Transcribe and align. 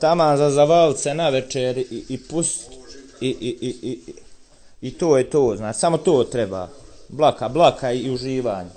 taman 0.00 0.36
za 0.36 0.50
zavalce 0.50 1.14
na 1.14 1.28
večer 1.28 1.78
i, 1.78 2.04
i 2.08 2.18
pust 2.30 2.72
i, 3.20 3.28
i, 3.28 3.58
i, 3.60 3.90
i, 3.90 3.98
i 4.80 4.90
to 4.90 5.18
je 5.18 5.30
to, 5.30 5.54
znači, 5.56 5.78
samo 5.78 5.98
to 5.98 6.24
treba. 6.24 6.68
Blaka, 7.08 7.48
blaka 7.48 7.92
i 7.92 8.10
uživanje. 8.10 8.70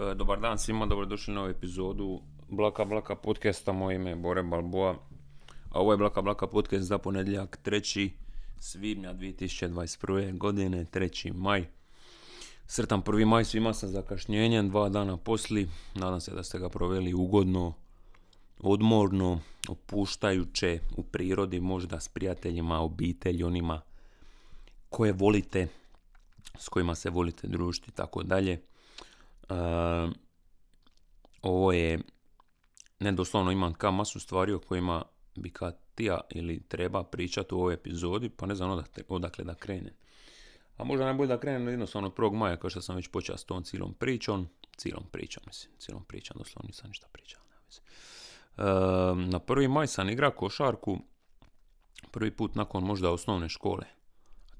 E, 0.00 0.14
Dobar 0.14 0.40
dan 0.40 0.58
svima, 0.58 0.86
dobrodošli 0.86 1.34
na 1.34 1.40
ovu 1.40 1.50
epizodu 1.50 2.20
Blaka 2.48 2.84
Blaka 2.84 3.16
podcasta, 3.16 3.72
moje 3.72 3.96
ime 3.96 4.10
je 4.10 4.16
Bore 4.16 4.42
Balboa, 4.42 4.94
a 5.70 5.80
ovo 5.80 5.92
je 5.92 5.96
Blaka 5.96 6.22
Blaka 6.22 6.46
podcast 6.46 6.84
za 6.84 6.98
ponedjeljak 6.98 7.58
3. 7.64 8.10
svibnja 8.60 9.14
2021. 9.14 10.38
godine, 10.38 10.86
3. 10.92 11.32
maj. 11.34 11.66
Sretan 12.66 13.02
prvi 13.02 13.24
maj 13.24 13.44
svima 13.44 13.74
sa 13.74 13.88
zakašnjenjem, 13.88 14.68
dva 14.70 14.88
dana 14.88 15.16
posli, 15.16 15.68
nadam 15.94 16.20
se 16.20 16.34
da 16.34 16.42
ste 16.42 16.58
ga 16.58 16.68
proveli 16.68 17.14
ugodno, 17.14 17.74
odmorno, 18.62 19.40
opuštajuće 19.68 20.80
u 20.96 21.02
prirodi, 21.02 21.60
možda 21.60 22.00
s 22.00 22.08
prijateljima, 22.08 22.80
obitelji, 22.80 23.44
onima 23.44 23.80
koje 24.88 25.12
volite, 25.12 25.68
s 26.58 26.68
kojima 26.68 26.94
se 26.94 27.10
volite 27.10 27.48
družiti 27.48 27.90
i 27.90 27.94
tako 27.94 28.22
dalje. 28.22 28.52
E, 28.52 28.62
ovo 31.42 31.72
je, 31.72 32.00
ne 33.00 33.12
doslovno 33.12 33.52
imam 33.52 33.74
ka 33.74 33.90
masu 33.90 34.20
stvari 34.20 34.52
o 34.52 34.58
kojima 34.58 35.04
bi 35.36 35.50
kad 35.50 35.78
tija 35.94 36.20
ili 36.30 36.62
treba 36.68 37.04
pričati 37.04 37.54
u 37.54 37.58
ovoj 37.58 37.74
epizodi, 37.74 38.28
pa 38.28 38.46
ne 38.46 38.54
znam 38.54 38.84
odakle, 39.08 39.44
da 39.44 39.54
krenem. 39.54 39.94
A 40.76 40.84
možda 40.84 41.04
najbolje 41.04 41.28
da 41.28 41.40
krenem 41.40 41.68
jednostavno 41.68 42.08
od 42.08 42.14
1. 42.14 42.34
maja, 42.34 42.56
kao 42.56 42.70
što 42.70 42.82
sam 42.82 42.96
već 42.96 43.08
počeo 43.08 43.36
s 43.36 43.44
tom 43.44 43.64
cijelom 43.64 43.94
pričom, 43.94 44.48
cijelom 44.76 45.04
pričom, 45.12 45.42
mislim, 45.46 45.72
cijelom 45.78 46.04
pričom, 46.04 46.36
doslovno 46.38 46.66
nisam 46.66 46.88
ništa 46.90 47.06
pričao. 47.12 47.42
veze. 47.66 47.80
Na 48.56 49.40
1. 49.40 49.68
maj 49.68 49.86
sam 49.86 50.10
igrao 50.10 50.30
košarku, 50.30 50.98
prvi 52.10 52.30
put 52.30 52.54
nakon 52.54 52.84
možda 52.84 53.10
osnovne 53.10 53.48
škole. 53.48 53.84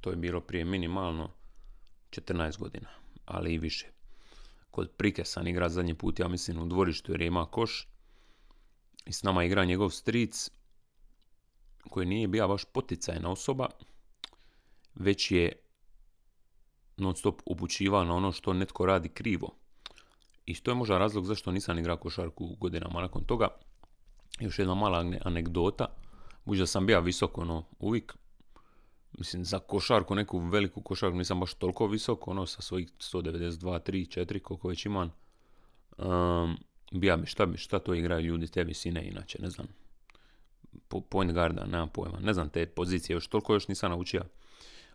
To 0.01 0.11
je 0.11 0.17
bilo 0.17 0.41
prije 0.41 0.65
minimalno 0.65 1.31
14 2.11 2.59
godina, 2.59 2.89
ali 3.25 3.55
i 3.55 3.59
više. 3.59 3.87
Kod 4.71 4.91
Prike 4.91 5.25
sam 5.25 5.47
igra 5.47 5.69
zadnji 5.69 5.95
put, 5.95 6.19
ja 6.19 6.29
mislim, 6.29 6.63
u 6.63 6.67
dvorištu 6.67 7.13
jer 7.13 7.23
ima 7.23 7.47
koš. 7.47 7.89
I 9.07 9.13
s 9.13 9.23
nama 9.23 9.45
igra 9.45 9.65
njegov 9.65 9.91
stric, 9.91 10.51
koji 11.91 12.07
nije 12.07 12.29
bila 12.29 12.49
baš 12.49 12.65
poticajna 12.65 13.31
osoba, 13.31 13.69
već 14.95 15.31
je 15.31 15.53
non 16.97 17.17
stop 17.17 17.43
upućivao 17.47 18.05
na 18.05 18.15
ono 18.15 18.33
što 18.33 18.53
netko 18.53 18.87
radi 18.87 19.09
krivo. 19.09 19.57
I 20.47 20.55
to 20.55 20.71
je 20.71 20.75
možda 20.75 20.99
razlog 20.99 21.27
zašto 21.27 21.53
nisam 21.53 21.79
igrao 21.79 21.97
košarku 21.97 22.57
godinama 22.61 23.01
nakon 23.01 23.25
toga. 23.25 23.49
Još 24.43 24.59
jedna 24.59 24.75
mala 24.75 24.99
ane- 24.99 25.21
anegdota. 25.25 25.87
Budući 26.45 26.63
da 26.63 26.67
sam 26.67 26.87
bio 26.87 27.01
visoko, 27.01 27.41
ono, 27.41 27.65
uvijek, 27.79 28.17
mislim, 29.19 29.45
za 29.45 29.59
košarku, 29.59 30.15
neku 30.15 30.39
veliku 30.39 30.81
košarku, 30.81 31.17
nisam 31.17 31.41
baš 31.41 31.55
toliko 31.55 31.87
visok, 31.87 32.29
ono, 32.29 32.47
sa 32.47 32.63
svojih 32.63 32.89
192, 32.99 33.81
3, 33.81 34.21
4, 34.21 34.41
koliko 34.41 34.69
već 34.69 34.87
imam. 34.87 35.13
Um, 35.99 36.57
bija 36.93 37.17
mi, 37.17 37.27
šta, 37.27 37.47
šta 37.57 37.79
to 37.79 37.95
igraju 37.95 38.27
ljudi 38.27 38.49
te 38.49 38.65
visine, 38.65 39.09
inače, 39.09 39.39
ne 39.43 39.51
znam. 39.51 39.67
Po, 40.89 41.01
point 41.01 41.33
guarda, 41.33 41.65
nemam 41.65 41.89
pojma. 41.89 42.19
Ne 42.21 42.35
znam 42.35 42.49
te 42.49 42.67
pozicije, 42.67 43.15
još 43.15 43.27
toliko 43.27 43.55
još 43.55 43.69
nisam 43.69 43.91
naučio 43.91 44.23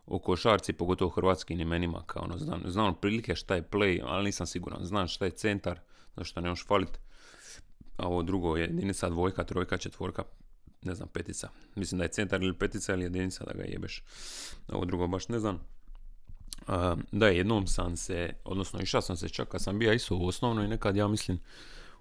o 0.06 0.20
košarci, 0.20 0.74
pogotovo 0.74 1.10
hrvatskim 1.10 1.60
imenima, 1.60 2.04
kao 2.06 2.24
ono, 2.24 2.38
znam, 2.38 2.62
znam 2.66 2.86
otprilike 2.86 3.36
šta 3.36 3.56
je 3.56 3.70
play, 3.72 4.02
ali 4.06 4.26
nisam 4.26 4.48
siguran. 4.48 4.86
Znam 4.86 5.08
šta 5.08 5.26
je 5.26 5.32
centar, 5.32 5.80
zašto 6.16 6.42
ne 6.42 6.50
možeš 6.50 6.66
falit. 6.66 7.00
A 7.98 8.08
ovo 8.08 8.24
drugo 8.24 8.58
je 8.58 8.62
jedinica, 8.62 9.10
dvojka, 9.10 9.44
trojka, 9.44 9.78
četvorka, 9.78 10.24
ne 10.82 10.96
znam, 10.96 11.10
petica. 11.10 11.50
Mislim 11.76 11.98
da 11.98 12.06
je 12.06 12.12
centar 12.12 12.44
ili 12.44 12.54
petica 12.54 12.94
ili 12.94 13.04
jedinica 13.04 13.44
da 13.44 13.54
ga 13.54 13.64
jebeš. 13.64 14.04
Ovo 14.68 14.86
drugo 14.86 15.08
baš 15.08 15.28
ne 15.28 15.40
znam. 15.40 15.60
Da, 17.12 17.28
jednom 17.28 17.68
sam 17.68 17.98
se, 17.98 18.34
odnosno 18.44 18.80
išao 18.82 19.02
sam 19.02 19.18
se 19.18 19.30
čak 19.30 19.48
kad 19.48 19.62
sam 19.62 19.80
bio 19.80 19.94
isto 19.94 20.16
u 20.16 20.28
osnovnoj 20.28 20.68
nekad, 20.68 20.96
ja 20.96 21.08
mislim, 21.08 21.40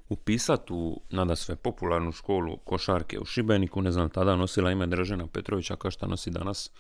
upisat 0.09 0.71
u, 0.71 1.01
nada 1.11 1.37
sve, 1.37 1.57
popularnu 1.57 2.13
školu 2.13 2.57
košarke 2.57 3.19
u 3.19 3.25
Šibeniku, 3.25 3.83
ne 3.83 3.93
znam, 3.93 4.11
tada 4.11 4.37
nosila 4.37 4.73
ime 4.73 4.87
Dražena 4.87 5.27
Petrovića, 5.27 5.77
kao 5.77 5.91
šta 5.91 6.07
nosi 6.07 6.31
danas 6.31 6.71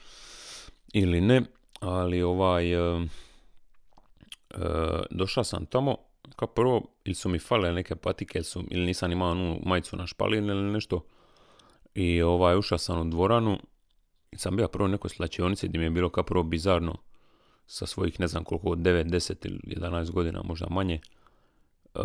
ili 0.92 1.20
ne, 1.20 1.42
ali 1.80 2.22
ovaj, 2.22 2.72
e, 2.72 3.08
došao 5.10 5.44
sam 5.44 5.66
tamo, 5.66 5.96
kao 6.36 6.48
prvo, 6.48 6.82
ili 7.04 7.14
su 7.14 7.28
mi 7.28 7.38
fale 7.38 7.72
neke 7.72 7.96
patike, 7.96 8.38
ili, 8.38 8.44
su, 8.44 8.64
ili 8.70 8.86
nisam 8.86 9.12
imao 9.12 9.30
onu 9.30 9.60
majicu 9.66 9.96
na 9.96 10.06
špalini 10.06 10.48
ili 10.48 10.72
nešto, 10.72 11.04
i 11.94 12.22
ovaj, 12.22 12.58
ušao 12.58 12.78
sam 12.78 13.00
u 13.00 13.10
dvoranu, 13.10 13.58
sam 14.36 14.56
bio 14.56 14.68
prvo 14.68 14.84
u 14.84 14.88
nekoj 14.88 15.10
slačionici 15.10 15.68
gdje 15.68 15.78
mi 15.78 15.84
je 15.84 15.90
bilo 15.90 16.08
kao 16.08 16.24
prvo 16.24 16.42
bizarno, 16.42 16.96
sa 17.66 17.86
svojih 17.86 18.20
ne 18.20 18.26
znam 18.26 18.44
koliko, 18.44 18.68
9, 18.68 19.04
10 19.04 19.46
ili 19.46 19.60
11 19.76 20.10
godina, 20.10 20.42
možda 20.42 20.66
manje, 20.70 21.00
e, 21.94 22.00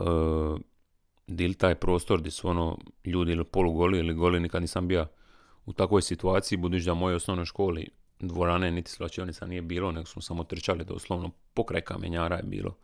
dil 1.27 1.53
taj 1.53 1.75
prostor 1.75 2.19
gdje 2.19 2.31
su 2.31 2.47
ono 2.47 2.77
ljudi 3.05 3.31
ili 3.31 3.43
polugoli 3.43 3.99
ili 3.99 4.13
goli, 4.13 4.39
nikad 4.39 4.61
nisam 4.61 4.87
bio 4.87 5.07
u 5.65 5.73
takvoj 5.73 6.01
situaciji, 6.01 6.57
budući 6.57 6.85
da 6.85 6.93
u 6.93 6.95
mojoj 6.95 7.15
osnovnoj 7.15 7.45
školi 7.45 7.87
dvorane 8.19 8.71
niti 8.71 8.91
slačionica 8.91 9.45
nije 9.45 9.61
bilo, 9.61 9.91
nego 9.91 10.05
smo 10.05 10.21
samo 10.21 10.43
trčali 10.43 10.85
doslovno 10.85 11.31
pokraj 11.53 11.81
kamenjara 11.81 12.35
je 12.35 12.43
bilo 12.43 12.75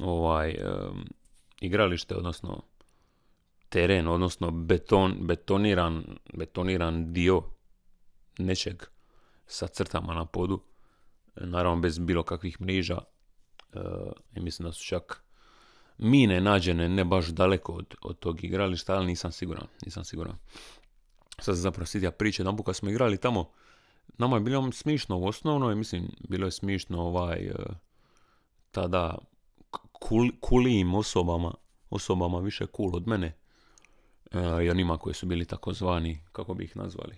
ovaj 0.00 0.50
em, 0.50 1.04
igralište, 1.60 2.16
odnosno 2.16 2.62
teren, 3.68 4.08
odnosno 4.08 4.50
beton, 4.50 5.16
betoniran, 5.20 6.04
betoniran 6.34 7.12
dio 7.12 7.42
nečeg 8.38 8.84
sa 9.46 9.66
crtama 9.66 10.14
na 10.14 10.24
podu, 10.24 10.60
naravno 11.36 11.80
bez 11.80 11.98
bilo 11.98 12.22
kakvih 12.22 12.60
mriža 12.60 12.98
e, 12.98 13.78
i 14.36 14.40
mislim 14.40 14.66
da 14.68 14.72
su 14.72 14.84
čak 14.84 15.24
mine 15.98 16.40
nađene 16.40 16.88
ne 16.88 17.04
baš 17.04 17.26
daleko 17.26 17.72
od, 17.72 17.94
od 18.02 18.18
tog 18.18 18.44
igrališta, 18.44 18.94
ali 18.94 19.06
nisam 19.06 19.32
siguran, 19.32 19.66
nisam 19.84 20.04
siguran. 20.04 20.36
Sad 21.38 21.54
se 21.54 21.60
zapravo 21.60 21.86
sjetio 21.86 22.10
priče, 22.10 22.42
jedan 22.42 22.62
kad 22.62 22.76
smo 22.76 22.90
igrali 22.90 23.20
tamo, 23.20 23.50
nama 24.18 24.36
je 24.36 24.40
bilo 24.40 24.72
smišno 24.72 25.18
u 25.18 25.26
osnovnoj, 25.26 25.74
mislim, 25.74 26.08
bilo 26.28 26.46
je 26.46 26.50
smišno 26.50 27.02
ovaj, 27.02 27.38
e, 27.38 27.54
tada 28.70 29.18
kul, 29.92 30.30
kulijim 30.40 30.94
osobama, 30.94 31.54
osobama 31.90 32.38
više 32.38 32.66
cool 32.76 32.96
od 32.96 33.08
mene, 33.08 33.38
e, 34.32 34.64
i 34.64 34.70
onima 34.70 34.98
koji 34.98 35.14
su 35.14 35.26
bili 35.26 35.44
takozvani, 35.44 36.20
kako 36.32 36.54
bi 36.54 36.64
ih 36.64 36.76
nazvali, 36.76 37.16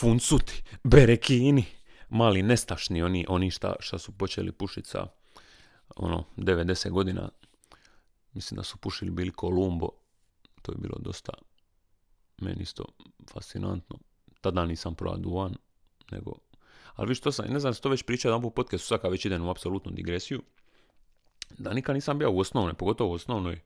funcuti, 0.00 0.62
berekini, 0.84 1.64
mali 2.08 2.42
nestašni, 2.42 3.02
oni, 3.02 3.26
oni 3.28 3.50
šta, 3.50 3.74
šta 3.80 3.98
su 3.98 4.12
počeli 4.12 4.52
pušiti 4.52 4.88
sa 4.88 5.06
ono, 5.96 6.24
90 6.36 6.90
godina, 6.90 7.28
mislim 8.32 8.56
da 8.56 8.62
su 8.62 8.76
pušili 8.76 9.10
bili 9.10 9.30
Kolumbo, 9.30 9.88
to 10.62 10.72
je 10.72 10.78
bilo 10.78 10.98
dosta 10.98 11.32
meni 12.40 12.62
isto 12.62 12.84
fascinantno. 13.32 13.98
Tada 14.40 14.66
nisam 14.66 14.94
probao 14.94 15.18
duvan, 15.18 15.54
nego... 16.10 16.32
Ali 16.94 17.08
viš 17.08 17.20
to 17.20 17.32
sam, 17.32 17.46
ne 17.48 17.60
znam, 17.60 17.74
to 17.74 17.88
već 17.88 18.02
pričao 18.02 18.28
jedan 18.28 18.44
u 18.44 18.50
podcastu, 18.50 18.86
sad 18.86 19.00
kad 19.00 19.10
već 19.10 19.24
idem 19.24 19.46
u 19.46 19.50
apsolutnu 19.50 19.92
digresiju, 19.92 20.42
da 21.58 21.72
nikad 21.72 21.94
nisam 21.94 22.18
bio 22.18 22.30
u 22.30 22.38
osnovnoj, 22.38 22.74
pogotovo 22.74 23.10
u 23.10 23.14
osnovnoj 23.14 23.60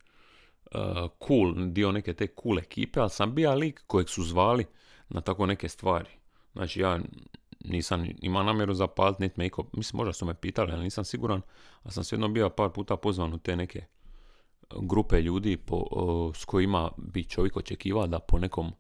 uh, 0.75 1.11
cool, 1.27 1.55
dio 1.73 1.93
neke 1.93 2.15
te 2.15 2.27
cool 2.43 2.59
ekipe, 2.59 3.01
ali 3.01 3.11
sam 3.11 3.35
bio 3.35 3.55
lik 3.55 3.83
kojeg 3.87 4.09
su 4.09 4.23
zvali 4.23 4.67
na 5.09 5.21
tako 5.21 5.47
neke 5.47 5.69
stvari. 5.69 6.11
Znači 6.53 6.81
ja 6.81 7.01
nisam 7.65 8.07
imao 8.23 8.43
namjeru 8.43 8.75
zapaliti, 8.75 9.23
niti 9.23 9.35
me 9.39 9.47
iko, 9.47 9.65
mislim 9.73 9.97
možda 9.97 10.13
su 10.13 10.27
me 10.27 10.35
pitali, 10.35 10.73
ali 10.73 10.83
nisam 10.83 11.05
siguran, 11.05 11.41
ali 11.83 11.93
sam 11.93 12.05
svejedno 12.05 12.29
bio 12.29 12.51
par 12.51 12.71
puta 12.71 12.97
pozvan 12.97 13.35
u 13.35 13.39
te 13.39 13.57
neke 13.57 13.85
grupe 14.77 15.23
ljudi 15.23 15.57
po, 15.57 15.87
o, 15.91 16.33
s 16.35 16.45
kojima 16.45 16.91
bi 16.97 17.25
čovjek 17.25 17.57
očekivao 17.57 18.07
da 18.07 18.19
po 18.19 18.39
nekom 18.39 18.73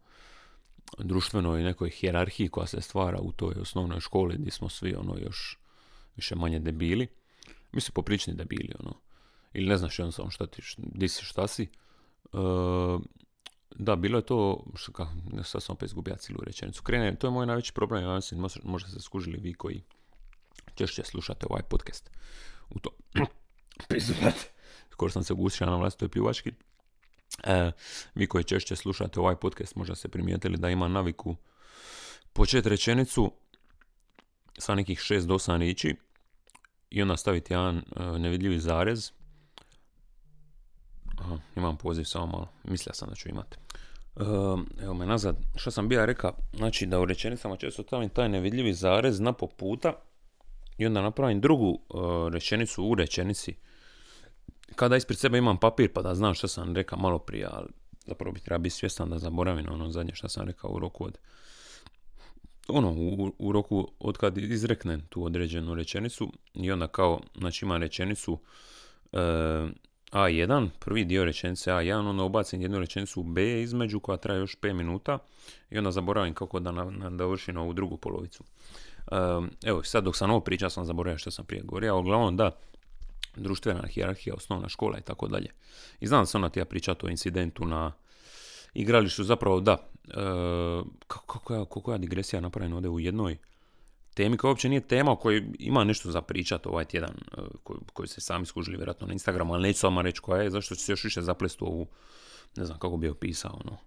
društvenoj 0.98 1.62
nekoj 1.62 1.90
hijerarhiji 1.90 2.48
koja 2.48 2.66
se 2.66 2.80
stvara 2.80 3.18
u 3.20 3.32
toj 3.32 3.54
osnovnoj 3.60 4.00
školi 4.00 4.36
gdje 4.38 4.50
smo 4.50 4.68
svi 4.68 4.94
ono 4.94 5.16
još 5.18 5.58
više 6.16 6.34
manje 6.34 6.58
debili. 6.58 7.06
Mislim 7.72 7.92
poprični 7.92 8.34
debili 8.34 8.74
ono. 8.80 9.00
Ili 9.52 9.68
ne 9.68 9.76
znaš 9.76 9.98
jednostavno 9.98 10.30
šta 10.30 10.46
ti, 10.46 10.62
di 10.76 11.08
si 11.08 11.24
šta 11.24 11.46
si. 11.46 11.62
E, 11.62 11.68
da, 13.70 13.96
bilo 13.96 14.18
je 14.18 14.26
to, 14.26 14.64
ne, 15.32 15.44
sad 15.44 15.62
sam 15.62 15.72
opet 15.72 15.86
izgubio 15.86 16.16
cijelu 16.16 16.40
rečenicu. 16.44 16.82
Krene, 16.82 17.16
to 17.16 17.26
je 17.26 17.30
moj 17.30 17.46
najveći 17.46 17.72
problem, 17.72 18.04
ja 18.04 18.14
mislim, 18.14 18.46
možda, 18.64 18.90
ste 18.90 19.00
skužili 19.00 19.38
vi 19.38 19.54
koji 19.54 19.82
češće 20.74 21.04
slušate 21.04 21.46
ovaj 21.50 21.62
podcast. 21.62 22.10
U 22.70 22.78
to, 22.78 22.90
priznate 23.88 24.50
skoro 25.00 25.12
sam 25.12 25.24
se 25.24 25.32
ugusio 25.32 25.66
na 25.66 25.76
vlastitoj 25.76 26.08
pljuvački. 26.08 26.52
E, 27.44 27.72
vi 28.14 28.26
koji 28.26 28.44
češće 28.44 28.76
slušate 28.76 29.20
ovaj 29.20 29.36
podcast 29.36 29.76
možda 29.76 29.94
ste 29.94 30.08
primijetili 30.08 30.56
da 30.56 30.70
ima 30.70 30.88
naviku 30.88 31.36
početi 32.32 32.68
rečenicu 32.68 33.32
sa 34.58 34.74
nekih 34.74 34.98
6 34.98 35.26
do 35.26 35.34
8 35.34 35.58
riječi 35.58 35.96
i 36.90 37.02
onda 37.02 37.16
staviti 37.16 37.52
jedan 37.52 37.76
e, 37.76 37.82
nevidljivi 38.18 38.58
zarez. 38.58 39.12
Aha, 41.18 41.38
imam 41.56 41.76
poziv 41.76 42.04
samo 42.04 42.26
malo. 42.26 42.48
Mislio 42.64 42.94
sam 42.94 43.08
da 43.08 43.14
ću 43.14 43.28
imati. 43.28 43.56
Evo 44.82 44.94
me 44.94 45.06
nazad, 45.06 45.36
što 45.56 45.70
sam 45.70 45.88
bio 45.88 46.06
rekao, 46.06 46.32
znači 46.56 46.86
da 46.86 47.00
u 47.00 47.04
rečenicama 47.04 47.56
često 47.56 47.82
stavim 47.82 48.08
taj 48.08 48.28
nevidljivi 48.28 48.74
zarez 48.74 49.20
na 49.20 49.32
po 49.32 49.46
puta 49.46 49.92
i 50.78 50.86
onda 50.86 51.02
napravim 51.02 51.40
drugu 51.40 51.78
eh, 51.80 51.96
rečenicu 52.32 52.84
u 52.84 52.94
rečenici. 52.94 53.54
Kada 54.76 54.96
ispred 54.96 55.18
sebe 55.18 55.38
imam 55.38 55.56
papir 55.56 55.92
pa 55.92 56.02
da 56.02 56.14
znam 56.14 56.34
što 56.34 56.48
sam 56.48 56.76
rekao 56.76 56.98
malo 56.98 57.18
prije, 57.18 57.48
ali 57.50 57.68
zapravo 58.06 58.32
bi 58.32 58.40
treba 58.40 58.58
biti 58.58 58.74
svjestan 58.74 59.10
da 59.10 59.18
zaboravim 59.18 59.66
ono 59.72 59.90
zadnje 59.90 60.14
što 60.14 60.28
sam 60.28 60.46
rekao 60.46 60.70
u 60.70 60.78
roku 60.78 61.04
od 61.04 61.18
ono, 62.72 62.90
u, 62.90 63.32
u 63.38 63.52
roku 63.52 63.88
od 63.98 64.16
kad 64.16 64.38
izreknem 64.38 65.00
tu 65.08 65.24
određenu 65.24 65.74
rečenicu 65.74 66.32
i 66.54 66.72
onda 66.72 66.86
kao, 66.88 67.20
znači 67.38 67.64
imam 67.64 67.82
rečenicu 67.82 68.38
e, 69.12 69.18
A1, 70.12 70.68
prvi 70.78 71.04
dio 71.04 71.24
rečenice 71.24 71.70
A1, 71.70 72.08
onda 72.08 72.22
ubacim 72.22 72.62
jednu 72.62 72.78
rečenicu 72.78 73.22
B 73.22 73.62
između 73.62 74.00
koja 74.00 74.16
traje 74.16 74.38
još 74.38 74.56
5 74.60 74.72
minuta 74.72 75.18
i 75.70 75.78
onda 75.78 75.90
zaboravim 75.90 76.34
kako 76.34 76.60
da 76.60 76.72
na, 76.72 77.10
dovršim 77.10 77.56
ovu 77.56 77.72
drugu 77.72 77.96
polovicu. 77.96 78.44
E, 79.12 79.16
evo, 79.64 79.82
sad 79.82 80.04
dok 80.04 80.16
sam 80.16 80.30
ovo 80.30 80.40
pričao 80.40 80.70
sam 80.70 80.84
zaboravio 80.84 81.18
što 81.18 81.30
sam 81.30 81.44
prije 81.44 81.62
govorio, 81.62 81.94
a 81.94 81.98
uglavnom 81.98 82.36
da, 82.36 82.50
društvena 83.36 83.86
hierarhija, 83.86 84.34
osnovna 84.34 84.68
škola 84.68 84.98
i 84.98 85.02
tako 85.02 85.28
dalje. 85.28 85.48
I 86.00 86.06
znam 86.06 86.22
da 86.22 86.26
sam 86.26 86.40
ona 86.40 86.48
ti 86.48 86.58
ja 86.58 86.64
pričati 86.64 87.06
o 87.06 87.08
incidentu 87.08 87.64
na 87.64 87.92
igralištu, 88.74 89.24
zapravo 89.24 89.60
da, 89.60 89.89
kako, 91.06 91.54
ja, 91.54 91.64
kako 91.64 91.92
ja 91.92 91.98
digresija 91.98 92.40
napravljena 92.40 92.76
ovdje 92.76 92.90
u 92.90 93.00
jednoj 93.00 93.38
temi 94.14 94.36
koja 94.36 94.48
uopće 94.48 94.68
nije 94.68 94.80
tema 94.80 95.12
o 95.12 95.16
kojoj 95.16 95.44
ima 95.58 95.84
nešto 95.84 96.10
za 96.10 96.22
pričat 96.22 96.66
ovaj 96.66 96.84
tjedan, 96.84 97.10
e, 97.10 97.40
koji, 97.62 97.78
koji 97.92 98.08
se 98.08 98.20
sami 98.20 98.46
skužili 98.46 98.76
vjerojatno 98.76 99.06
na 99.06 99.12
Instagramu, 99.12 99.54
ali 99.54 99.62
neću 99.62 99.78
samo 99.78 100.02
reći 100.02 100.20
koja 100.20 100.42
je, 100.42 100.50
zašto 100.50 100.74
će 100.74 100.82
se 100.82 100.92
još 100.92 101.04
više 101.04 101.22
zaplesti 101.22 101.64
u 101.64 101.66
ovu, 101.66 101.86
ne 102.56 102.64
znam 102.64 102.78
kako 102.78 102.96
bi 102.96 103.08
opisao, 103.08 103.60
ono. 103.64 103.78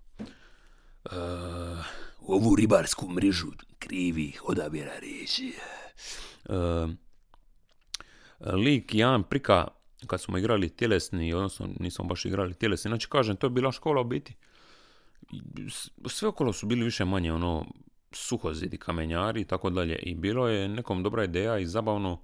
Uh, 1.06 1.86
ovu 2.27 2.56
ribarsku 2.56 3.10
mrežu 3.10 3.48
krivih 3.80 4.42
odabira 4.45 5.00
riječi. 5.00 5.54
Uh, 6.50 6.89
lik 8.54 8.95
Jan 8.95 9.24
Prika, 9.24 9.68
kad 10.07 10.21
smo 10.21 10.38
igrali 10.38 10.69
tjelesni, 10.69 11.33
odnosno 11.33 11.69
nismo 11.80 12.06
baš 12.06 12.25
igrali 12.25 12.54
tjelesni, 12.54 12.89
znači 12.89 13.10
kažem, 13.10 13.36
to 13.36 13.48
je 13.48 13.51
bila 13.51 13.71
škola 13.71 14.01
u 14.01 14.04
biti. 14.04 14.36
Sve 16.05 16.27
okolo 16.27 16.53
su 16.53 16.65
bili 16.65 16.83
više 16.83 17.05
manje 17.05 17.33
ono 17.33 17.65
suhozidi, 18.11 18.77
kamenjari 18.77 19.41
i 19.41 19.45
tako 19.45 19.69
dalje. 19.69 19.95
I 19.95 20.15
bilo 20.15 20.47
je 20.47 20.67
nekom 20.67 21.03
dobra 21.03 21.23
ideja 21.23 21.59
i 21.59 21.65
zabavno 21.65 22.21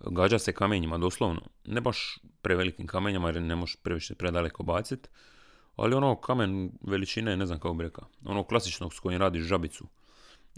gađa 0.00 0.38
se 0.38 0.52
kamenjima, 0.52 0.98
doslovno. 0.98 1.40
Ne 1.64 1.80
baš 1.80 2.18
prevelikim 2.42 2.86
kamenjama 2.86 3.28
jer 3.28 3.42
ne 3.42 3.56
možeš 3.56 3.76
previše 3.76 4.14
predaleko 4.14 4.62
baciti, 4.62 5.08
ali 5.76 5.94
ono 5.94 6.16
kamen 6.16 6.72
veličine, 6.82 7.36
ne 7.36 7.46
znam 7.46 7.58
kako 7.58 7.74
bi 7.74 7.84
rekao, 7.84 8.08
ono 8.24 8.44
klasičnog 8.44 8.94
s 8.94 9.00
kojim 9.00 9.20
radiš 9.20 9.44
žabicu 9.44 9.84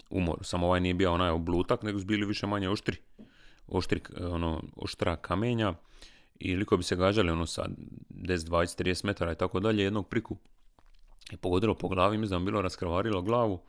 umor, 0.09 0.37
samo 0.41 0.67
ovaj 0.67 0.79
nije 0.79 0.93
bio 0.93 1.13
onaj 1.13 1.29
oblutak, 1.29 1.83
nego 1.83 1.99
su 1.99 2.05
bili 2.05 2.25
više 2.25 2.47
manje 2.47 2.69
oštri 2.69 2.97
oštri, 3.67 4.01
ono, 4.19 4.63
oštra 4.75 5.15
kamenja 5.15 5.73
i 6.39 6.55
liko 6.55 6.77
bi 6.77 6.83
se 6.83 6.95
gađali 6.95 7.31
ono 7.31 7.45
sa 7.45 7.65
10, 8.09 8.37
20, 8.37 8.83
30 8.83 9.05
metara 9.05 9.31
i 9.31 9.35
tako 9.35 9.59
dalje, 9.59 9.83
jednog 9.83 10.07
priku 10.07 10.37
je 11.31 11.37
pogodilo 11.37 11.75
po 11.75 11.87
glavi, 11.87 12.17
mislim 12.17 12.39
da 12.39 12.45
bilo 12.45 12.61
raskrvarilo 12.61 13.21
glavu 13.21 13.61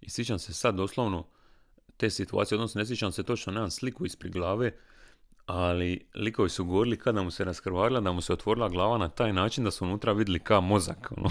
i 0.00 0.10
sjećam 0.10 0.38
se 0.38 0.54
sad 0.54 0.74
doslovno 0.74 1.26
te 1.96 2.10
situacije, 2.10 2.56
odnosno 2.56 2.78
ne 2.78 2.86
sjećam 2.86 3.12
se 3.12 3.22
točno, 3.22 3.52
nemam 3.52 3.70
sliku 3.70 4.06
ispred 4.06 4.32
glave, 4.32 4.72
ali 5.46 6.06
likovi 6.14 6.48
su 6.48 6.64
govorili 6.64 6.98
kada 6.98 7.22
mu 7.22 7.30
se 7.30 7.44
raskrvarila, 7.44 8.00
da 8.00 8.12
mu 8.12 8.20
se 8.20 8.32
otvorila 8.32 8.68
glava 8.68 8.98
na 8.98 9.08
taj 9.08 9.32
način 9.32 9.64
da 9.64 9.70
su 9.70 9.84
unutra 9.84 10.12
vidjeli 10.12 10.38
ka 10.38 10.60
mozak. 10.60 11.12
Ono. 11.16 11.28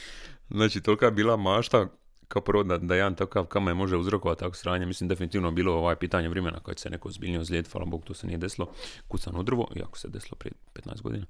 znači, 0.56 0.80
tolika 0.80 1.06
je 1.06 1.12
bila 1.12 1.36
mašta 1.36 1.88
kao 2.32 2.42
prvo 2.42 2.62
da, 2.62 2.78
da 2.78 2.94
jedan 2.94 3.14
takav 3.14 3.44
kamen 3.44 3.76
može 3.76 3.96
uzrokovati 3.96 4.40
tako 4.40 4.56
sranje, 4.56 4.86
mislim 4.86 5.08
definitivno 5.08 5.50
bilo 5.50 5.72
ovaj 5.72 5.96
pitanje 5.96 6.28
vremena 6.28 6.60
kad 6.60 6.78
se 6.78 6.90
neko 6.90 7.10
zbiljnije 7.10 7.40
ozlijed, 7.40 7.68
hvala 7.72 7.86
Bog 7.86 8.04
to 8.04 8.14
se 8.14 8.26
nije 8.26 8.38
desilo, 8.38 8.72
kucano 9.08 9.42
drvo, 9.42 9.68
iako 9.76 9.98
se 9.98 10.08
desilo 10.08 10.36
prije 10.36 10.52
15 10.74 11.02
godina. 11.02 11.26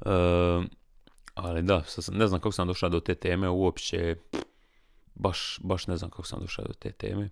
E, 0.00 0.10
ali 1.36 1.62
da, 1.62 1.82
ne 2.12 2.26
znam 2.26 2.40
kako 2.40 2.52
sam 2.52 2.68
došao 2.68 2.88
do 2.88 3.00
te 3.00 3.14
teme 3.14 3.48
uopće, 3.48 4.16
baš, 5.14 5.58
baš 5.62 5.86
ne 5.86 5.96
znam 5.96 6.10
kako 6.10 6.22
sam 6.22 6.40
došao 6.40 6.64
do 6.64 6.72
te 6.72 6.92
teme. 6.92 7.30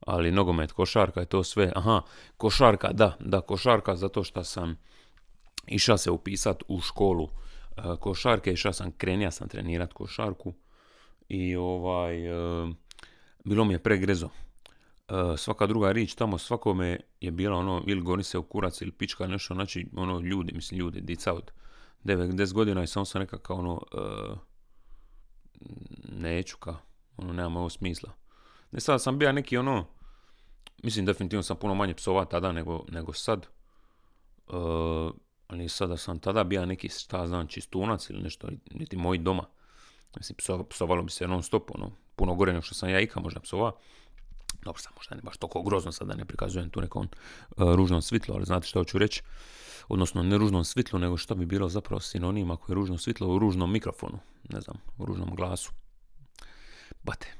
Ali 0.00 0.32
nogomet, 0.32 0.72
košarka 0.72 1.20
je 1.20 1.26
to 1.26 1.44
sve. 1.44 1.72
Aha, 1.74 2.02
košarka, 2.36 2.92
da, 2.92 3.16
da, 3.20 3.40
košarka 3.40 3.96
zato 3.96 4.24
što 4.24 4.44
sam 4.44 4.78
išao 5.66 5.98
se 5.98 6.10
upisat 6.10 6.62
u 6.68 6.80
školu 6.80 7.28
e, 7.76 7.82
košarke, 8.00 8.52
išao 8.52 8.72
sam, 8.72 8.92
krenija 8.92 9.30
sam 9.30 9.48
trenirat 9.48 9.92
košarku 9.92 10.54
i 11.28 11.56
ovaj, 11.56 12.26
e, 12.26 12.72
bilo 13.44 13.64
mi 13.64 13.74
je 13.74 13.82
pregrezo. 13.82 14.28
E, 15.08 15.36
svaka 15.36 15.66
druga 15.66 15.92
rič 15.92 16.14
tamo 16.14 16.38
svakome 16.38 17.00
je 17.20 17.30
bila 17.30 17.56
ono 17.56 17.84
ili 17.86 18.00
goni 18.00 18.22
se 18.22 18.38
u 18.38 18.42
kurac 18.42 18.80
ili 18.80 18.92
pička 18.92 19.26
nešto, 19.26 19.54
znači 19.54 19.86
ono 19.96 20.20
ljudi, 20.20 20.52
mislim 20.52 20.80
ljudi, 20.80 21.00
dica 21.00 21.34
od 21.34 21.52
9-10 22.04 22.52
godina 22.52 22.82
i 22.82 22.86
samo 22.86 23.04
sam 23.04 23.22
rekao 23.22 23.38
kao 23.38 23.56
ono 23.56 23.82
e, 23.92 23.98
neću 26.08 26.56
kao, 26.56 26.76
ono 27.16 27.32
nema 27.32 27.60
ovo 27.60 27.70
smisla. 27.70 28.12
Ne 28.70 28.80
sad 28.80 29.02
sam 29.02 29.18
bio 29.18 29.32
neki 29.32 29.56
ono, 29.56 29.86
mislim 30.82 31.06
definitivno 31.06 31.42
sam 31.42 31.56
puno 31.56 31.74
manje 31.74 31.94
psova 31.94 32.24
tada 32.24 32.52
nego, 32.52 32.84
nego 32.88 33.12
sad. 33.12 33.46
ali 35.48 35.68
sada 35.68 35.96
sam 35.96 36.18
tada 36.18 36.44
bio 36.44 36.66
neki, 36.66 36.88
šta 36.88 37.26
znam, 37.26 37.46
čistunac 37.46 38.10
ili 38.10 38.22
nešto, 38.22 38.48
niti 38.70 38.96
moji 38.96 39.18
doma. 39.18 39.44
Mislim, 40.16 40.36
psovalo 40.68 41.02
bi 41.02 41.10
se 41.10 41.28
non 41.28 41.42
stop, 41.42 41.70
ono, 41.74 41.92
puno 42.16 42.34
gore 42.34 42.52
nego 42.52 42.62
što 42.62 42.74
sam 42.74 42.88
ja 42.88 43.00
ikad 43.00 43.22
možda 43.22 43.40
psova. 43.40 43.72
Dobro, 44.62 44.82
sam 44.82 44.92
možda 44.96 45.14
ne 45.16 45.22
baš 45.22 45.36
toliko 45.36 45.62
grozno 45.62 45.92
sad 45.92 46.08
da 46.08 46.14
ne 46.14 46.24
prikazujem 46.24 46.70
tu 46.70 46.80
nekom 46.80 47.06
uh, 47.06 47.74
ružnom 47.74 48.02
svitlu, 48.02 48.34
ali 48.34 48.44
znate 48.44 48.66
što 48.66 48.80
hoću 48.80 48.98
reći? 48.98 49.22
Odnosno, 49.90 50.22
ne 50.22 50.38
ružnom 50.38 50.64
svitlu, 50.64 50.98
nego 50.98 51.16
što 51.16 51.34
bi 51.34 51.46
bilo 51.46 51.68
zapravo 51.68 52.00
sinonim 52.00 52.50
ako 52.50 52.72
je 52.72 52.74
ružno 52.74 52.98
svitlo 52.98 53.28
u 53.28 53.38
ružnom 53.38 53.72
mikrofonu, 53.72 54.18
ne 54.48 54.60
znam, 54.60 54.76
u 54.98 55.06
ružnom 55.06 55.34
glasu. 55.34 55.72
Bate. 57.02 57.34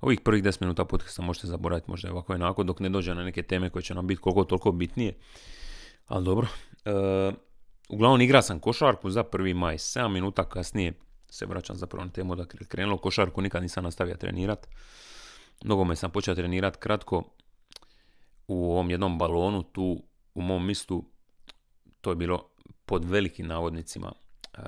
Ovih 0.00 0.20
prvih 0.20 0.44
10 0.44 0.60
minuta 0.60 0.84
podcasta 0.84 1.22
možete 1.22 1.46
zaboraviti 1.46 1.90
možda 1.90 2.12
ovako 2.12 2.32
onako 2.32 2.62
dok 2.62 2.80
ne 2.80 2.88
dođe 2.88 3.14
na 3.14 3.24
neke 3.24 3.42
teme 3.42 3.70
koje 3.70 3.82
će 3.82 3.94
nam 3.94 4.06
biti 4.06 4.20
koliko 4.20 4.44
toliko 4.44 4.72
bitnije. 4.72 5.14
Ali 6.06 6.24
dobro. 6.24 6.46
Uh, 6.84 7.34
uglavnom 7.88 8.20
igra 8.20 8.42
sam 8.42 8.60
košarku 8.60 9.10
za 9.10 9.22
prvi 9.22 9.54
maj. 9.54 9.76
7 9.76 10.08
minuta 10.08 10.44
kasnije 10.44 10.92
se 11.30 11.46
vraćam 11.46 11.76
zapravo 11.76 12.04
na 12.04 12.10
temu 12.10 12.34
da 12.34 12.44
krenulo 12.44 12.98
košarku, 12.98 13.40
nikad 13.40 13.62
nisam 13.62 13.84
nastavio 13.84 14.16
trenirat. 14.16 14.68
me 15.86 15.96
sam 15.96 16.10
počeo 16.10 16.34
trenirat 16.34 16.76
kratko 16.76 17.24
u 18.46 18.72
ovom 18.72 18.90
jednom 18.90 19.18
balonu 19.18 19.62
tu 19.62 20.02
u 20.34 20.42
mom 20.42 20.66
mistu. 20.66 21.04
To 22.08 22.12
je 22.12 22.16
bilo 22.16 22.48
pod 22.86 23.04
velikim 23.04 23.46
navodnicima 23.46 24.12
e, 24.54 24.60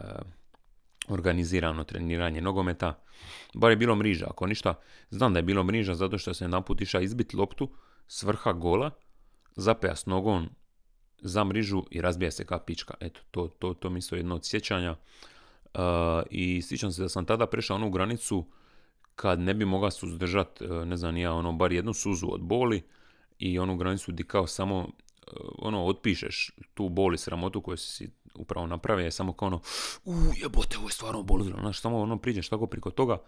organizirano 1.08 1.84
treniranje 1.84 2.40
nogometa. 2.40 3.02
Bar 3.54 3.70
je 3.70 3.76
bilo 3.76 3.94
mriža, 3.96 4.26
ako 4.30 4.46
ništa. 4.46 4.74
Znam 5.10 5.32
da 5.32 5.38
je 5.38 5.42
bilo 5.42 5.64
mriža 5.64 5.94
zato 5.94 6.18
što 6.18 6.34
se 6.34 6.48
naput 6.48 6.80
išao 6.80 7.00
izbit 7.00 7.34
loptu 7.34 7.70
s 8.08 8.22
vrha 8.22 8.52
gola, 8.52 8.90
zapeja 9.56 9.96
s 9.96 10.06
nogom 10.06 10.48
za 11.22 11.44
mrižu 11.44 11.82
i 11.90 12.00
razbija 12.00 12.30
se 12.30 12.46
ka 12.46 12.58
pička. 12.58 12.94
Eto, 13.00 13.20
to, 13.30 13.48
to, 13.48 13.74
to 13.74 13.90
mi 13.90 14.00
je 14.12 14.18
jedno 14.18 14.34
od 14.34 14.46
sjećanja. 14.46 14.96
I 16.30 16.62
sjećam 16.62 16.92
se 16.92 17.02
da 17.02 17.08
sam 17.08 17.24
tada 17.24 17.46
prešao 17.46 17.76
onu 17.76 17.90
granicu 17.90 18.46
kad 19.14 19.40
ne 19.40 19.54
bi 19.54 19.64
mogao 19.64 19.90
suzdržati, 19.90 20.64
e, 20.64 20.68
ne 20.68 20.96
znam 20.96 21.16
ja, 21.16 21.32
ono, 21.32 21.52
bar 21.52 21.72
jednu 21.72 21.94
suzu 21.94 22.26
od 22.32 22.40
boli 22.40 22.82
i 23.38 23.58
onu 23.58 23.76
granicu 23.76 24.12
di 24.12 24.24
kao 24.24 24.46
samo 24.46 24.88
e, 24.88 25.09
ono, 25.58 25.84
otpišeš 25.84 26.50
tu 26.74 26.88
boli 26.88 27.18
sramotu 27.18 27.60
koju 27.60 27.76
si 27.76 28.10
upravo 28.34 28.66
napravio, 28.66 29.04
je 29.04 29.10
samo 29.10 29.32
kao 29.32 29.46
ono, 29.46 29.60
u 30.04 30.14
jebote, 30.42 30.78
ovo 30.78 30.88
je 30.88 30.92
stvarno 30.92 31.22
boli, 31.22 31.44
znaš, 31.60 31.80
samo 31.80 32.00
ono, 32.00 32.18
priđeš 32.18 32.48
tako 32.48 32.66
priko 32.66 32.90
toga, 32.90 33.18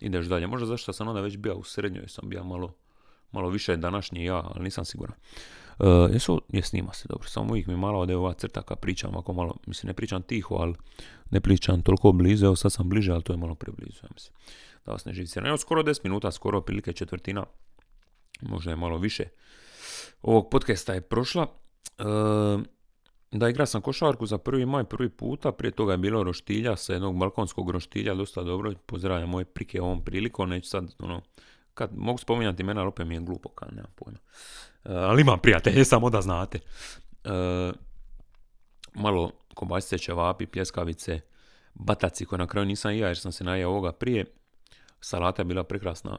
ideš 0.00 0.26
dalje. 0.26 0.46
Možda 0.46 0.66
zašto 0.66 0.92
sam 0.92 1.08
onda 1.08 1.20
već 1.20 1.36
bio 1.36 1.54
u 1.54 1.64
srednjoj, 1.64 2.08
sam 2.08 2.28
bio 2.28 2.44
malo, 2.44 2.74
malo 3.32 3.48
više 3.48 3.76
današnji 3.76 4.24
ja, 4.24 4.50
ali 4.54 4.64
nisam 4.64 4.84
siguran. 4.84 5.14
Uh, 5.78 6.12
jesu, 6.12 6.42
je 6.48 6.62
snima 6.62 6.92
se 6.92 7.08
dobro, 7.08 7.28
samo 7.28 7.50
uvijek 7.50 7.66
mi 7.66 7.76
malo 7.76 7.98
ode 7.98 8.16
ova 8.16 8.34
crta 8.34 8.62
kad 8.62 8.78
pričam, 8.78 9.16
ako 9.16 9.32
malo, 9.32 9.56
mislim 9.66 9.88
ne 9.88 9.94
pričam 9.94 10.22
tiho, 10.22 10.54
ali 10.54 10.74
ne 11.30 11.40
pričam 11.40 11.82
toliko 11.82 12.12
blizu, 12.12 12.46
evo 12.46 12.56
sad 12.56 12.72
sam 12.72 12.88
bliže, 12.88 13.12
ali 13.12 13.22
to 13.22 13.32
je 13.32 13.36
malo 13.36 13.54
preblizu, 13.54 13.98
ja 14.02 14.08
mislim, 14.14 14.34
da 14.86 14.92
vas 14.92 15.04
ne 15.04 15.12
živiciram. 15.12 15.46
Evo 15.46 15.56
skoro 15.56 15.82
10 15.82 16.00
minuta, 16.04 16.30
skoro 16.30 16.60
prilike 16.60 16.92
četvrtina, 16.92 17.44
možda 18.40 18.70
je 18.70 18.76
malo 18.76 18.98
više, 18.98 19.24
ovog 20.22 20.50
podcasta 20.50 20.94
je 20.94 21.00
prošla. 21.00 21.46
Uh, 21.98 22.62
da, 23.30 23.48
igra 23.48 23.66
sam 23.66 23.80
košarku 23.80 24.26
za 24.26 24.38
prvi 24.38 24.66
maj 24.66 24.84
prvi 24.84 25.08
puta, 25.08 25.52
prije 25.52 25.72
toga 25.72 25.92
je 25.92 25.98
bilo 25.98 26.22
roštilja 26.22 26.76
sa 26.76 26.92
jednog 26.92 27.18
balkonskog 27.18 27.70
roštilja, 27.70 28.14
dosta 28.14 28.42
dobro, 28.42 28.72
pozdravljam 28.86 29.28
moje 29.28 29.44
prike 29.44 29.82
ovom 29.82 30.04
prilikom, 30.04 30.48
neću 30.48 30.68
sad, 30.68 30.94
ono, 30.98 31.22
kad 31.74 31.90
mogu 31.96 32.18
spominjati 32.18 32.62
imena, 32.62 32.80
ali 32.80 32.88
opet 32.88 33.06
mi 33.06 33.14
je 33.14 33.20
glupo, 33.20 33.48
kad 33.48 33.68
nemam 33.72 33.92
pojma. 33.96 34.18
Uh, 34.84 34.90
ali 34.92 35.22
imam 35.22 35.38
prijatelje, 35.38 35.84
samo 35.84 36.10
da 36.10 36.20
znate. 36.20 36.58
Uh, 37.24 37.74
malo 38.94 39.32
kobasice, 39.54 39.98
čevapi, 39.98 40.46
pljeskavice, 40.46 41.20
bataci 41.74 42.26
koje 42.26 42.38
na 42.38 42.46
kraju 42.46 42.66
nisam 42.66 42.98
ja 42.98 43.06
jer 43.08 43.18
sam 43.18 43.32
se 43.32 43.44
najao 43.44 43.70
ovoga 43.70 43.92
prije. 43.92 44.24
Salata 45.00 45.42
je 45.42 45.46
bila 45.46 45.64
prekrasna. 45.64 46.18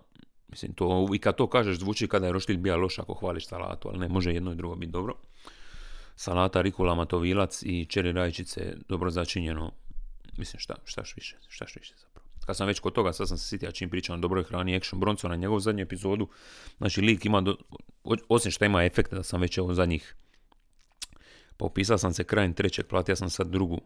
Mislim, 0.53 0.73
to, 0.73 1.07
i 1.15 1.19
kad 1.19 1.35
to 1.35 1.47
kažeš 1.49 1.79
zvuči 1.79 2.07
kada 2.07 2.25
je 2.25 2.33
roštilj 2.33 2.57
bija 2.57 2.75
loš 2.75 2.99
ako 2.99 3.13
hvališ 3.13 3.47
salatu, 3.47 3.89
ali 3.89 3.99
ne, 3.99 4.07
može 4.07 4.33
jedno 4.33 4.51
i 4.51 4.55
drugo 4.55 4.75
biti 4.75 4.91
dobro. 4.91 5.15
Salata, 6.15 6.61
rikula, 6.61 6.95
matovilac 6.95 7.63
i 7.63 7.85
čeri 7.85 8.11
rajčice, 8.11 8.75
dobro 8.89 9.09
začinjeno. 9.09 9.71
Mislim, 10.37 10.59
šta, 10.59 10.75
šta 10.85 11.03
više, 11.15 11.37
šta 11.47 11.65
više 11.75 11.93
zapravo. 11.97 12.27
Kad 12.45 12.57
sam 12.57 12.67
već 12.67 12.79
kod 12.79 12.93
toga, 12.93 13.13
sad 13.13 13.27
sam 13.27 13.37
se 13.37 13.47
sitio 13.47 13.71
čim 13.71 13.89
pričam 13.89 14.15
o 14.15 14.21
dobroj 14.21 14.43
hrani 14.43 14.75
Action 14.75 14.99
Bronco 14.99 15.27
na 15.27 15.35
njegovu 15.35 15.59
zadnju 15.59 15.83
epizodu. 15.83 16.27
Znači, 16.77 17.01
lik 17.01 17.25
ima, 17.25 17.41
do, 17.41 17.57
osim 18.29 18.51
što 18.51 18.65
ima 18.65 18.83
efekte 18.83 19.15
da 19.15 19.23
sam 19.23 19.41
već 19.41 19.57
evo 19.57 19.73
zadnjih 19.73 20.15
pa 21.57 21.65
upisao 21.65 21.97
sam 21.97 22.13
se 22.13 22.23
krajem 22.23 22.53
trećeg, 22.53 22.87
platio 22.87 23.15
sam 23.15 23.29
sad 23.29 23.47
drugu 23.47 23.81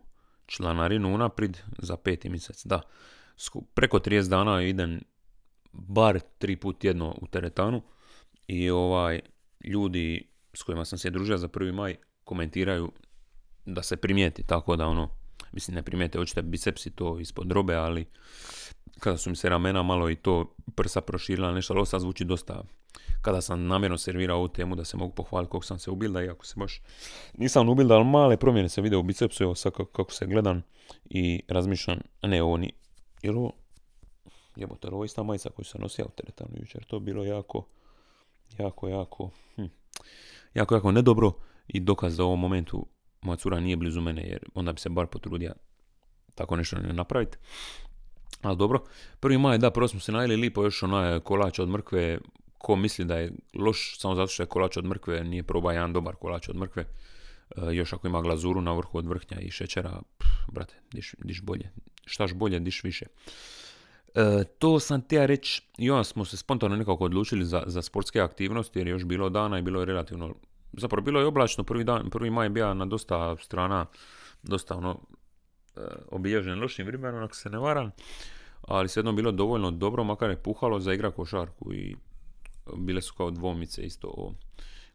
članarinu 0.45 1.13
unaprijed 1.13 1.57
za 1.77 1.97
peti 1.97 2.29
mjesec. 2.29 2.65
Da, 2.65 2.81
preko 3.74 4.00
30 4.00 4.29
dana 4.29 4.63
idem 4.63 5.01
bar 5.77 6.19
tri 6.38 6.55
put 6.55 6.84
jedno 6.84 7.15
u 7.22 7.27
teretanu 7.27 7.81
i 8.48 8.69
ovaj 8.69 9.19
ljudi 9.63 10.27
s 10.53 10.63
kojima 10.63 10.86
sam 10.86 11.00
se 11.00 11.10
družio 11.10 11.38
za 11.38 11.48
prvi 11.48 11.72
maj 11.72 11.96
komentiraju 12.24 12.91
da 13.65 13.84
se 13.84 13.98
primijeti, 13.98 14.43
tako 14.43 14.75
da 14.75 14.88
ono, 14.88 15.10
mislim 15.51 15.75
ne 15.75 15.84
primijete, 15.84 16.19
očite 16.19 16.41
bicepsi 16.41 16.91
to 16.91 17.19
ispod 17.19 17.51
robe, 17.51 17.75
ali 17.75 18.05
kada 19.00 19.17
su 19.17 19.29
mi 19.29 19.36
se 19.36 19.50
ramena 19.50 19.84
malo 19.84 20.10
i 20.10 20.15
to 20.15 20.55
prsa 20.75 21.01
proširila 21.01 21.51
nešto, 21.51 21.74
ali 21.74 21.86
sad 21.86 22.01
zvuči 22.01 22.25
dosta 22.25 22.63
kada 23.22 23.41
sam 23.41 23.65
namjerno 23.67 23.98
servirao 23.98 24.38
ovu 24.38 24.48
temu 24.48 24.75
da 24.75 24.86
se 24.86 24.98
mogu 24.98 25.15
pohvaliti 25.15 25.50
koliko 25.50 25.65
sam 25.65 25.79
se 25.79 25.91
ubilda, 25.91 26.24
iako 26.24 26.46
se 26.46 26.53
baš 26.57 26.81
nisam 27.38 27.69
ubilda, 27.69 27.96
ali 27.96 28.05
male 28.05 28.38
promjene 28.38 28.69
se 28.69 28.81
vide 28.81 28.98
u 28.98 29.03
bicepsu, 29.03 29.43
evo 29.43 29.55
sad 29.55 29.74
kako, 29.74 30.12
se 30.12 30.25
gledam 30.25 30.63
i 31.10 31.41
razmišljam, 31.48 32.00
ne 32.24 32.43
ovo 32.43 32.57
ni, 32.57 32.74
ovo, 33.29 33.51
jebote, 34.57 34.87
ovo 34.87 35.05
ista 35.05 35.23
majica 35.23 35.49
koju 35.49 35.65
sam 35.65 35.81
nosio 35.81 36.05
u 36.05 36.11
teretanu 36.15 36.49
jučer, 36.59 36.85
to 36.85 36.95
je 36.95 36.99
bilo 36.99 37.23
jako, 37.23 37.67
jako, 38.57 38.87
jako, 38.87 39.29
hm, 39.55 39.65
jako, 40.53 40.75
jako 40.75 40.91
nedobro 40.91 41.33
i 41.67 41.79
dokaz 41.79 42.17
da 42.17 42.23
u 42.23 42.27
ovom 42.27 42.39
momentu 42.39 42.85
moja 43.21 43.37
cura 43.37 43.59
nije 43.59 43.77
blizu 43.77 44.01
mene, 44.01 44.21
jer 44.21 44.39
onda 44.53 44.73
bi 44.73 44.79
se 44.79 44.89
bar 44.89 45.07
potrudio 45.07 45.53
tako 46.35 46.55
nešto 46.55 46.79
ne 46.79 46.93
napraviti. 46.93 47.37
Ali 48.41 48.57
dobro, 48.57 48.83
prvi 49.19 49.37
maj, 49.37 49.57
da, 49.57 49.71
prvo 49.71 49.87
smo 49.87 49.99
se 49.99 50.11
najeli 50.11 50.35
lipo 50.35 50.63
još 50.63 50.83
onaj 50.83 51.19
kolač 51.19 51.59
od 51.59 51.69
mrkve, 51.69 52.19
ko 52.57 52.75
misli 52.75 53.05
da 53.05 53.17
je 53.17 53.31
loš 53.53 53.99
samo 53.99 54.15
zato 54.15 54.27
što 54.27 54.43
je 54.43 54.47
kolač 54.47 54.77
od 54.77 54.85
mrkve, 54.85 55.23
nije 55.23 55.43
probao 55.43 55.71
jedan 55.71 55.93
dobar 55.93 56.15
kolač 56.15 56.49
od 56.49 56.55
mrkve, 56.55 56.83
e, 56.83 57.75
još 57.75 57.93
ako 57.93 58.07
ima 58.07 58.21
glazuru 58.21 58.61
na 58.61 58.73
vrhu 58.73 58.97
od 58.97 59.07
vrhnja 59.07 59.39
i 59.39 59.51
šećera, 59.51 60.01
brate, 60.51 60.75
diš, 60.91 61.15
diš 61.17 61.41
bolje. 61.41 61.71
Štaš 62.05 62.33
bolje, 62.33 62.59
diš 62.59 62.83
više. 62.83 63.05
E, 64.17 64.43
to 64.43 64.79
sam 64.79 65.01
ja 65.12 65.25
reći, 65.25 65.62
onda 65.79 66.03
smo 66.03 66.25
se 66.25 66.38
spontano 66.38 66.75
nekako 66.75 67.05
odlučili 67.05 67.45
za, 67.45 67.63
za 67.65 67.81
sportske 67.81 68.21
aktivnosti, 68.21 68.79
jer 68.79 68.88
je 68.88 68.91
još 68.91 69.05
bilo 69.05 69.29
dana 69.29 69.59
i 69.59 69.62
bilo 69.62 69.79
je 69.79 69.86
relativno, 69.86 70.36
zapravo 70.74 71.05
bilo 71.05 71.19
je 71.19 71.25
oblačno, 71.25 71.63
prvi, 71.63 71.83
dan, 71.83 72.09
prvi 72.09 72.29
maj 72.29 72.50
bio 72.50 72.74
na 72.74 72.86
dosta 72.86 73.36
strana, 73.38 73.86
dosta 74.43 74.77
ono, 74.77 75.00
e, 75.75 75.81
obilježen 76.12 76.62
lošim 76.62 76.86
vremenom, 76.86 77.24
ako 77.24 77.36
se 77.36 77.50
ne 77.50 77.57
varam, 77.57 77.91
ali 78.62 78.89
jedno 78.95 79.13
bilo 79.13 79.31
dovoljno 79.31 79.71
dobro, 79.71 80.03
makar 80.03 80.29
je 80.29 80.43
puhalo 80.43 80.79
za 80.79 80.93
igra 80.93 81.12
košarku 81.12 81.74
i 81.74 81.95
bile 82.77 83.01
su 83.01 83.13
kao 83.17 83.31
dvomice 83.31 83.86
isto 83.86 84.07
o 84.07 84.33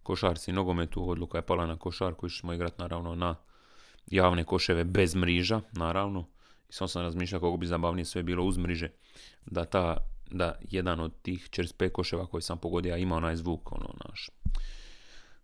košarci 0.02 0.50
i 0.50 0.55
nogometu, 0.55 1.11
odluka 1.11 1.38
je 1.38 1.43
pala 1.43 1.67
na 1.67 1.76
košarku, 1.76 2.26
išli 2.26 2.38
smo 2.38 2.52
igrati 2.52 2.83
naravno 2.83 3.14
na 3.14 3.35
javne 4.07 4.45
koševe 4.45 4.85
bez 4.85 5.14
mriža, 5.14 5.61
naravno. 5.73 6.32
I 6.73 6.88
sam 6.88 7.02
razmišljao 7.02 7.41
kako 7.41 7.57
bi 7.57 7.67
zabavnije 7.67 8.05
sve 8.05 8.23
bilo 8.23 8.45
uz 8.45 8.57
mriže, 8.57 8.88
da 9.47 9.64
ta, 9.64 9.97
da 10.31 10.59
jedan 10.71 11.00
od 11.00 11.12
tih 11.23 11.49
45 11.50 11.88
koševa 11.88 12.26
koji 12.26 12.43
sam 12.43 12.59
pogodio 12.59 12.97
ima 12.97 13.17
onaj 13.17 13.37
zvuk, 13.37 13.73
ono 13.73 13.95
naš, 14.09 14.31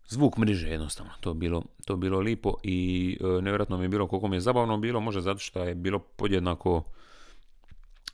zvuk 0.09 0.37
mriže 0.37 0.69
jednostavno, 0.69 1.13
to 1.21 1.35
bilo, 1.35 1.63
to 1.85 1.97
bilo 1.97 2.21
lipo 2.21 2.55
i 2.63 3.19
e, 3.21 3.27
nevjerojatno 3.27 3.79
mi 3.79 3.85
je 3.85 3.89
bilo 3.89 4.07
koliko 4.07 4.29
mi 4.29 4.37
je 4.37 4.41
zabavno 4.41 4.79
bilo, 4.79 5.01
možda 5.01 5.21
zato 5.21 5.39
što 5.39 5.65
je 5.65 5.75
bilo 5.75 5.99
podjednako, 5.99 6.83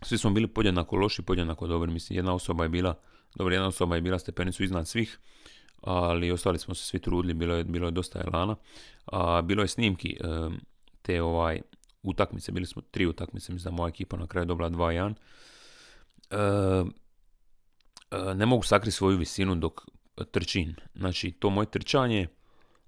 svi 0.02 0.18
smo 0.18 0.30
bili 0.30 0.46
podjednako 0.46 0.96
loši, 0.96 1.22
podjednako 1.22 1.66
dobri, 1.66 1.92
mislim 1.92 2.16
jedna 2.16 2.34
osoba 2.34 2.64
je 2.64 2.68
bila 2.68 2.94
dobro, 3.34 3.54
jedna 3.54 3.68
osoba 3.68 3.94
je 3.94 4.02
bila 4.02 4.18
stepenicu 4.18 4.64
iznad 4.64 4.88
svih, 4.88 5.18
ali 5.80 6.30
ostali 6.30 6.58
smo 6.58 6.74
se 6.74 6.84
svi 6.84 6.98
trudili, 6.98 7.34
bilo 7.34 7.54
je, 7.54 7.64
bilo 7.64 7.86
je 7.86 7.90
dosta 7.90 8.20
elana. 8.26 8.56
A, 9.06 9.42
bilo 9.42 9.62
je 9.62 9.68
snimki 9.68 10.16
te 11.02 11.22
ovaj 11.22 11.60
utakmice, 12.04 12.52
bili 12.52 12.66
smo 12.66 12.82
tri 12.82 13.06
utakmice, 13.06 13.52
mislim 13.52 13.64
da 13.64 13.76
moja 13.76 13.88
ekipa 13.88 14.16
na 14.16 14.26
kraju 14.26 14.46
dobila 14.46 14.70
2-1. 14.70 15.14
E, 16.30 16.84
ne 18.34 18.46
mogu 18.46 18.62
sakriti 18.62 18.96
svoju 18.96 19.18
visinu 19.18 19.54
dok 19.54 19.80
trčim. 20.30 20.74
Znači, 20.94 21.30
to 21.30 21.50
moje 21.50 21.66
trčanje, 21.66 22.28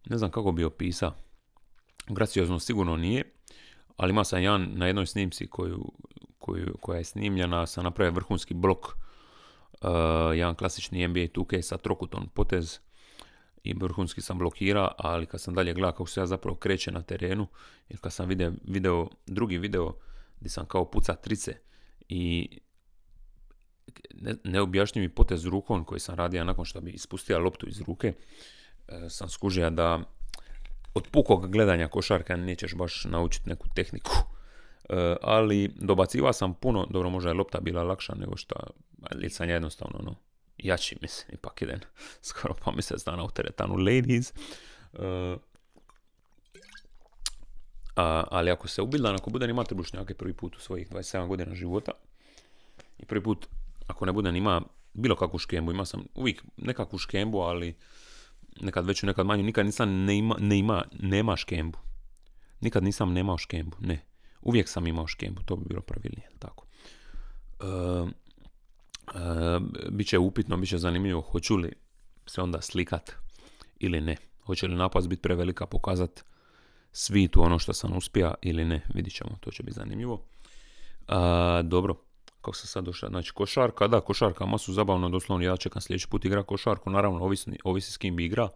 ne 0.07 0.19
znam 0.19 0.31
kako 0.31 0.53
bi 0.53 0.65
opisao. 0.65 1.15
Graciozno 2.09 2.59
sigurno 2.59 2.97
nije, 2.97 3.33
ali 3.97 4.11
ima 4.11 4.25
sam 4.25 4.43
jedan 4.43 4.71
na 4.75 4.87
jednoj 4.87 5.07
snimci 5.07 5.47
koju, 5.47 5.93
koju, 6.39 6.77
koja 6.81 6.99
je 6.99 7.05
snimljena, 7.05 7.67
sam 7.67 7.85
napravio 7.85 8.15
vrhunski 8.15 8.55
blok 8.55 8.87
uh, 8.87 8.93
jedan 10.35 10.55
klasični 10.55 11.09
NBA 11.09 11.21
2K 11.21 11.63
sa 11.63 11.79
trokutom 11.79 12.29
potez 12.29 12.81
i 13.67 13.75
vrhunski 13.81 14.21
sam 14.21 14.39
blokira, 14.39 14.89
ali 14.99 15.27
kad 15.27 15.41
sam 15.41 15.55
dalje 15.55 15.75
gledao 15.75 15.93
kako 15.93 16.07
se 16.07 16.21
ja 16.21 16.27
zapravo 16.27 16.57
kreće 16.57 16.91
na 16.93 17.03
terenu, 17.03 17.47
jer 17.89 18.01
kad 18.01 18.13
sam 18.13 18.29
video, 18.29 18.53
video 18.65 19.09
drugi 19.27 19.59
video 19.59 19.95
gdje 20.41 20.51
sam 20.51 20.67
kao 20.67 20.91
puca 20.91 21.15
trice 21.15 21.55
i 22.09 22.49
ne, 24.15 24.35
neobjašnjivi 24.45 25.09
potez 25.09 25.45
rukom 25.45 25.85
koji 25.85 26.01
sam 26.01 26.15
radio 26.15 26.45
nakon 26.45 26.65
što 26.65 26.81
bi 26.81 26.91
ispustio 26.91 27.39
loptu 27.39 27.69
iz 27.69 27.81
ruke, 27.81 28.13
uh, 28.89 28.95
sam 29.09 29.29
skužio 29.29 29.71
da 29.71 30.01
od 30.95 31.09
pukog 31.11 31.53
gledanja 31.53 31.89
košarka 31.89 32.37
nećeš 32.37 32.75
baš 32.75 33.05
naučiti 33.05 33.49
neku 33.49 33.69
tehniku. 33.75 34.13
E, 34.89 35.17
ali 35.23 35.71
dobacivao 35.75 36.33
sam 36.33 36.55
puno, 36.55 36.87
dobro 36.91 37.11
možda 37.11 37.31
je 37.31 37.35
lopta 37.35 37.61
bila 37.61 37.83
lakša 37.83 38.15
nego 38.15 38.37
što, 38.37 38.55
ali 39.03 39.31
sam 39.31 39.49
jednostavno 39.49 39.99
no, 40.03 40.15
jači 40.67 40.97
mislim, 41.01 41.35
ipak 41.35 41.63
idem 41.63 41.81
skoro 42.29 42.55
pa 42.65 42.73
mjesec 42.73 43.05
dana 43.05 43.25
u 43.25 43.31
teretanu 43.31 43.77
ladies. 43.77 44.33
Uh, 44.93 45.41
a, 47.97 48.25
ali 48.31 48.51
ako 48.51 48.69
se 48.69 48.83
ubildan, 48.83 49.15
ako 49.15 49.31
bude 49.31 49.47
ima 49.47 49.65
trbušnjake 49.65 50.15
prvi 50.15 50.33
put 50.33 50.57
u 50.57 50.61
svojih 50.61 50.91
27 50.91 51.27
godina 51.27 51.55
života 51.55 51.93
i 52.99 53.05
prvi 53.05 53.23
put 53.23 53.47
ako 53.87 54.07
ne 54.07 54.13
bude 54.13 54.31
ima 54.31 54.63
bilo 54.95 55.17
kakvu 55.17 55.39
škembu, 55.39 55.71
ima 55.71 55.85
sam 55.85 56.05
uvijek 56.15 56.43
nekakvu 56.57 56.99
škembu, 56.99 57.39
ali 57.39 57.75
nekad 58.61 58.87
veću, 58.87 59.07
nekad 59.07 59.27
manju, 59.27 59.43
nikad 59.43 59.67
nisam 59.67 60.05
ne 60.05 60.19
ima, 60.19 60.37
ne 60.39 60.59
ima, 60.59 60.85
nema 60.93 61.37
škembu. 61.37 61.79
Nikad 62.61 62.85
nisam 62.85 63.13
nemao 63.13 63.39
škembu, 63.39 63.77
ne. 63.81 64.05
Uvijek 64.43 64.69
sam 64.69 64.87
imao 64.87 65.07
škembu, 65.07 65.43
to 65.43 65.57
bi 65.57 65.65
bilo 65.69 65.81
pravilnije. 65.81 66.31
Tako. 66.39 66.67
E, 67.61 67.67
Biće 69.91 70.19
upitno, 70.19 70.57
bit 70.57 70.69
će 70.69 70.79
zanimljivo 70.79 71.21
hoću 71.21 71.57
li 71.57 71.73
se 72.27 72.43
onda 72.43 72.61
slikat 72.61 73.13
ili 73.79 74.01
ne. 74.01 74.17
Hoće 74.45 74.67
li 74.67 74.77
napast 74.77 75.09
biti 75.09 75.23
prevelika 75.23 75.67
pokazat 75.67 76.25
svitu 76.93 77.43
ono 77.43 77.59
što 77.59 77.73
sam 77.73 77.97
uspija 77.97 78.35
ili 78.43 78.65
ne. 78.65 78.81
Vidit 78.95 79.15
ćemo, 79.15 79.31
to 79.41 79.51
će 79.51 79.63
biti 79.63 79.75
zanimljivo. 79.75 80.23
E, 81.09 81.13
dobro, 81.63 81.95
kako 82.47 82.57
sam 82.57 82.67
sad 82.67 82.85
došao, 82.85 83.09
znači 83.09 83.33
košarka, 83.33 83.89
da, 83.89 84.01
košarka, 84.01 84.47
masu 84.47 84.73
zabavno, 84.73 85.09
doslovno 85.09 85.45
ja 85.45 85.57
čekam 85.57 85.83
sljedeći 85.83 86.09
put 86.09 86.25
igra 86.25 86.43
košarku, 86.43 86.91
naravno 86.91 87.21
ovisi, 87.21 87.59
ovisi 87.65 87.93
s 87.93 87.97
kim 87.97 88.17
bi 88.17 88.25
igra, 88.25 88.49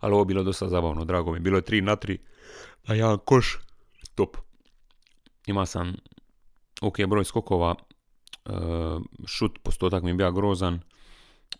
ali 0.00 0.14
ovo 0.14 0.24
bilo 0.24 0.42
dosta 0.42 0.68
zabavno, 0.68 1.04
drago 1.04 1.32
mi, 1.32 1.40
bilo 1.40 1.58
je 1.58 1.62
3 1.62 1.80
na 1.80 1.96
3, 1.96 2.18
a 2.86 2.94
ja 2.94 3.16
koš, 3.16 3.58
top 4.14 4.36
ima 5.46 5.66
sam 5.66 5.94
ok 6.82 7.06
broj 7.08 7.24
skokova, 7.24 7.74
šut 9.26 9.58
postotak 9.62 10.02
mi 10.02 10.10
je 10.10 10.14
bio 10.14 10.32
grozan, 10.32 10.80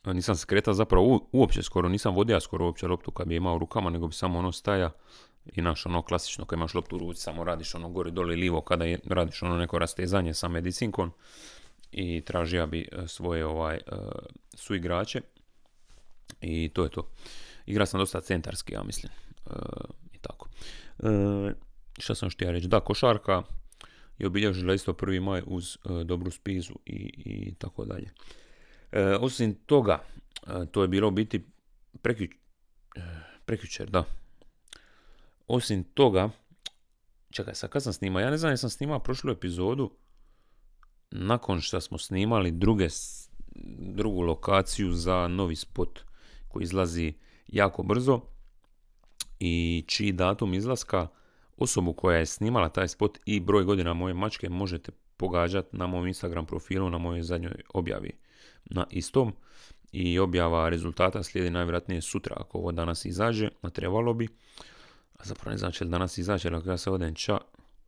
e, 0.05 0.15
nisam 0.15 0.37
se 0.37 0.47
kretao 0.47 0.75
zapravo 0.75 1.29
uopće 1.33 1.63
skoro, 1.63 1.89
nisam 1.89 2.15
vodio 2.15 2.41
skoro 2.41 2.65
uopće 2.65 2.89
loptu 2.89 3.11
kad 3.11 3.29
bi 3.29 3.37
imao 3.37 3.57
u 3.57 3.59
rukama, 3.59 3.91
nego 3.91 4.07
bi 4.07 4.15
samo 4.15 4.39
ono 4.39 4.53
staja 4.53 4.91
i 5.53 5.63
naš 5.63 5.87
ono 5.87 6.03
klasično 6.03 6.45
kad 6.45 6.59
imaš 6.59 6.75
loptu 6.75 6.97
u 6.97 6.99
ruci, 6.99 7.23
samo 7.23 7.45
radiš 7.45 7.75
ono 7.75 7.89
gore 7.89 8.11
dole 8.11 8.37
livo 8.37 8.61
kada 8.61 8.85
je, 8.85 8.99
radiš 9.07 9.43
ono 9.43 9.57
neko 9.57 9.79
rastezanje 9.79 10.35
sa 10.35 10.49
medicinkom 10.49 11.13
i 11.93 12.21
tražio 12.21 12.67
bi 12.67 12.89
e, 12.93 13.09
svoje 13.09 13.47
ovaj 13.47 13.81
suigrače 14.55 15.21
i 16.41 16.69
to 16.69 16.85
je 16.85 16.91
to. 16.91 17.09
Igra 17.67 17.87
sam 17.87 18.01
dosta 18.01 18.21
centarski, 18.21 18.75
ja 18.75 18.83
mislim. 18.83 19.13
I 20.13 20.19
tako. 20.19 20.49
Šta 21.99 22.15
sam 22.15 22.31
htio 22.31 22.53
reći? 22.53 22.69
Da, 22.69 22.81
košarka, 22.81 23.43
je 24.23 24.27
obilježila 24.27 24.75
isto 24.75 24.93
prvi 24.93 25.21
maj 25.21 25.43
uz 25.47 25.77
e, 25.77 26.05
dobru 26.05 26.31
spizu 26.31 26.75
i, 26.87 27.13
i 27.17 27.55
tako 27.55 27.85
dalje. 27.85 28.11
E, 28.93 29.17
osim 29.21 29.55
toga, 29.55 30.05
e, 30.47 30.67
to 30.67 30.83
je 30.83 30.89
bilo 30.89 31.11
biti 31.11 31.45
prekjučer, 33.45 33.91
da. 33.91 34.05
Osim 35.47 35.85
toga, 35.85 36.31
čekaj, 37.31 37.55
sad 37.55 37.71
kad 37.71 37.83
sam 37.83 37.93
snimao, 37.93 38.21
ja 38.21 38.31
ne 38.31 38.37
znam 38.37 38.53
jesam 38.53 38.71
snimao 38.71 38.99
prošlu 38.99 39.31
epizodu, 39.31 39.91
nakon 41.11 41.61
što 41.61 41.81
smo 41.81 41.99
snimali 41.99 42.51
druge, 42.51 42.89
drugu 43.79 44.21
lokaciju 44.21 44.93
za 44.93 45.29
novi 45.29 45.57
spot 45.57 46.01
koji 46.49 46.63
izlazi 46.63 47.15
jako 47.49 47.83
brzo 47.83 48.21
i 49.41 49.85
čiji 49.87 50.13
datum 50.13 50.55
izlaska 50.55 51.09
osobu 51.63 51.93
koja 51.93 52.19
je 52.19 52.27
snimala 52.27 52.69
taj 52.69 52.89
spot 52.89 53.19
i 53.25 53.41
broj 53.41 53.65
godina 53.65 53.95
moje 53.95 54.15
mačke 54.15 54.49
možete 54.49 54.93
pogađati 55.17 55.77
na 55.77 55.87
mom 55.87 56.07
Instagram 56.07 56.47
profilu 56.47 56.91
na 56.91 56.99
mojoj 56.99 57.23
zadnjoj 57.23 57.55
objavi. 57.75 58.11
Na 58.65 58.87
istom. 58.91 59.33
I 59.93 60.19
objava 60.19 60.69
rezultata 60.69 61.23
slijedi 61.23 61.51
najvjerojatnije 61.51 62.01
sutra 62.01 62.37
ako 62.41 62.59
ovo 62.59 62.73
danas 62.73 63.05
izađe, 63.05 63.49
a 63.63 63.71
trebalo 63.71 64.15
bi. 64.15 64.29
A 65.19 65.25
zapravo 65.25 65.51
ne 65.51 65.59
znači 65.59 65.85
li 65.85 65.91
danas 65.91 66.19
izađe, 66.19 66.49
ali 66.49 66.57
ako 66.57 66.71
ja 66.71 66.79
se 66.79 66.91
odem 66.91 67.15
ča 67.15 67.39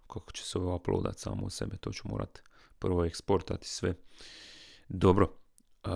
kako 0.06 0.32
će 0.32 0.44
se 0.44 0.58
ovo 0.58 0.76
uploadat 0.76 1.18
samo 1.18 1.46
u 1.46 1.50
sebe, 1.50 1.76
to 1.76 1.92
ću 1.92 2.08
morat 2.08 2.42
prvo 2.78 3.04
eksportati 3.04 3.68
sve. 3.68 3.94
Dobro. 4.88 5.32
E, 5.84 5.90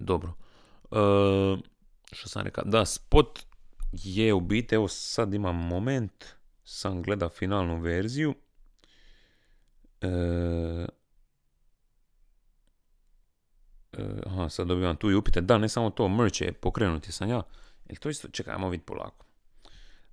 dobro. 0.00 0.32
E, 0.90 0.96
što 2.12 2.28
sam 2.28 2.42
rekao, 2.42 2.64
da 2.64 2.84
spot 2.84 3.40
je 3.92 4.34
u 4.34 4.40
biti, 4.40 4.74
evo 4.74 4.88
sad 4.88 5.34
imam 5.34 5.56
moment, 5.56 6.24
sam 6.68 7.02
gleda 7.02 7.28
finalnu 7.28 7.80
verziju. 7.80 8.34
E, 10.00 10.08
e, 13.92 14.22
aha, 14.26 14.48
sad 14.48 14.66
dobivam 14.66 14.96
tu 14.96 15.10
i 15.10 15.14
upite. 15.14 15.40
Da, 15.40 15.58
ne 15.58 15.68
samo 15.68 15.90
to, 15.90 16.08
merch 16.08 16.40
je 16.40 16.52
pokrenuti 16.52 17.12
sam 17.12 17.28
ja. 17.28 17.42
Jel 17.88 17.96
to 17.96 18.08
isto, 18.08 18.28
čekaj, 18.28 18.54
ajmo 18.54 18.68
vidjeti 18.68 18.86
polako. 18.86 19.26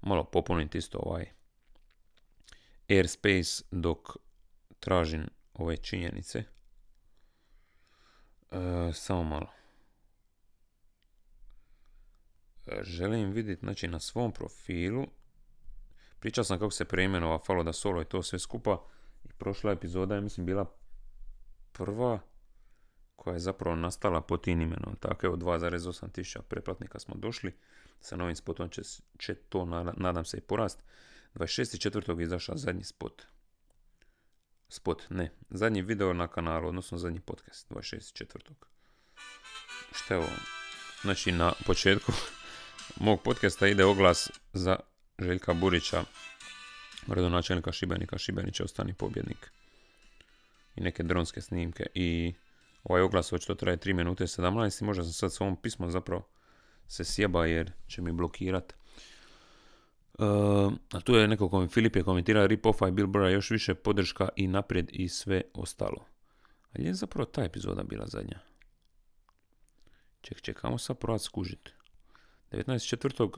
Malo 0.01 0.24
popuniti 0.24 0.77
isto 0.77 0.97
ovaj 0.97 1.25
airspace 2.89 3.63
dok 3.71 4.09
tražim 4.79 5.27
ove 5.53 5.77
činjenice. 5.77 6.43
E, 8.51 8.93
samo 8.93 9.24
malo. 9.24 9.47
želim 12.81 13.31
vidjeti 13.31 13.59
znači, 13.59 13.88
na 13.88 14.00
svom 14.00 14.31
profilu. 14.31 15.07
Pričao 16.19 16.43
sam 16.43 16.60
kako 16.60 16.72
se 16.72 16.86
preimenova 16.86 17.39
Falo 17.39 17.63
da 17.63 17.74
Solo 17.74 18.01
i 18.01 18.05
to 18.05 18.24
sve 18.24 18.39
skupa. 18.39 18.86
I 19.24 19.34
prošla 19.34 19.72
epizoda 19.72 20.15
je 20.15 20.22
mislim 20.22 20.45
bila 20.45 20.65
prva 21.72 22.19
koja 23.15 23.34
je 23.34 23.39
zapravo 23.39 23.75
nastala 23.75 24.22
pod 24.22 24.43
tim 24.43 24.62
imenom. 24.62 24.95
Tako 25.00 25.25
evo 25.25 25.36
2,8 25.36 26.12
tisuća 26.12 26.41
preplatnika 26.41 27.00
smo 27.00 27.15
došli. 27.15 27.53
Sa 28.00 28.15
novim 28.15 28.36
spotom 28.36 28.69
će, 28.69 28.81
će 29.17 29.36
to 29.36 29.65
nadam 29.98 30.25
se 30.25 30.38
i 30.38 30.41
porast. 30.41 30.84
26.4. 31.36 32.19
je 32.19 32.24
izašao 32.24 32.57
zadnji 32.57 32.84
spot. 32.84 33.22
Spot, 34.69 35.03
ne. 35.10 35.31
Zadnji 35.50 35.81
video 35.81 36.13
na 36.13 36.27
kanalu, 36.27 36.67
odnosno 36.67 36.98
zadnji 36.98 37.19
podcast. 37.19 37.72
26.4. 37.72 38.51
Šta 39.91 40.13
je 40.13 40.17
ovo? 40.17 40.29
Znači 41.01 41.31
na 41.31 41.53
početku 41.65 42.12
mog 43.05 43.22
podcasta 43.24 43.67
ide 43.67 43.86
oglas 43.86 44.31
za 44.53 44.79
Željka 45.19 45.53
Burića, 45.53 46.03
gradonačelnika 47.07 47.72
Šibenika. 47.72 48.17
Šibenić 48.17 48.60
je 48.60 48.63
ostani 48.63 48.93
pobjednik. 48.93 49.51
I 50.75 50.81
neke 50.81 51.03
dronske 51.03 51.41
snimke. 51.41 51.86
I 51.93 52.34
ovaj 52.84 53.01
oglas 53.01 53.34
očito 53.34 53.55
traje 53.55 53.77
3 53.77 53.93
minute 53.93 54.24
17 54.24 54.81
i 54.81 54.86
možda 54.86 55.03
sam 55.03 55.13
sad 55.13 55.34
s 55.34 55.41
ovom 55.41 55.55
pismom 55.62 55.91
zapravo 55.91 56.27
se 56.88 57.03
sjeba 57.03 57.45
jer 57.45 57.72
će 57.88 58.01
mi 58.01 58.12
blokirat. 58.12 58.74
Uh, 60.13 60.74
a 60.91 61.00
tu 61.03 61.15
je 61.15 61.27
neko 61.27 61.50
kom 61.50 61.69
Filip 61.69 61.95
je 61.95 62.03
komentirao 62.03 62.48
Rip 62.48 62.65
Offa 62.65 62.88
i 62.88 62.91
Bill 62.91 63.07
Burra 63.07 63.29
još 63.29 63.50
više 63.51 63.75
podrška 63.75 64.29
i 64.36 64.48
naprijed 64.48 64.89
i 64.91 65.10
sve 65.10 65.41
ostalo. 65.53 66.05
Ali 66.74 66.86
je 66.86 66.93
zapravo 66.93 67.25
ta 67.25 67.43
epizoda 67.43 67.84
bila 67.84 68.07
zadnja. 68.07 68.39
Ček, 70.22 70.41
čekamo 70.41 70.77
sad 70.77 70.98
provat 70.98 71.22
skužiti. 71.22 71.72
19.4. 72.51 73.37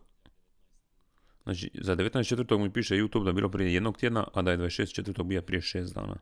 Znači, 1.47 1.71
za 1.73 1.95
19.4. 1.95 2.57
mi 2.57 2.73
piše 2.73 2.95
YouTube 2.95 3.23
da 3.23 3.29
je 3.29 3.33
bilo 3.33 3.49
prije 3.49 3.73
jednog 3.73 3.97
tjedna, 3.97 4.27
a 4.33 4.41
da 4.41 4.51
je 4.51 4.57
26.4. 4.57 5.23
bio 5.23 5.41
prije 5.41 5.61
šest 5.61 5.95
dana. 5.95 6.15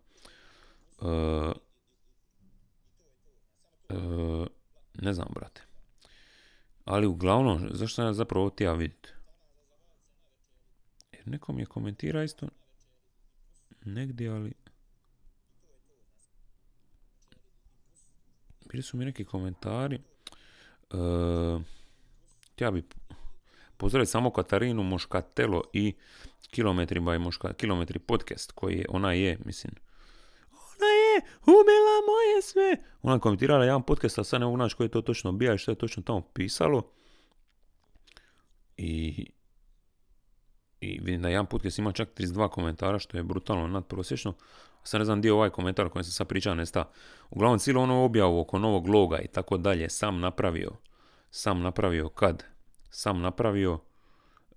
Uh, 1.00 1.54
ne 4.94 5.14
znam, 5.14 5.28
brate. 5.36 5.62
Ali 6.84 7.08
uglavnom, 7.08 7.70
zašto 7.72 7.96
sam 7.96 8.06
ja 8.06 8.14
zapravo 8.14 8.46
ovo 8.46 8.76
vidjeti? 8.76 9.10
Jer 11.12 11.28
neko 11.28 11.54
mi 11.54 11.62
je 11.62 11.66
komentira 11.66 12.24
isto 12.24 12.48
negdje, 13.86 14.30
ali... 14.30 14.54
Bili 18.72 18.84
su 18.84 18.98
mi 18.98 19.06
neki 19.06 19.26
komentari. 19.26 20.00
Uh, 20.94 21.62
ja 22.60 22.72
bi 22.72 22.84
pozdraviti 23.78 24.12
samo 24.12 24.30
Katarinu 24.30 24.84
Moškatelo 24.84 25.64
i 25.74 25.94
Kilometri 26.52 27.00
by 27.00 27.18
Moška, 27.18 27.54
Kilometri 27.54 28.00
podcast 28.00 28.52
koji 28.52 28.78
je, 28.78 28.86
ona 28.90 29.14
je, 29.14 29.38
mislim, 29.46 29.74
ona 30.52 30.88
je 30.88 31.22
umela 31.46 31.96
moje 32.08 32.42
sve. 32.42 32.78
Ona 33.02 33.20
komentirala 33.20 33.66
jedan 33.66 33.84
podcast, 33.84 34.20
a 34.20 34.24
sad 34.24 34.40
ne 34.40 34.46
mogu 34.46 34.70
koji 34.78 34.86
je 34.86 34.92
to 34.92 35.02
točno 35.02 35.32
bija 35.32 35.54
i 35.54 35.58
što 35.58 35.72
je 35.72 35.76
točno 35.76 36.04
tamo 36.04 36.22
pisalo. 36.22 36.84
I, 38.78 39.26
i 40.82 41.00
vidim 41.02 41.22
da 41.22 41.30
jedan 41.30 41.46
podcast 41.46 41.80
ima 41.80 41.92
čak 41.92 42.10
32 42.18 42.50
komentara, 42.50 43.00
što 43.00 43.18
je 43.18 43.24
brutalno 43.24 43.68
nadprosječno. 43.68 44.34
Sad 44.84 45.02
ne 45.02 45.06
znam 45.06 45.22
dio 45.22 45.36
ovaj 45.36 45.50
komentar 45.50 45.86
o 45.86 45.90
kojem 45.90 46.04
sam 46.04 46.12
sad 46.12 46.28
pričao 46.28 46.56
nesta. 46.56 46.92
Uglavnom 47.30 47.60
cijelo 47.60 47.82
ono 47.82 48.04
objavu 48.04 48.40
oko 48.40 48.60
novog 48.60 48.88
loga 48.88 49.20
i 49.20 49.28
tako 49.28 49.58
dalje 49.58 49.90
sam 49.90 50.20
napravio 50.20 50.72
sam 51.36 51.62
napravio 51.62 52.10
kad? 52.10 52.44
Sam 52.98 53.22
napravio 53.22 53.80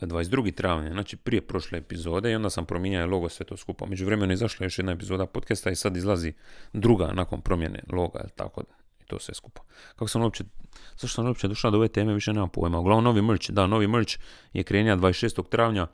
22. 0.00 0.54
travnja, 0.54 0.90
znači 0.92 1.16
prije 1.16 1.46
prošle 1.46 1.78
epizode 1.78 2.32
i 2.32 2.34
onda 2.34 2.50
sam 2.50 2.66
promijenio 2.66 3.06
logo 3.06 3.28
sve 3.28 3.46
to 3.46 3.56
skupa. 3.56 3.86
Među 3.86 4.06
vremenu 4.06 4.32
izašla 4.32 4.66
još 4.66 4.78
jedna 4.78 4.92
epizoda 4.92 5.26
podcasta 5.26 5.70
i 5.70 5.76
sad 5.76 5.96
izlazi 5.96 6.32
druga 6.72 7.12
nakon 7.12 7.40
promjene 7.40 7.82
loga, 7.92 8.28
tako 8.36 8.62
da 8.62 8.74
i 9.00 9.04
to 9.04 9.18
sve 9.18 9.34
skupa. 9.34 9.62
Kako 9.92 10.08
sam 10.08 10.22
uopće, 10.22 10.44
zašto 10.90 11.08
sam 11.08 11.26
uopće 11.26 11.48
došao 11.48 11.70
do 11.70 11.76
ove 11.76 11.88
teme, 11.88 12.14
više 12.14 12.32
nema 12.32 12.48
pojma. 12.48 12.78
Uglavnom 12.78 13.04
novi 13.04 13.22
merch, 13.22 13.50
da, 13.50 13.66
novi 13.66 13.86
merch 13.86 14.18
je 14.52 14.64
krenija 14.64 14.96
26. 14.96 15.48
travnja 15.48 15.86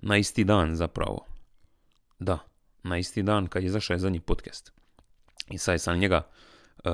na 0.00 0.16
isti 0.16 0.44
dan 0.44 0.76
zapravo. 0.76 1.26
Da, 2.18 2.38
na 2.82 2.98
isti 2.98 3.22
dan 3.22 3.46
kad 3.46 3.62
je 3.62 3.66
izašao 3.66 3.98
zadnji 3.98 4.20
podcast. 4.20 4.72
I 5.50 5.58
sad 5.58 5.80
sam 5.80 5.98
njega 5.98 6.28
Uh, 6.78 6.84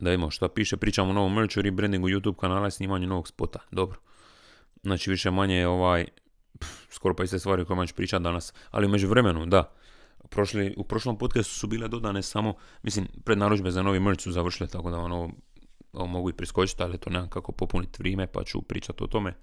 da 0.00 0.10
vidimo 0.10 0.30
što 0.30 0.48
piše, 0.48 0.76
pričamo 0.76 1.10
o 1.10 1.12
novom 1.12 1.34
merchu, 1.34 1.62
rebrandingu 1.62 2.08
YouTube 2.08 2.36
kanala 2.36 2.68
i 2.68 2.70
snimanju 2.70 3.06
novog 3.06 3.28
spota. 3.28 3.58
Dobro. 3.70 3.98
Znači 4.82 5.10
više 5.10 5.30
manje 5.30 5.66
ovaj, 5.66 6.06
skoro 6.90 7.14
pa 7.14 7.24
iste 7.24 7.38
stvari 7.38 7.62
o 7.62 7.64
kojima 7.64 7.86
ću 7.86 7.94
pričati 7.94 8.22
danas. 8.22 8.54
Ali 8.70 8.88
među 8.88 9.08
vremenu, 9.08 9.46
da. 9.46 9.72
Prošli, 10.30 10.74
u 10.76 10.84
prošlom 10.84 11.18
podcastu 11.18 11.54
su 11.54 11.66
bile 11.66 11.88
dodane 11.88 12.22
samo, 12.22 12.54
mislim, 12.82 13.08
prednaručbe 13.24 13.70
za 13.70 13.82
novi 13.82 14.00
merch 14.00 14.22
su 14.22 14.32
završile, 14.32 14.68
tako 14.68 14.90
da 14.90 14.98
ono, 14.98 15.30
ovo 15.92 16.06
mogu 16.06 16.30
i 16.30 16.32
priskočiti, 16.32 16.82
ali 16.82 16.98
to 16.98 17.10
nemam 17.10 17.28
kako 17.28 17.52
popuniti 17.52 17.96
vrijeme, 17.98 18.26
pa 18.26 18.44
ću 18.44 18.62
pričati 18.62 19.04
o 19.04 19.06
tome. 19.06 19.34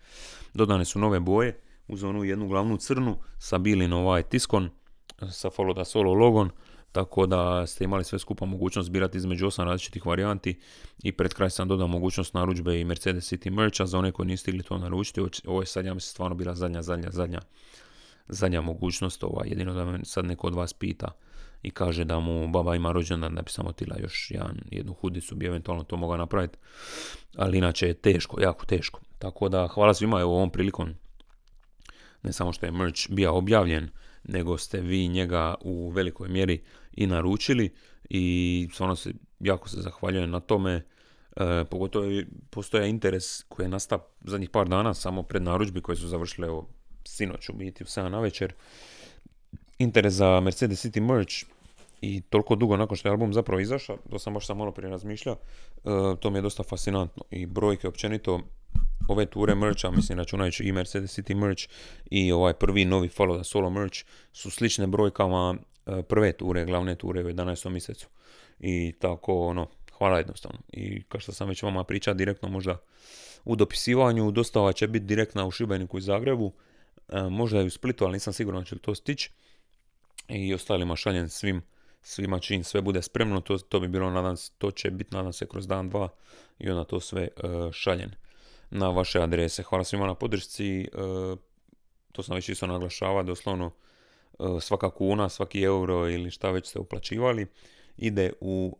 Dodane 0.53 0.85
su 0.85 0.99
nove 0.99 1.19
boje, 1.19 1.61
uz 1.87 2.03
onu 2.03 2.23
jednu 2.23 2.47
glavnu 2.47 2.77
crnu, 2.77 3.17
sa 3.39 3.57
bilim 3.57 3.93
ovaj 3.93 4.23
tiskon, 4.23 4.69
sa 5.31 5.49
Follow 5.49 5.75
da 5.75 5.85
Solo 5.85 6.13
logon, 6.13 6.49
tako 6.91 7.25
da 7.25 7.67
ste 7.67 7.83
imali 7.83 8.03
sve 8.03 8.19
skupa 8.19 8.45
mogućnost 8.45 8.91
birati 8.91 9.17
između 9.17 9.47
osam 9.47 9.65
različitih 9.65 10.05
varijanti 10.05 10.59
i 11.03 11.11
pred 11.11 11.33
kraj 11.33 11.49
sam 11.49 11.67
dodao 11.67 11.87
mogućnost 11.87 12.33
narudžbe 12.33 12.79
i 12.79 12.85
Mercedes 12.85 13.31
City 13.31 13.49
Mercha 13.49 13.85
za 13.85 13.97
one 13.97 14.11
koji 14.11 14.27
nisu 14.27 14.41
stigli 14.41 14.63
to 14.63 14.77
naručiti. 14.77 15.21
Ovo 15.45 15.61
je 15.61 15.65
sad, 15.65 15.85
ja 15.85 15.93
mislim, 15.93 16.09
stvarno 16.09 16.35
bila 16.35 16.55
zadnja, 16.55 16.81
zadnja, 16.81 17.09
zadnja, 17.11 17.39
zadnja 18.27 18.61
mogućnost. 18.61 19.23
Ovaj. 19.23 19.49
Jedino 19.49 19.73
da 19.73 19.85
me 19.85 19.99
sad 20.03 20.25
neko 20.25 20.47
od 20.47 20.55
vas 20.55 20.73
pita 20.73 21.11
i 21.63 21.71
kaže 21.71 22.03
da 22.03 22.19
mu 22.19 22.47
baba 22.47 22.75
ima 22.75 22.91
rođendan 22.91 23.35
da 23.35 23.41
bi 23.41 23.49
samo 23.49 23.71
tila 23.71 23.95
još 23.99 24.31
jedan, 24.31 24.59
jednu 24.71 24.93
hudicu 24.93 25.35
bi 25.35 25.45
eventualno 25.45 25.83
to 25.83 25.97
mogao 25.97 26.17
napraviti. 26.17 26.57
Ali 27.35 27.57
inače 27.57 27.87
je 27.87 27.93
teško, 27.93 28.41
jako 28.41 28.65
teško. 28.65 28.99
Tako 29.19 29.49
da 29.49 29.67
hvala 29.67 29.93
svima 29.93 30.19
evo 30.19 30.35
ovom 30.35 30.49
prilikom. 30.49 30.89
Ne 32.23 32.33
samo 32.33 32.53
što 32.53 32.65
je 32.65 32.71
merch 32.71 33.09
bio 33.09 33.35
objavljen, 33.35 33.89
nego 34.23 34.57
ste 34.57 34.81
vi 34.81 35.07
njega 35.07 35.55
u 35.61 35.89
velikoj 35.89 36.29
mjeri 36.29 36.63
i 36.99 37.07
naručili 37.07 37.69
i 38.09 38.67
stvarno 38.73 38.95
se, 38.95 39.13
jako 39.39 39.69
se 39.69 39.81
zahvaljujem 39.81 40.29
na 40.29 40.39
tome. 40.39 40.85
E, 41.35 41.65
pogotovo 41.69 42.05
postoja 42.49 42.85
interes 42.85 43.43
koji 43.43 43.65
je 43.65 43.69
nastao 43.69 44.07
zadnjih 44.21 44.49
par 44.49 44.67
dana 44.67 44.93
samo 44.93 45.23
pred 45.23 45.41
narudžbi 45.41 45.81
koje 45.81 45.95
su 45.95 46.07
završile 46.07 46.47
evo, 46.47 46.67
sinoć 47.05 47.49
u 47.49 47.53
biti 47.53 47.83
u 47.83 47.87
7 47.87 48.09
na 48.09 48.19
večer. 48.19 48.53
Interes 49.77 50.13
za 50.13 50.39
Mercedes 50.39 50.85
City 50.85 51.01
merch 51.01 51.35
i 52.01 52.21
toliko 52.21 52.55
dugo 52.55 52.77
nakon 52.77 52.97
što 52.97 53.07
je 53.07 53.11
album 53.11 53.33
zapravo 53.33 53.59
izašao, 53.59 53.97
to 54.09 54.19
sam 54.19 54.33
baš 54.33 54.47
sam 54.47 54.57
malo 54.57 54.71
prije 54.71 54.89
razmišljao, 54.89 55.35
e, 55.35 55.89
to 56.19 56.29
mi 56.29 56.37
je 56.37 56.41
dosta 56.41 56.63
fascinantno 56.63 57.23
i 57.31 57.45
brojke 57.45 57.87
općenito 57.87 58.39
ove 59.07 59.25
ture 59.25 59.55
mercha, 59.55 59.91
mislim 59.91 60.17
računajući 60.17 60.63
i 60.63 60.71
Mercedes 60.71 61.19
City 61.19 61.35
merch 61.35 61.63
i 62.11 62.31
ovaj 62.31 62.53
prvi 62.53 62.85
novi 62.85 63.09
Follow 63.09 63.35
the 63.35 63.43
Solo 63.43 63.69
merch 63.69 63.99
su 64.33 64.51
slične 64.51 64.87
brojkama 64.87 65.55
prve 66.07 66.31
ture, 66.31 66.65
glavne 66.65 66.95
ture 66.95 67.23
u 67.23 67.29
11. 67.29 67.69
mjesecu. 67.69 68.07
I 68.59 68.93
tako 68.99 69.47
ono, 69.47 69.67
hvala 69.97 70.17
jednostavno. 70.17 70.59
I 70.73 71.03
kao 71.03 71.21
što 71.21 71.31
sam 71.31 71.49
već 71.49 71.63
vama 71.63 71.83
pričao 71.83 72.13
direktno 72.13 72.49
možda 72.49 72.77
u 73.45 73.55
dopisivanju, 73.55 74.31
dostava 74.31 74.73
će 74.73 74.87
biti 74.87 75.05
direktna 75.05 75.45
u 75.45 75.51
Šibeniku 75.51 75.97
i 75.97 76.01
Zagrebu, 76.01 76.53
e, 77.09 77.21
možda 77.21 77.61
i 77.61 77.65
u 77.65 77.69
Splitu, 77.69 78.03
ali 78.05 78.13
nisam 78.13 78.33
siguran 78.33 78.65
će 78.65 78.75
li 78.75 78.81
to 78.81 78.95
stići. 78.95 79.31
I 80.27 80.53
ostalima 80.53 80.95
šaljem 80.95 81.29
svim 81.29 81.61
svima 82.01 82.39
čim 82.39 82.63
sve 82.63 82.81
bude 82.81 83.01
spremno, 83.01 83.41
to, 83.41 83.57
to 83.57 83.79
bi 83.79 83.87
bilo, 83.87 84.09
nadam 84.09 84.35
to 84.57 84.71
će 84.71 84.91
biti, 84.91 85.15
nadam 85.15 85.33
se, 85.33 85.47
kroz 85.47 85.67
dan, 85.67 85.89
dva 85.89 86.09
i 86.59 86.69
onda 86.69 86.83
to 86.83 86.99
sve 86.99 87.27
uh, 87.43 87.71
šaljen 87.71 88.11
na 88.69 88.89
vaše 88.89 89.21
adrese. 89.21 89.63
Hvala 89.63 89.83
svima 89.83 90.07
na 90.07 90.15
podršci, 90.15 90.87
uh, 90.93 91.37
to 92.11 92.23
sam 92.23 92.35
već 92.35 92.49
isto 92.49 92.67
naglašava, 92.67 93.23
doslovno 93.23 93.71
svaka 94.61 94.89
kuna, 94.89 95.29
svaki 95.29 95.61
euro 95.61 96.09
ili 96.09 96.31
šta 96.31 96.51
već 96.51 96.67
ste 96.67 96.79
uplaćivali 96.79 97.47
ide 97.97 98.33
u 98.41 98.77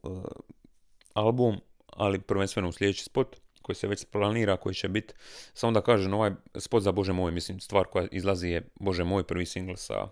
album, 1.13 1.55
ali 1.87 2.19
prvenstveno 2.19 2.69
u 2.69 2.71
sljedeći 2.71 3.03
spot 3.03 3.35
koji 3.61 3.75
se 3.75 3.87
već 3.87 4.05
planira, 4.05 4.57
koji 4.57 4.75
će 4.75 4.87
biti, 4.87 5.13
samo 5.53 5.71
da 5.71 5.81
kažem, 5.81 6.13
ovaj 6.13 6.31
spot 6.55 6.83
za 6.83 6.91
Bože 6.91 7.13
moj, 7.13 7.31
mislim, 7.31 7.59
stvar 7.59 7.85
koja 7.85 8.07
izlazi 8.11 8.49
je 8.49 8.69
Bože 8.79 9.03
moj, 9.03 9.23
prvi 9.23 9.45
single 9.45 9.77
sa 9.77 10.07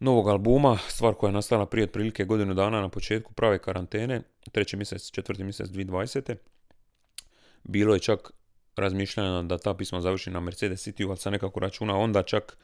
novog 0.00 0.28
albuma, 0.28 0.78
stvar 0.88 1.14
koja 1.14 1.28
je 1.28 1.34
nastala 1.34 1.66
prije 1.66 1.84
otprilike 1.84 2.24
godinu 2.24 2.54
dana 2.54 2.80
na 2.80 2.88
početku 2.88 3.32
prave 3.32 3.58
karantene, 3.58 4.22
treći 4.52 4.76
mjesec, 4.76 5.10
četvrti 5.10 5.44
mjesec 5.44 5.68
2020. 5.68 6.36
Bilo 7.64 7.94
je 7.94 8.00
čak 8.00 8.30
razmišljanja 8.76 9.42
da 9.42 9.58
ta 9.58 9.74
pisma 9.74 10.00
završi 10.00 10.30
na 10.30 10.40
Mercedes 10.40 10.86
City, 10.86 11.08
ali 11.08 11.16
sam 11.16 11.32
nekako 11.32 11.60
računa 11.60 11.96
onda 11.96 12.22
čak 12.22 12.56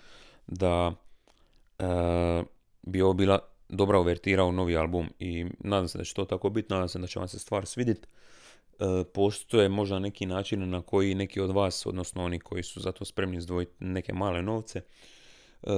da 0.46 0.92
e, 0.92 1.09
bi 2.82 3.02
ovo 3.02 3.12
bila 3.12 3.38
dobra 3.68 3.98
uvertira 3.98 4.44
u 4.44 4.52
novi 4.52 4.76
album 4.76 5.08
i 5.18 5.46
nadam 5.58 5.88
se 5.88 5.98
da 5.98 6.04
će 6.04 6.14
to 6.14 6.24
tako 6.24 6.50
biti, 6.50 6.72
nadam 6.72 6.88
se 6.88 6.98
da 6.98 7.06
će 7.06 7.18
vam 7.18 7.28
se 7.28 7.38
stvar 7.38 7.66
svidjeti. 7.66 8.08
E, 8.78 9.04
postoje 9.14 9.68
možda 9.68 9.98
neki 9.98 10.26
način 10.26 10.70
na 10.70 10.82
koji 10.82 11.14
neki 11.14 11.40
od 11.40 11.50
vas, 11.50 11.86
odnosno 11.86 12.24
oni 12.24 12.38
koji 12.38 12.62
su 12.62 12.80
za 12.80 12.92
to 12.92 13.04
spremni 13.04 13.36
izdvojiti 13.36 13.72
neke 13.84 14.12
male 14.12 14.42
novce, 14.42 14.82
E, 15.62 15.72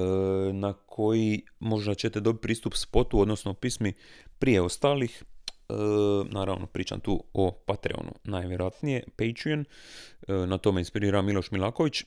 na 0.53 0.73
koji 0.73 1.43
možda 1.59 1.95
ćete 1.95 2.21
dobiti 2.21 2.43
pristup 2.43 2.75
spotu, 2.75 3.21
odnosno 3.21 3.55
pismi 3.55 3.93
prije 4.39 4.63
ostalih. 4.63 5.23
E, 5.69 5.75
naravno, 6.31 6.67
pričam 6.67 7.01
tu 7.01 7.25
o 7.33 7.51
Patreonu, 7.67 8.13
najvjerojatnije 8.25 9.05
Patreon. 9.17 9.65
E, 10.29 10.33
na 10.33 10.59
tome 10.59 10.81
inspirira 10.81 11.23
Miloš 11.23 11.51
Milaković, 11.51 12.05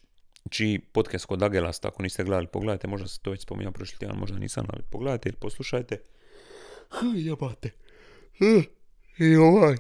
čiji 0.50 0.80
podcast 0.80 1.26
kod 1.26 1.44
Agelast, 1.44 1.86
ako 1.86 2.04
niste 2.04 2.24
gledali, 2.24 2.48
pogledajte, 2.48 2.88
možda 2.88 3.08
se 3.08 3.20
to 3.20 3.32
već 3.32 3.42
spominjao 3.42 3.72
prošli 3.72 4.00
tjedan, 4.00 4.18
možda 4.18 4.40
nisam, 4.40 4.66
ali 4.70 4.84
pogledajte 4.92 5.30
ili 5.30 5.38
poslušajte. 5.38 6.02
Jebate. 7.16 7.72
I 9.18 9.36
ovaj. 9.36 9.76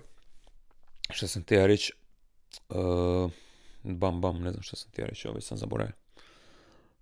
Što 1.10 1.28
sam 1.28 1.43
te 1.43 1.56
ja 1.56 1.65
reći? 1.65 1.93
bam, 3.84 4.21
bam, 4.21 4.41
ne 4.41 4.51
znam 4.51 4.63
što 4.63 4.75
sam 4.75 4.91
te 4.91 5.01
ja 5.01 5.08
reći, 5.08 5.28
ovaj 5.28 5.41
sam 5.41 5.58
zaboravio. 5.58 5.93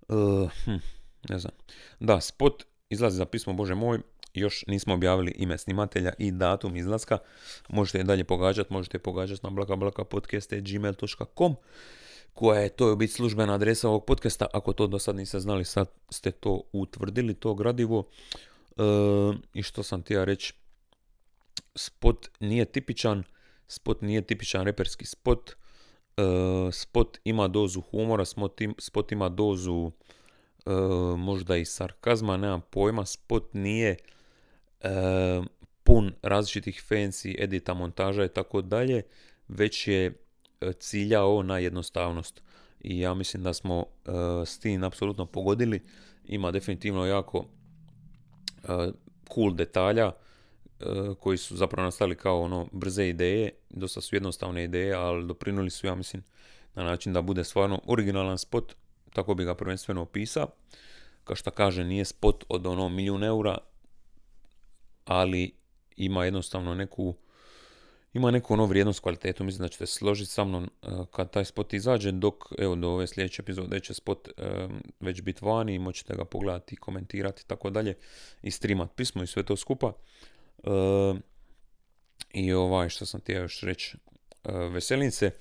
Uh, 0.08 0.52
hm, 0.66 0.76
ne 1.30 1.40
znam. 1.40 1.54
Da, 2.00 2.22
spot 2.22 2.64
izlazi 2.90 3.18
za 3.18 3.26
pismo 3.26 3.54
Bože 3.54 3.76
moj, 3.76 4.00
još 4.34 4.64
nismo 4.68 4.94
objavili 4.94 5.34
ime 5.36 5.58
snimatelja 5.58 6.14
i 6.18 6.32
datum 6.32 6.76
izlaska. 6.76 7.18
Možete 7.70 7.98
je 7.98 8.04
dalje 8.04 8.24
pogađati, 8.24 8.74
možete 8.74 8.98
je 8.98 9.02
pogađati 9.02 9.42
na 9.44 9.50
blakablakapodcast.gmail.com 9.50 11.56
koja 12.34 12.62
je, 12.62 12.70
to 12.70 12.90
je 12.90 12.96
biti 12.96 13.14
službena 13.14 13.54
adresa 13.54 13.90
ovog 13.90 14.06
podcasta. 14.06 14.48
Ako 14.54 14.74
to 14.74 14.88
do 14.88 15.00
sad 15.00 15.16
niste 15.16 15.40
znali, 15.40 15.66
sad 15.66 15.92
ste 16.10 16.32
to 16.32 16.62
utvrdili, 16.72 17.34
to 17.34 17.54
gradivo. 17.54 18.08
Uh, 18.78 19.36
I 19.54 19.64
što 19.64 19.84
sam 19.84 20.02
ti 20.02 20.14
ja 20.14 20.24
reći, 20.24 20.54
spot 21.76 22.28
nije 22.40 22.66
tipičan, 22.66 23.24
spot 23.68 24.02
nije 24.02 24.22
tipičan 24.22 24.66
reperski 24.66 25.06
spot, 25.06 25.56
Uh, 26.18 26.74
spot 26.74 27.18
ima 27.24 27.48
dozu 27.48 27.82
humora, 27.82 28.26
spot 28.80 29.12
ima 29.12 29.30
dozu 29.30 29.92
uh, 30.66 31.20
možda 31.20 31.58
i 31.58 31.66
sarkazma, 31.66 32.38
nemam 32.38 32.62
pojma, 32.70 33.06
spot 33.06 33.54
nije 33.54 33.96
uh, 34.84 35.46
pun 35.84 36.14
različitih 36.22 36.84
fancy 36.90 37.44
edita, 37.44 37.74
montaža 37.74 38.26
i 38.26 38.30
tako 38.30 38.62
dalje, 38.62 39.04
već 39.48 39.88
je 39.88 40.23
ciljao 40.80 41.44
na 41.44 41.58
jednostavnost. 41.58 42.42
I 42.80 43.00
ja 43.00 43.14
mislim 43.14 43.44
da 43.44 43.54
smo 43.54 43.86
s 44.46 44.60
tim 44.60 44.84
apsolutno 44.84 45.26
pogodili. 45.26 45.82
Ima 46.26 46.52
definitivno 46.52 47.06
jako 47.06 47.46
cool 49.34 49.54
detalja 49.54 50.12
E, 50.84 51.16
koji 51.20 51.38
su 51.38 51.56
zapravo 51.56 51.86
nastali 51.86 52.16
kao 52.16 52.42
ono 52.42 52.68
brze 52.72 53.08
ideje, 53.08 53.50
dosta 53.70 54.02
su 54.02 54.16
jednostavne 54.16 54.64
ideje, 54.64 54.94
ali 54.94 55.28
doprinuli 55.28 55.70
su, 55.70 55.88
ja 55.88 55.96
mislim, 55.96 56.24
na 56.76 56.84
način 56.84 57.14
da 57.14 57.22
bude 57.22 57.44
stvarno 57.44 57.82
originalan 57.86 58.38
spot, 58.38 58.76
tako 59.14 59.36
bi 59.36 59.46
ga 59.46 59.56
prvenstveno 59.56 60.02
opisao. 60.02 60.48
Kao 61.24 61.36
što 61.36 61.52
kaže, 61.52 61.84
nije 61.84 62.06
spot 62.06 62.44
od 62.50 62.68
ono 62.68 62.90
milijun 62.90 63.24
eura, 63.24 63.58
ali 65.06 65.56
ima 65.96 66.26
jednostavno 66.26 66.76
neku 66.76 67.16
ima 68.14 68.32
neku 68.32 68.54
ono 68.54 68.66
vrijednost 68.66 69.00
kvalitetu, 69.00 69.44
mislim 69.44 69.62
da 69.62 69.68
ćete 69.68 69.86
složiti 69.86 70.32
sa 70.32 70.44
mnom 70.44 70.64
e, 70.64 70.88
kad 71.12 71.32
taj 71.32 71.46
spot 71.46 71.74
izađe, 71.74 72.12
dok 72.12 72.36
evo 72.58 72.76
do 72.76 72.90
ove 72.90 73.08
sljedeće 73.08 73.42
epizode 73.42 73.80
će 73.80 73.94
spot 73.94 74.28
e, 74.28 74.68
već 75.00 75.22
biti 75.22 75.46
vani 75.46 75.80
moćete 75.80 76.16
ga 76.16 76.26
pogledati, 76.26 76.76
komentirati 76.76 77.42
i 77.46 77.48
tako 77.48 77.70
dalje 77.70 77.96
i 78.42 78.52
streamat 78.52 78.96
pismo 78.96 79.24
i 79.24 79.28
sve 79.28 79.44
to 79.44 79.58
skupa. 79.58 79.94
Ehm, 80.64 81.18
I 82.34 82.54
ovaj, 82.54 82.90
što 82.90 83.06
sam 83.06 83.20
htio 83.20 83.42
još 83.42 83.62
reći, 83.62 83.98
veselim 84.72 85.12
se. 85.12 85.32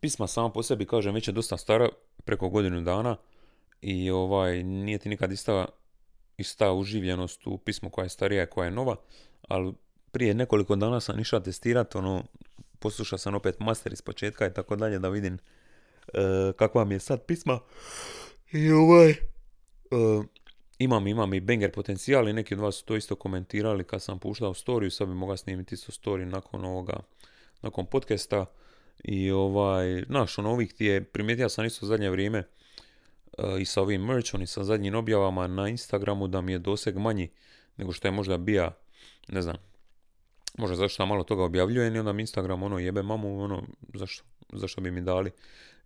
Pisma 0.00 0.26
sama 0.26 0.50
po 0.50 0.62
sebi, 0.62 0.86
kažem, 0.86 1.14
već 1.14 1.28
je 1.28 1.32
dosta 1.32 1.56
stara, 1.56 1.88
preko 2.24 2.48
godinu 2.48 2.80
dana. 2.80 3.16
I 3.80 4.10
ovaj, 4.10 4.62
nije 4.62 4.98
ti 4.98 5.08
nikad 5.08 5.32
ista, 5.32 5.66
ista 6.36 6.72
uživljenost 6.72 7.46
u 7.46 7.58
pismu 7.58 7.90
koja 7.90 8.02
je 8.04 8.08
starija 8.08 8.42
i 8.42 8.46
koja 8.46 8.64
je 8.64 8.70
nova. 8.70 8.96
Ali 9.48 9.72
prije 10.12 10.34
nekoliko 10.34 10.76
dana 10.76 11.00
sam 11.00 11.20
išao 11.20 11.40
testirati, 11.40 11.98
ono, 11.98 12.24
poslušao 12.78 13.18
sam 13.18 13.34
opet 13.34 13.60
master 13.60 13.92
iz 13.92 14.02
početka 14.02 14.46
i 14.46 14.54
tako 14.54 14.76
dalje 14.76 14.98
da 14.98 15.08
vidim 15.08 15.34
uh, 15.34 16.56
kakva 16.56 16.84
mi 16.84 16.94
je 16.94 16.98
sad 16.98 17.22
pisma. 17.26 17.58
I 18.52 18.70
ovaj, 18.70 19.14
imam, 20.78 21.06
imam 21.06 21.34
i 21.34 21.40
banger 21.40 21.72
potencijal 21.72 22.28
i 22.28 22.32
neki 22.32 22.54
od 22.54 22.60
vas 22.60 22.74
su 22.74 22.84
to 22.84 22.96
isto 22.96 23.14
komentirali 23.14 23.84
kad 23.84 24.02
sam 24.02 24.18
puštao 24.18 24.54
storiju, 24.54 24.90
sad 24.90 25.08
bi 25.08 25.14
mogao 25.14 25.36
snimiti 25.36 25.74
isto 25.74 25.92
story 25.92 26.24
nakon 26.24 26.64
ovoga, 26.64 27.00
nakon 27.62 27.86
podcasta 27.86 28.46
i 29.04 29.30
ovaj, 29.30 30.04
znaš, 30.06 30.38
ono 30.38 30.50
ovih 30.50 30.72
ti 30.72 30.84
je, 30.84 31.04
primijetio 31.04 31.48
sam 31.48 31.64
isto 31.64 31.86
zadnje 31.86 32.10
vrijeme 32.10 32.44
uh, 33.38 33.60
i 33.60 33.64
sa 33.64 33.82
ovim 33.82 34.04
merchom 34.04 34.42
i 34.42 34.46
sa 34.46 34.64
zadnjim 34.64 34.94
objavama 34.94 35.46
na 35.46 35.68
Instagramu 35.68 36.28
da 36.28 36.40
mi 36.40 36.52
je 36.52 36.58
doseg 36.58 36.96
manji 36.96 37.30
nego 37.76 37.92
što 37.92 38.08
je 38.08 38.12
možda 38.12 38.38
bija, 38.38 38.76
ne 39.28 39.42
znam, 39.42 39.56
možda 40.58 40.76
zašto 40.76 41.06
malo 41.06 41.24
toga 41.24 41.44
objavljujem 41.44 41.96
i 41.96 41.98
onda 41.98 42.12
mi 42.12 42.22
Instagram 42.22 42.62
ono 42.62 42.78
jebe 42.78 43.02
mamu, 43.02 43.42
ono, 43.42 43.62
zašto, 43.94 44.24
zašto 44.52 44.80
bi 44.80 44.90
mi 44.90 45.00
dali 45.00 45.30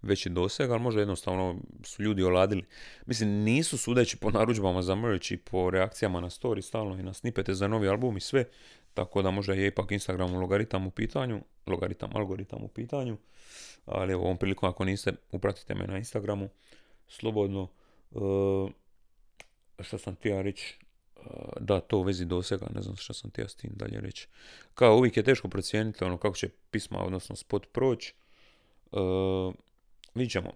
veći 0.03 0.29
doseg, 0.29 0.71
ali 0.71 0.81
možda 0.81 1.01
jednostavno 1.01 1.57
su 1.85 2.03
ljudi 2.03 2.23
oladili. 2.23 2.65
Mislim, 3.07 3.31
nisu 3.31 3.79
sudeći 3.79 4.17
po 4.17 4.31
narudžbama 4.31 4.83
za 4.83 4.95
merch 4.95 5.33
i 5.33 5.37
po 5.37 5.71
reakcijama 5.71 6.21
na 6.21 6.31
story 6.31 6.63
stalno 6.63 6.99
i 6.99 7.03
na 7.03 7.15
snipete 7.15 7.55
za 7.55 7.69
novi 7.69 7.89
album 7.89 8.17
i 8.17 8.21
sve, 8.21 8.45
tako 8.95 9.23
da 9.23 9.31
možda 9.31 9.55
je 9.55 9.67
ipak 9.67 9.93
Instagram 9.93 10.35
logaritam 10.35 10.87
u 10.87 10.91
pitanju, 10.91 11.41
logaritam, 11.67 12.11
algoritam 12.15 12.65
u 12.65 12.69
pitanju, 12.69 13.17
ali 13.87 14.15
u 14.15 14.21
ovom 14.21 14.37
priliku 14.37 14.67
ako 14.67 14.85
niste, 14.85 15.13
upratite 15.33 15.75
me 15.75 15.87
na 15.87 15.99
Instagramu, 15.99 16.49
slobodno. 17.09 17.69
Uh, 18.11 18.71
što 19.81 19.99
sam 19.99 20.15
htio 20.15 20.43
reći, 20.43 20.79
e, 20.81 20.86
da, 21.61 21.81
to 21.81 21.99
u 21.99 22.03
vezi 22.03 22.25
dosega, 22.25 22.67
ne 22.75 22.83
znam 22.83 22.97
što 22.97 23.15
sam 23.15 23.31
htio 23.31 23.49
s 23.49 23.55
tim 23.55 23.71
dalje 23.75 24.01
reći. 24.01 24.29
Kao 24.75 24.97
uvijek 24.97 25.17
je 25.17 25.23
teško 25.23 25.49
procijeniti 25.49 26.05
ono 26.05 26.17
kako 26.17 26.37
će 26.37 26.49
pisma, 26.71 26.99
odnosno 27.05 27.37
spot 27.37 27.67
proći. 27.73 28.15
Uh, 28.93 29.55
vidit 30.15 30.33
ćemo. 30.33 30.53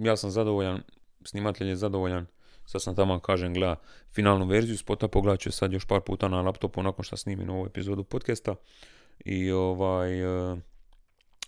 Ja 0.00 0.16
sam 0.16 0.30
zadovoljan, 0.30 0.82
snimatelj 1.24 1.68
je 1.68 1.76
zadovoljan. 1.76 2.26
Sad 2.66 2.82
sam 2.82 2.96
tamo, 2.96 3.20
kažem, 3.20 3.54
gleda 3.54 3.76
finalnu 4.12 4.46
verziju 4.46 4.78
spota, 4.78 5.08
pogledat 5.08 5.40
ću 5.40 5.52
sad 5.52 5.72
još 5.72 5.86
par 5.86 6.00
puta 6.00 6.28
na 6.28 6.42
laptopu 6.42 6.82
nakon 6.82 7.04
što 7.04 7.16
snimim 7.16 7.50
ovu 7.50 7.66
epizodu 7.66 8.04
podcasta. 8.04 8.54
I 9.24 9.50
ovaj, 9.50 10.24
uh, 10.24 10.58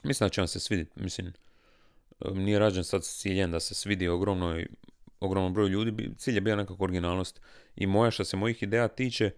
mislim 0.03 0.27
da 0.27 0.31
će 0.33 0.41
vam 0.41 0.49
se 0.49 0.61
svidjeti. 0.61 1.03
Mislim, 1.03 1.33
uh, 2.21 2.37
nije 2.37 2.59
rađen 2.59 2.85
sad 2.85 3.05
s 3.05 3.19
ciljem 3.19 3.51
da 3.51 3.61
se 3.61 3.75
svidi 3.75 4.09
ogromnoj, 4.09 4.67
ogromnom 5.21 5.55
broju 5.55 5.69
ljudi. 5.69 6.11
Cilj 6.17 6.35
je 6.35 6.41
bio 6.41 6.57
nekako 6.57 6.85
originalnost. 6.85 7.41
I 7.77 7.87
moja, 7.87 8.11
što 8.11 8.25
se 8.25 8.37
mojih 8.37 8.63
ideja 8.63 8.89
tiče, 8.89 9.31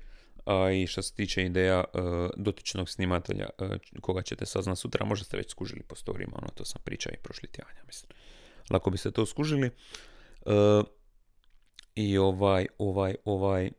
a 0.44 0.70
i 0.70 0.86
što 0.86 1.02
se 1.02 1.14
tiče 1.14 1.44
ideja 1.44 1.84
dotičnog 2.36 2.88
snimatelja 2.88 3.48
koga 4.00 4.22
ćete 4.22 4.46
saznat 4.46 4.78
sutra, 4.78 5.06
možda 5.06 5.24
ste 5.24 5.36
već 5.36 5.50
skužili 5.50 5.82
po 5.82 5.94
storijima, 5.94 6.32
ono 6.36 6.48
to 6.54 6.64
sam 6.64 6.82
pričao 6.84 7.12
i 7.12 7.22
prošli 7.22 7.48
tjedan, 7.48 7.86
mislim. 7.86 8.10
Lako 8.70 8.90
biste 8.90 9.10
to 9.10 9.26
skužili. 9.26 9.70
I 11.94 12.18
ovaj, 12.18 12.66
ovaj, 12.78 13.14
ovaj, 13.24 13.70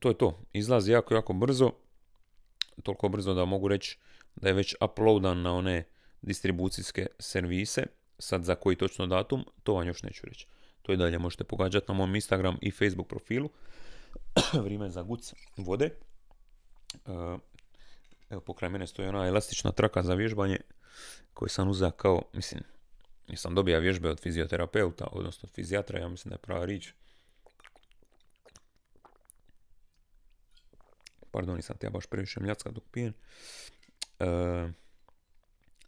to 0.00 0.08
je 0.08 0.18
to. 0.18 0.42
Izlazi 0.52 0.92
jako, 0.92 1.14
jako 1.14 1.32
brzo. 1.32 1.70
Toliko 2.82 3.08
brzo 3.08 3.34
da 3.34 3.44
mogu 3.44 3.68
reći 3.68 3.98
da 4.36 4.48
je 4.48 4.54
već 4.54 4.74
uploadan 4.80 5.42
na 5.42 5.54
one 5.54 5.84
distribucijske 6.22 7.06
servise. 7.18 7.86
Sad 8.18 8.44
za 8.44 8.54
koji 8.54 8.76
točno 8.76 9.06
datum, 9.06 9.44
to 9.62 9.74
vam 9.74 9.86
još 9.86 10.02
neću 10.02 10.26
reći. 10.26 10.46
To 10.82 10.92
i 10.92 10.96
dalje 10.96 11.18
možete 11.18 11.44
pogađati 11.44 11.86
na 11.88 11.94
mom 11.94 12.14
Instagram 12.14 12.58
i 12.60 12.70
Facebook 12.70 13.08
profilu. 13.08 13.50
Vrijeme 14.64 14.90
za 14.90 15.02
guc 15.02 15.34
vode. 15.56 15.84
E, 15.86 17.10
evo 18.30 18.40
pokraj 18.40 18.70
mene 18.70 18.86
stoji 18.86 19.08
ona 19.08 19.26
elastična 19.26 19.72
traka 19.72 20.02
za 20.02 20.14
vježbanje 20.14 20.58
koju 21.34 21.48
sam 21.48 21.68
uzeo 21.68 21.90
kao, 21.90 22.22
mislim, 22.32 22.62
nisam 23.28 23.54
dobija 23.54 23.78
vježbe 23.78 24.10
od 24.10 24.20
fizioterapeuta, 24.20 25.06
odnosno 25.12 25.46
od 25.46 25.54
fizijatra, 25.54 25.98
ja 25.98 26.08
mislim 26.08 26.30
da 26.30 26.34
je 26.34 26.38
prava 26.38 26.64
rič. 26.64 26.94
Pardon, 31.30 31.56
nisam 31.56 31.76
te 31.76 31.86
ja 31.86 31.90
baš 31.90 32.06
previše 32.06 32.40
mljacka 32.40 32.70
dok 32.70 32.84
pijem. 32.90 33.14
E, 34.18 34.26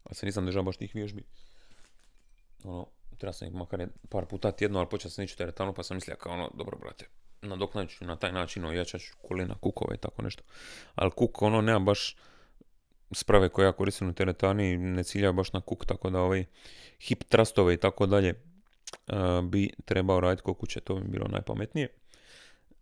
ali 0.04 0.14
se 0.14 0.26
nisam 0.26 0.46
držao 0.46 0.62
baš 0.62 0.76
tih 0.76 0.94
vježbi. 0.94 1.24
Ono, 2.64 2.87
treba 3.24 3.32
sam 3.32 3.48
ih 3.48 3.54
makar 3.54 3.87
par 4.08 4.26
puta 4.26 4.52
tjedno, 4.52 4.78
ali 4.78 4.88
počeo 4.88 5.10
sam 5.10 5.24
ići 5.24 5.38
teretanu, 5.38 5.72
pa 5.72 5.82
sam 5.82 5.96
mislio 5.96 6.16
kao 6.16 6.32
ono, 6.32 6.50
dobro 6.54 6.78
brate, 6.78 7.06
nadoknadit 7.42 7.90
ću 7.90 8.04
na 8.04 8.16
taj 8.16 8.32
način, 8.32 8.64
ojačat 8.64 9.00
ću 9.00 9.14
kolena, 9.22 9.54
kukove 9.60 9.94
i 9.94 9.98
tako 9.98 10.22
nešto. 10.22 10.42
Ali 10.94 11.10
kuk, 11.10 11.42
ono, 11.42 11.60
nema 11.60 11.78
baš 11.78 12.16
sprave 13.12 13.48
koje 13.48 13.66
ja 13.66 13.72
koristim 13.72 14.08
u 14.08 14.12
teretani, 14.12 14.76
ne 14.76 15.04
ciljaju 15.04 15.32
baš 15.32 15.52
na 15.52 15.60
kuk, 15.60 15.87
tako 15.87 16.10
da 16.10 16.20
ovaj 16.20 16.44
hip 17.00 17.24
trustove 17.24 17.74
i 17.74 17.76
tako 17.76 18.06
dalje 18.06 18.34
bi 19.42 19.70
trebao 19.84 20.20
raditi 20.20 20.42
kod 20.42 20.56
kuće, 20.56 20.80
to 20.80 20.94
bi 20.94 21.08
bilo 21.08 21.28
najpametnije 21.28 21.88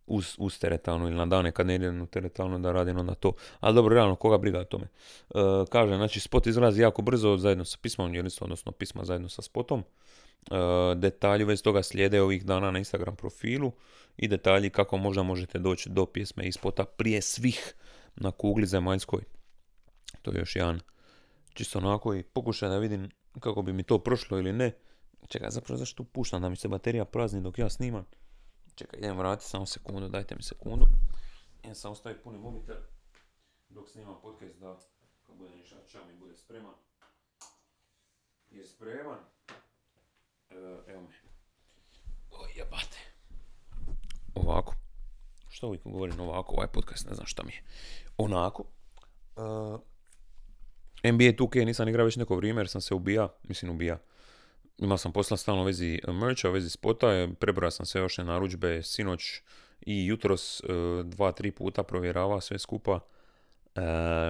uz, 0.07 0.35
uz 0.37 0.59
teretanu 0.59 1.07
ili 1.07 1.15
na 1.15 1.25
dane 1.25 1.51
kad 1.51 1.67
ne 1.67 1.75
idem 1.75 2.01
u 2.01 2.07
teretanu 2.07 2.59
da 2.59 2.71
radim 2.71 2.97
onda 2.97 3.15
to. 3.15 3.33
Ali 3.59 3.75
dobro, 3.75 3.95
realno, 3.95 4.15
koga 4.15 4.37
briga 4.37 4.59
o 4.59 4.63
tome. 4.63 4.85
E, 4.85 5.39
kaže, 5.69 5.95
znači, 5.95 6.19
spot 6.19 6.47
izlazi 6.47 6.81
jako 6.81 7.01
brzo 7.01 7.37
zajedno 7.37 7.65
sa 7.65 7.77
pismom, 7.81 8.11
odnosno 8.41 8.71
pisma 8.71 9.05
zajedno 9.05 9.29
sa 9.29 9.41
spotom. 9.41 9.83
E, 10.51 10.55
detalji 10.95 11.45
već 11.45 11.61
toga 11.61 11.83
slijede 11.83 12.21
ovih 12.21 12.45
dana 12.45 12.71
na 12.71 12.79
Instagram 12.79 13.15
profilu 13.15 13.71
i 14.17 14.27
detalji 14.27 14.69
kako 14.69 14.97
možda 14.97 15.23
možete 15.23 15.59
doći 15.59 15.89
do 15.89 16.05
pjesme 16.05 16.47
i 16.47 16.51
spota 16.51 16.85
prije 16.85 17.21
svih 17.21 17.73
na 18.15 18.31
kugli 18.31 18.65
zemaljskoj. 18.65 19.23
To 20.21 20.31
je 20.31 20.39
još 20.39 20.55
jedan 20.55 20.79
čisto 21.53 21.79
onako 21.79 22.15
i 22.15 22.23
pokušaj 22.23 22.69
da 22.69 22.77
vidim 22.77 23.09
kako 23.39 23.61
bi 23.61 23.73
mi 23.73 23.83
to 23.83 23.99
prošlo 23.99 24.37
ili 24.37 24.53
ne. 24.53 24.71
Čekaj, 25.27 25.49
zapravo 25.49 25.77
zašto 25.77 26.03
puštam 26.03 26.41
da 26.41 26.49
mi 26.49 26.55
se 26.55 26.67
baterija 26.67 27.05
prazni 27.05 27.41
dok 27.41 27.59
ja 27.59 27.69
snimam. 27.69 28.05
Čekaj, 28.75 28.99
idem 28.99 29.17
vratiti 29.17 29.49
samo 29.49 29.65
sekundu, 29.65 30.09
dajte 30.09 30.35
mi 30.35 30.43
sekundu. 30.43 30.85
Ja 31.63 31.75
sam 31.75 31.91
ostavi 31.91 32.15
puni 32.23 32.37
mobitel 32.37 32.75
dok 33.69 33.89
snimam 33.89 34.15
podcast 34.21 34.59
da 34.59 34.77
kad 35.27 35.35
bude 35.35 35.49
niša 35.49 35.75
mi 36.07 36.19
bude 36.19 36.37
spreman. 36.37 36.73
Je 38.51 38.65
spreman. 38.65 39.19
E, 40.49 40.55
evo 40.87 41.01
me. 41.01 41.07
O 42.31 42.47
jebate. 42.55 42.97
Ovako. 44.35 44.75
Što 45.49 45.67
uvijek 45.67 45.83
govorim 45.83 46.19
ovako, 46.19 46.55
ovaj 46.55 46.67
podcast 46.67 47.07
ne 47.09 47.15
znam 47.15 47.27
šta 47.27 47.43
mi 47.43 47.51
je. 47.51 47.63
Onako. 48.17 48.63
Uh, 49.35 49.79
NBA 51.03 51.33
2K 51.33 51.65
nisam 51.65 51.87
igrao 51.87 52.05
već 52.05 52.15
neko 52.15 52.35
vrijeme 52.35 52.61
jer 52.61 52.69
sam 52.69 52.81
se 52.81 52.93
ubija, 52.93 53.29
mislim 53.43 53.71
ubija 53.71 53.99
imao 54.77 54.97
sam 54.97 55.11
posla 55.11 55.37
stalno 55.37 55.61
u 55.61 55.65
vezi 55.65 55.99
mercha, 56.07 56.49
u 56.49 56.51
vezi 56.51 56.69
spota, 56.69 57.27
prebrao 57.39 57.71
sam 57.71 57.85
sve 57.85 58.01
još 58.01 58.17
narudžbe 58.17 58.83
sinoć 58.83 59.41
i 59.81 60.05
jutros 60.05 60.59
e, 60.59 60.63
dva, 61.03 61.31
tri 61.31 61.51
puta 61.51 61.83
provjeravao 61.83 62.41
sve 62.41 62.59
skupa. 62.59 62.99
E, 63.75 63.81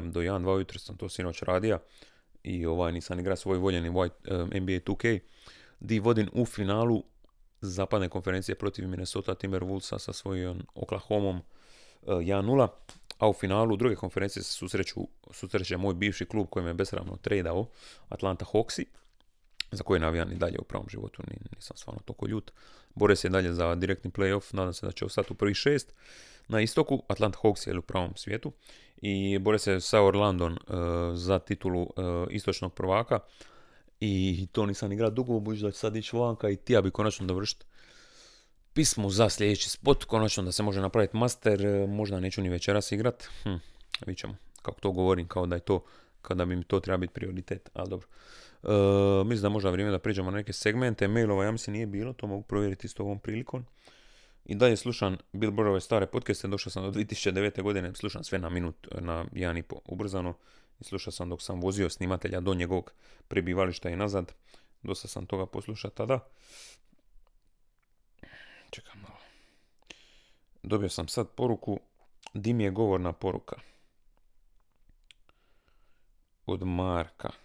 do 0.04 0.22
1-2 0.22 0.60
jutro 0.60 0.80
sam 0.80 0.98
to 0.98 1.10
sinoć 1.10 1.42
radio 1.42 1.80
i 2.44 2.66
ovaj 2.66 2.92
nisam 2.92 3.20
igrao 3.20 3.36
svoj 3.36 3.58
voljeni 3.58 3.90
White, 3.90 4.60
NBA 4.60 4.94
2K 4.94 5.20
di 5.80 6.00
vodim 6.00 6.30
u 6.34 6.46
finalu 6.46 7.04
zapadne 7.62 8.10
konferencije 8.10 8.56
protiv 8.56 8.88
Minnesota 8.88 9.36
Timberwolvesa 9.36 10.00
sa 10.00 10.14
svojom 10.14 10.62
Oklahomom 10.76 11.42
1-0, 12.06 12.68
a 13.18 13.30
u 13.30 13.34
finalu 13.34 13.78
druge 13.78 13.96
konferencije 13.96 14.44
se 14.44 14.54
susreću, 14.54 15.08
susreće 15.32 15.78
moj 15.78 15.94
bivši 15.94 16.26
klub 16.26 16.48
koji 16.50 16.66
me 16.66 16.74
besramno 16.74 17.18
tradao, 17.22 17.68
Atlanta 18.10 18.46
Hawksi 18.46 18.86
za 19.76 19.84
koje 19.84 20.00
navijam 20.00 20.32
i 20.32 20.36
dalje 20.36 20.60
u 20.60 20.64
pravom 20.64 20.88
životu, 20.90 21.24
nisam 21.56 21.78
stvarno 21.78 22.02
toliko 22.06 22.28
ljut. 22.28 22.52
Bore 22.96 23.16
se 23.16 23.30
dalje 23.30 23.54
za 23.54 23.76
direktni 23.76 24.12
playoff, 24.12 24.56
nadam 24.56 24.74
se 24.74 24.86
da 24.86 24.92
će 24.92 25.06
ostati 25.06 25.34
u 25.34 25.36
prvi 25.36 25.54
šest. 25.54 25.94
Na 26.48 26.62
istoku 26.62 27.04
Atlanta 27.08 27.40
Hawks 27.44 27.68
je 27.68 27.78
u 27.78 27.82
pravom 27.82 28.16
svijetu 28.16 28.52
i 28.98 29.40
bore 29.40 29.60
se 29.60 29.80
sa 29.80 30.02
Orlandom 30.02 30.52
uh, 30.52 30.58
za 31.16 31.40
titulu 31.40 31.82
uh, 31.82 31.90
istočnog 32.30 32.74
prvaka 32.74 33.20
i 34.00 34.48
to 34.52 34.66
nisam 34.66 34.92
igrao 34.92 35.10
dugo, 35.10 35.40
budući 35.40 35.64
da 35.64 35.72
će 35.72 35.78
sad 35.78 35.96
ići 35.96 36.16
vanka 36.16 36.50
i 36.50 36.56
ti 36.56 36.74
ja 36.74 36.82
bi 36.82 36.92
konačno 36.92 37.26
dovršiti 37.26 37.66
pismo 38.74 39.10
za 39.10 39.30
sljedeći 39.30 39.70
spot, 39.70 40.04
konačno 40.04 40.44
da 40.44 40.52
se 40.52 40.64
može 40.64 40.82
napraviti 40.82 41.18
master, 41.18 41.68
uh, 41.68 41.90
možda 41.90 42.20
neću 42.20 42.42
ni 42.42 42.50
večeras 42.50 42.92
igrat, 42.92 43.24
hm, 43.44 43.56
vidit 44.06 44.20
ćemo 44.20 44.36
kako 44.62 44.80
to 44.80 44.92
govorim, 44.92 45.28
kao 45.28 45.46
da 45.46 45.56
je 45.56 45.62
to, 45.62 45.84
kada 46.22 46.46
bi 46.46 46.56
mi 46.56 46.64
to 46.64 46.80
treba 46.80 46.98
biti 46.98 47.14
prioritet, 47.14 47.70
ali 47.74 47.90
dobro. 47.90 48.08
Uh, 48.64 49.28
mislim 49.28 49.42
da 49.42 49.50
možda 49.50 49.70
vrijeme 49.70 49.92
da 49.92 50.00
priđemo 50.00 50.32
na 50.32 50.38
neke 50.38 50.54
segmente. 50.54 51.08
Mailova 51.08 51.46
ja 51.46 51.52
mislim 51.52 51.74
nije 51.74 51.86
bilo, 51.86 52.14
to 52.14 52.28
mogu 52.28 52.44
provjeriti 52.44 52.88
isto 52.88 53.04
ovom 53.04 53.20
prilikom. 53.20 53.66
I 54.46 54.56
dalje 54.56 54.78
slušam 54.78 55.18
Billboardove 55.32 55.82
stare 55.82 56.08
podcaste, 56.08 56.48
došao 56.48 56.72
sam 56.72 56.84
do 56.84 56.92
2009. 57.00 57.62
godine, 57.62 57.96
slušam 57.96 58.24
sve 58.24 58.40
na 58.40 58.50
minut, 58.50 58.88
na 59.02 59.26
jedan 59.32 59.58
i 59.58 59.64
po 59.64 59.76
ubrzano. 59.86 60.34
I 60.80 60.84
slušao 60.84 61.12
sam 61.12 61.30
dok 61.30 61.42
sam 61.42 61.62
vozio 61.62 61.90
snimatelja 61.90 62.40
do 62.40 62.54
njegovog 62.54 62.94
prebivališta 63.28 63.90
i 63.90 63.96
nazad. 63.96 64.34
Dosta 64.84 65.08
sam 65.08 65.26
toga 65.26 65.46
poslušao 65.46 65.92
tada. 65.92 66.20
Čekam 68.70 69.02
malo. 69.02 69.20
Dobio 70.64 70.90
sam 70.90 71.08
sad 71.08 71.28
poruku, 71.30 71.80
di 72.34 72.54
mi 72.54 72.64
je 72.64 72.72
govorna 72.72 73.14
poruka. 73.14 73.56
Od 76.46 76.64
Marka. 76.64 77.43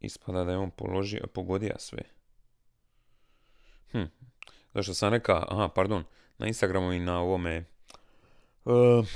Ispada 0.00 0.44
da 0.44 0.52
je 0.52 0.58
on 0.58 0.70
položio, 0.70 1.26
pogodio 1.34 1.74
sve. 1.78 2.02
Hm. 3.92 4.04
Zašto 4.74 4.94
sam 4.94 5.12
rekao, 5.12 5.44
aha, 5.48 5.68
pardon, 5.68 6.04
na 6.38 6.46
Instagramu 6.46 6.92
i 6.92 6.98
na 6.98 7.20
ovome 7.20 7.64
uh, 8.64 9.06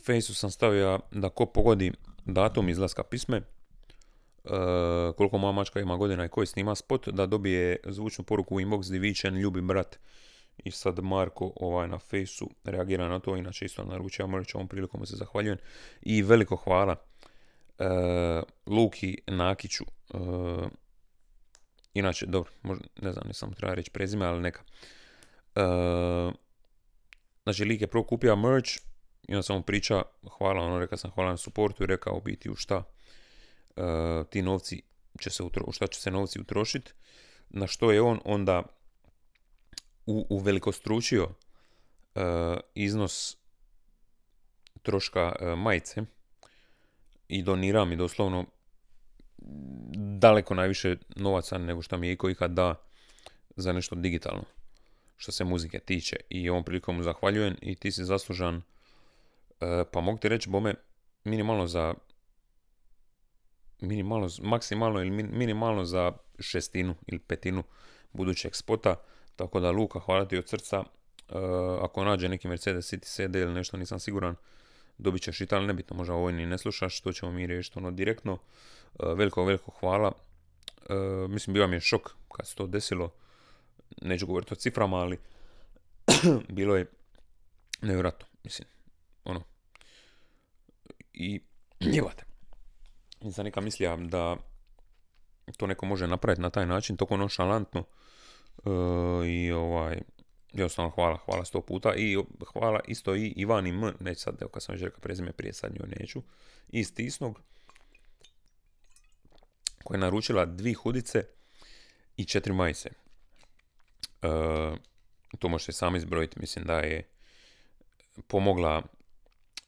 Faceu 0.00 0.34
sam 0.34 0.50
stavio 0.50 1.00
da 1.10 1.28
ko 1.28 1.46
pogodi 1.46 1.92
datum 2.24 2.68
izlaska 2.68 3.02
pisme, 3.02 3.36
uh, 3.36 5.14
koliko 5.16 5.38
moja 5.38 5.52
mačka 5.52 5.80
ima 5.80 5.96
godina 5.96 6.24
i 6.24 6.28
koji 6.28 6.46
snima 6.46 6.74
spot, 6.74 7.08
da 7.08 7.26
dobije 7.26 7.76
zvučnu 7.84 8.24
poruku 8.24 8.56
u 8.56 8.60
inbox 8.60 8.90
Divičen, 8.90 9.36
ljubi 9.36 9.60
brat. 9.60 9.98
I 10.64 10.70
sad 10.70 10.98
Marko 10.98 11.52
ovaj 11.56 11.88
na 11.88 11.98
Faceu 11.98 12.48
reagira 12.64 13.08
na 13.08 13.18
to, 13.18 13.36
inače 13.36 13.64
isto 13.64 13.84
naručio 13.84 14.26
merch, 14.26 14.54
ovom 14.54 14.68
prilikom 14.68 15.06
se 15.06 15.16
zahvaljujem. 15.16 15.58
I 16.02 16.22
veliko 16.22 16.56
hvala 16.56 16.96
uh, 17.78 17.86
Luki 18.66 19.18
Nakiću. 19.26 19.84
Uh, 20.14 20.68
inače, 21.94 22.26
dobro, 22.26 22.52
možda, 22.62 22.84
ne 23.02 23.12
znam, 23.12 23.24
nisam 23.26 23.52
treba 23.52 23.74
reći 23.74 23.90
prezime, 23.90 24.26
ali 24.26 24.40
neka. 24.40 24.62
Uh, 25.56 26.34
znači, 27.42 27.64
lik 27.64 27.80
je 27.80 27.86
prvo 27.86 28.04
kupio 28.04 28.36
merch 28.36 28.70
i 29.28 29.34
onda 29.34 29.42
sam 29.42 29.62
priča, 29.62 30.02
hvala, 30.38 30.64
ono, 30.64 30.78
rekao 30.78 30.98
sam 30.98 31.10
hvala 31.10 31.30
na 31.30 31.36
suportu 31.36 31.82
i 31.82 31.86
rekao 31.86 32.16
u 32.16 32.20
biti 32.20 32.50
u 32.50 32.54
šta 32.54 32.82
uh, 33.76 34.26
ti 34.30 34.42
novci 34.42 34.82
će 35.20 35.30
se 35.30 35.42
utro, 35.42 35.64
u 35.66 35.72
šta 35.72 35.86
će 35.86 36.00
se 36.00 36.10
novci 36.10 36.40
utrošiti. 36.40 36.92
Na 37.48 37.66
što 37.66 37.92
je 37.92 38.00
on 38.00 38.20
onda 38.24 38.62
u, 40.06 40.38
velikostručio 40.38 41.24
uh, 41.24 42.22
iznos 42.74 43.36
troška 44.82 45.32
majice 45.56 46.02
i 47.28 47.42
donira 47.42 47.84
mi 47.84 47.96
doslovno 47.96 48.46
daleko 50.18 50.54
najviše 50.54 50.96
novaca 51.16 51.58
nego 51.58 51.82
što 51.82 51.96
mi 51.96 52.06
je 52.06 52.12
iko 52.12 52.30
ikad 52.30 52.50
da 52.50 52.74
za 53.56 53.72
nešto 53.72 53.94
digitalno. 53.94 54.44
Što 55.16 55.32
se 55.32 55.44
muzike 55.44 55.78
tiče. 55.78 56.16
I 56.28 56.50
ovom 56.50 56.64
prilikom 56.64 56.96
mu 56.96 57.02
zahvaljujem. 57.02 57.56
I 57.62 57.74
ti 57.74 57.92
si 57.92 58.04
zaslužan. 58.04 58.56
E, 58.56 59.84
pa 59.92 60.00
mogu 60.00 60.18
ti 60.18 60.28
reći 60.28 60.50
bome 60.50 60.74
minimalno 61.24 61.66
za 61.66 61.94
minimalno, 63.80 64.28
maksimalno 64.42 65.00
ili 65.00 65.10
minimalno 65.10 65.84
za 65.84 66.12
šestinu 66.38 66.94
ili 67.06 67.18
petinu 67.18 67.62
budućeg 68.12 68.54
spota. 68.54 68.94
Tako 69.36 69.60
da 69.60 69.70
Luka 69.70 70.00
hvala 70.00 70.28
ti 70.28 70.38
od 70.38 70.48
srca. 70.48 70.84
Ako 71.82 72.04
nađe 72.04 72.28
neki 72.28 72.48
Mercedes 72.48 72.92
City 72.92 73.04
CD 73.04 73.34
ili 73.34 73.54
nešto, 73.54 73.76
nisam 73.76 74.00
siguran, 74.00 74.34
dobit 74.98 75.22
ćeš 75.22 75.40
i 75.40 75.46
ali 75.50 75.66
nebitno, 75.66 75.96
možda 75.96 76.14
ovo 76.14 76.30
ni 76.30 76.46
ne 76.46 76.58
slušaš, 76.58 77.00
to 77.00 77.12
ćemo 77.12 77.32
mi 77.32 77.46
riješiti 77.46 77.78
ono 77.78 77.90
direktno. 77.90 78.38
Veliko, 78.98 79.44
veliko 79.44 79.70
hvala. 79.80 80.12
mislim, 81.28 81.54
bio 81.54 81.66
mi 81.66 81.76
je 81.76 81.80
šok 81.80 82.10
kad 82.36 82.46
se 82.46 82.54
to 82.54 82.66
desilo. 82.66 83.12
Neću 84.02 84.26
govoriti 84.26 84.54
o 84.54 84.56
ciframa, 84.56 84.96
ali 84.96 85.18
bilo 86.48 86.76
je 86.76 86.86
nevjerojatno, 87.82 88.26
mislim, 88.44 88.68
ono. 89.24 89.42
I 91.12 91.40
njevate. 91.92 92.24
Nisam 93.20 93.44
neka 93.44 93.60
mislija 93.60 93.96
da 93.96 94.36
to 95.56 95.66
neko 95.66 95.86
može 95.86 96.06
napraviti 96.06 96.42
na 96.42 96.50
taj 96.50 96.66
način, 96.66 96.96
toliko 96.96 97.16
nonšalantno. 97.16 97.84
E, 98.64 98.70
I 99.28 99.52
ovaj, 99.52 100.00
jednostavno 100.52 100.90
hvala, 100.90 101.18
hvala 101.24 101.44
sto 101.44 101.60
puta. 101.60 101.94
I 101.96 102.18
hvala 102.52 102.80
isto 102.88 103.14
i 103.14 103.34
Ivani 103.36 103.70
M, 103.70 103.92
neću 104.00 104.20
sad, 104.20 104.36
evo 104.40 104.48
kad 104.50 104.62
sam 104.62 104.72
već 104.72 104.82
rekao 104.82 105.00
prezime 105.00 105.32
prije 105.32 105.52
sad 105.52 105.72
njoj 105.72 105.88
neću, 105.98 106.22
iz 106.68 106.94
Tisnog, 106.94 107.40
koja 109.84 109.96
je 109.96 110.00
naručila 110.00 110.44
dvi 110.44 110.72
hudice 110.74 111.24
i 112.16 112.24
četiri 112.24 112.52
majice. 112.52 112.90
E, 112.90 114.28
to 115.38 115.48
možete 115.48 115.72
sami 115.72 115.98
izbrojiti, 115.98 116.40
mislim 116.40 116.64
da 116.64 116.78
je 116.78 117.08
pomogla 118.26 118.82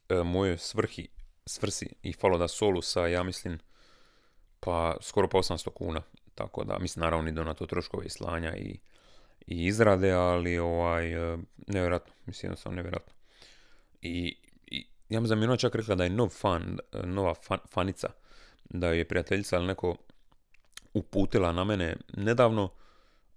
e, 0.09 0.15
mojoj 0.15 0.59
svrhi, 0.59 1.09
svrsi 1.47 1.89
i 2.03 2.13
falo 2.13 2.39
da 2.39 2.49
solu 2.49 2.83
sa, 2.83 3.07
ja 3.07 3.23
mislim, 3.23 3.59
pa 4.61 4.97
skoro 5.01 5.29
pa 5.29 5.39
800 5.39 5.71
kuna. 5.71 6.03
Tako 6.35 6.65
da, 6.65 6.79
mislim, 6.79 7.01
naravno 7.01 7.45
na 7.45 7.55
to 7.55 7.67
troškove 7.67 8.07
i 8.07 8.11
slanja 8.11 8.57
i, 8.57 8.79
i 9.47 9.67
izrade, 9.67 10.13
ali 10.13 10.59
ovaj, 10.59 11.33
e, 11.33 11.39
nevjerojatno, 11.67 12.15
mislim, 12.27 12.49
jednostavno 12.49 12.77
nevjerojatno. 12.77 13.13
I, 14.03 14.37
i 14.67 14.87
ja 15.09 15.21
mi 15.21 15.27
znam, 15.27 15.57
čak 15.57 15.75
rekla 15.75 15.95
da 15.95 16.05
je 16.05 16.11
nov 16.11 16.29
fan, 16.29 16.79
e, 16.93 17.07
nova 17.07 17.35
fanica, 17.71 18.09
da 18.73 18.89
je 18.89 19.05
prijateljica 19.05 19.57
ili 19.57 19.67
neko 19.67 19.97
uputila 20.95 21.53
na 21.53 21.65
mene 21.65 21.97
nedavno, 22.17 22.69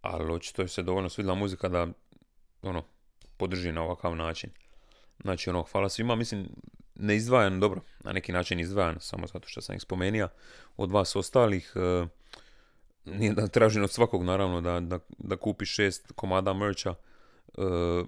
ali 0.01 0.33
očito 0.33 0.61
je 0.61 0.67
se 0.67 0.83
dovoljno 0.83 1.09
svidjela 1.09 1.35
muzika 1.35 1.69
da 1.69 1.87
ono, 2.61 2.83
podrži 3.37 3.71
na 3.71 3.83
ovakav 3.83 4.15
način. 4.15 4.49
Znači, 5.21 5.49
ono, 5.49 5.61
hvala 5.71 5.89
svima, 5.89 6.15
mislim, 6.15 6.49
ne 6.95 7.15
izdvajan, 7.15 7.59
dobro, 7.59 7.81
na 8.03 8.11
neki 8.11 8.31
način 8.31 8.59
izdvajan, 8.59 8.97
samo 8.99 9.27
zato 9.27 9.47
što 9.47 9.61
sam 9.61 9.75
ih 9.75 9.81
spomenija, 9.81 10.27
od 10.77 10.91
vas 10.91 11.15
ostalih, 11.15 11.73
e, 11.75 12.07
nije 13.05 13.33
da 13.33 13.47
tražim 13.47 13.83
od 13.83 13.91
svakog, 13.91 14.23
naravno, 14.23 14.61
da, 14.61 14.79
da, 14.79 14.99
da 15.17 15.37
kupi 15.37 15.65
šest 15.65 16.11
komada 16.15 16.53
mercha, 16.53 16.89
e, 16.89 17.61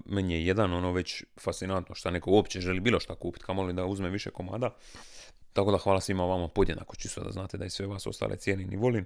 meni 0.06 0.34
je 0.34 0.46
jedan 0.46 0.74
ono 0.74 0.92
već 0.92 1.24
fascinantno 1.40 1.96
što 1.96 2.12
neko 2.12 2.32
uopće 2.32 2.62
želi 2.62 2.80
bilo 2.80 3.00
šta 3.00 3.16
kupiti, 3.16 3.46
kamoli 3.46 3.74
da 3.74 3.86
uzme 3.86 4.10
više 4.10 4.30
komada. 4.30 4.76
Tako 5.58 5.72
da 5.72 5.78
hvala 5.78 6.02
svima 6.02 6.26
vama 6.26 6.48
podjednako, 6.48 6.96
čisto 6.96 7.24
da 7.24 7.32
znate 7.32 7.58
da 7.58 7.66
i 7.66 7.70
sve 7.70 7.88
vas 7.88 8.08
ostale 8.08 8.36
cijenim 8.36 8.74
i 8.74 8.76
volim. 8.76 9.06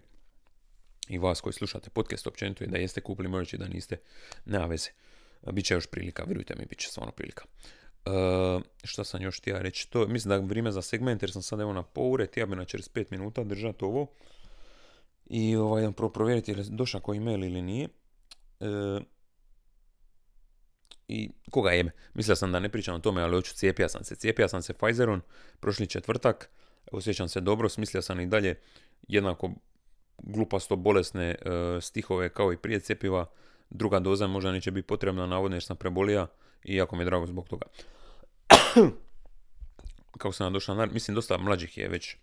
I 1.10 1.18
vas 1.18 1.42
koji 1.42 1.54
slušate 1.54 1.90
podcast 1.90 2.28
općenito 2.28 2.64
i 2.64 2.68
da 2.68 2.78
jeste 2.78 3.02
kupili 3.02 3.30
merch 3.30 3.54
i 3.54 3.58
da 3.58 3.68
niste, 3.68 3.98
nema 4.46 4.66
veze. 4.66 4.90
Biće 5.52 5.74
još 5.74 5.88
prilika, 5.88 6.24
vjerujte 6.24 6.56
mi, 6.56 6.66
bit 6.66 6.80
će 6.80 6.88
stvarno 6.88 7.12
prilika. 7.12 7.46
Uh, 8.06 8.62
šta 8.84 9.04
sam 9.04 9.22
još 9.22 9.40
htio 9.40 9.60
reći? 9.60 9.90
To, 9.90 10.08
mislim 10.08 10.30
da 10.30 10.36
je 10.36 10.42
vrijeme 10.42 10.72
za 10.72 10.82
segment 10.82 11.24
jer 11.24 11.32
sam 11.32 11.42
sad 11.42 11.60
evo 11.60 11.74
na 11.74 11.84
poure, 11.84 12.28
ja 12.36 12.46
bi 12.46 12.56
na 12.56 12.66
45 12.66 13.06
minuta 13.12 13.44
držati 13.44 13.86
ovo. 13.86 14.08
I 15.26 15.56
ovaj, 15.56 15.92
prvo 15.92 16.10
provjeriti 16.10 16.52
je 16.52 16.58
li 16.58 16.66
došao 16.70 17.02
koji 17.02 17.20
mail 17.20 17.44
ili 17.44 17.62
nije. 17.62 17.88
Uh, 18.60 18.68
I 21.12 21.30
koga 21.52 21.72
jeme? 21.72 21.92
Mislio 22.14 22.36
sam 22.36 22.52
da 22.52 22.60
ne 22.60 22.70
pričam 22.70 22.96
o 22.96 23.00
tome, 23.00 23.22
ali 23.22 23.36
hoću 23.36 23.54
cijepija 23.54 23.90
sam 23.90 24.04
se. 24.04 24.16
Cijepija 24.16 24.48
sam 24.48 24.62
se 24.62 24.74
Pfizerom 24.74 25.22
prošli 25.60 25.88
četvrtak. 25.88 26.50
Osjećam 26.92 27.30
se 27.30 27.42
dobro, 27.42 27.70
smislio 27.70 28.02
sam 28.02 28.20
i 28.20 28.26
dalje 28.26 28.60
jednako 29.08 29.52
glupasto 30.18 30.76
bolesne 30.76 31.36
uh, 31.46 31.84
stihove 31.84 32.30
kao 32.30 32.54
i 32.54 32.58
prije 32.58 32.80
cjepiva. 32.80 33.26
Druga 33.70 34.00
doza 34.00 34.28
možda 34.28 34.52
neće 34.52 34.72
biti 34.72 34.88
potrebna, 34.88 35.26
navodno 35.26 35.56
jer 35.56 35.64
sam 35.64 35.78
prebolija 35.78 36.28
i 36.64 36.76
jako 36.76 36.96
mi 36.96 37.02
je 37.02 37.06
drago 37.06 37.28
zbog 37.28 37.50
toga. 37.50 37.66
Kako 40.18 40.32
sam 40.32 40.54
došao 40.54 40.76
na 40.76 40.86
mislim 40.86 41.16
dosta 41.16 41.38
mlađih 41.38 41.78
je 41.78 41.88
već 41.88 42.16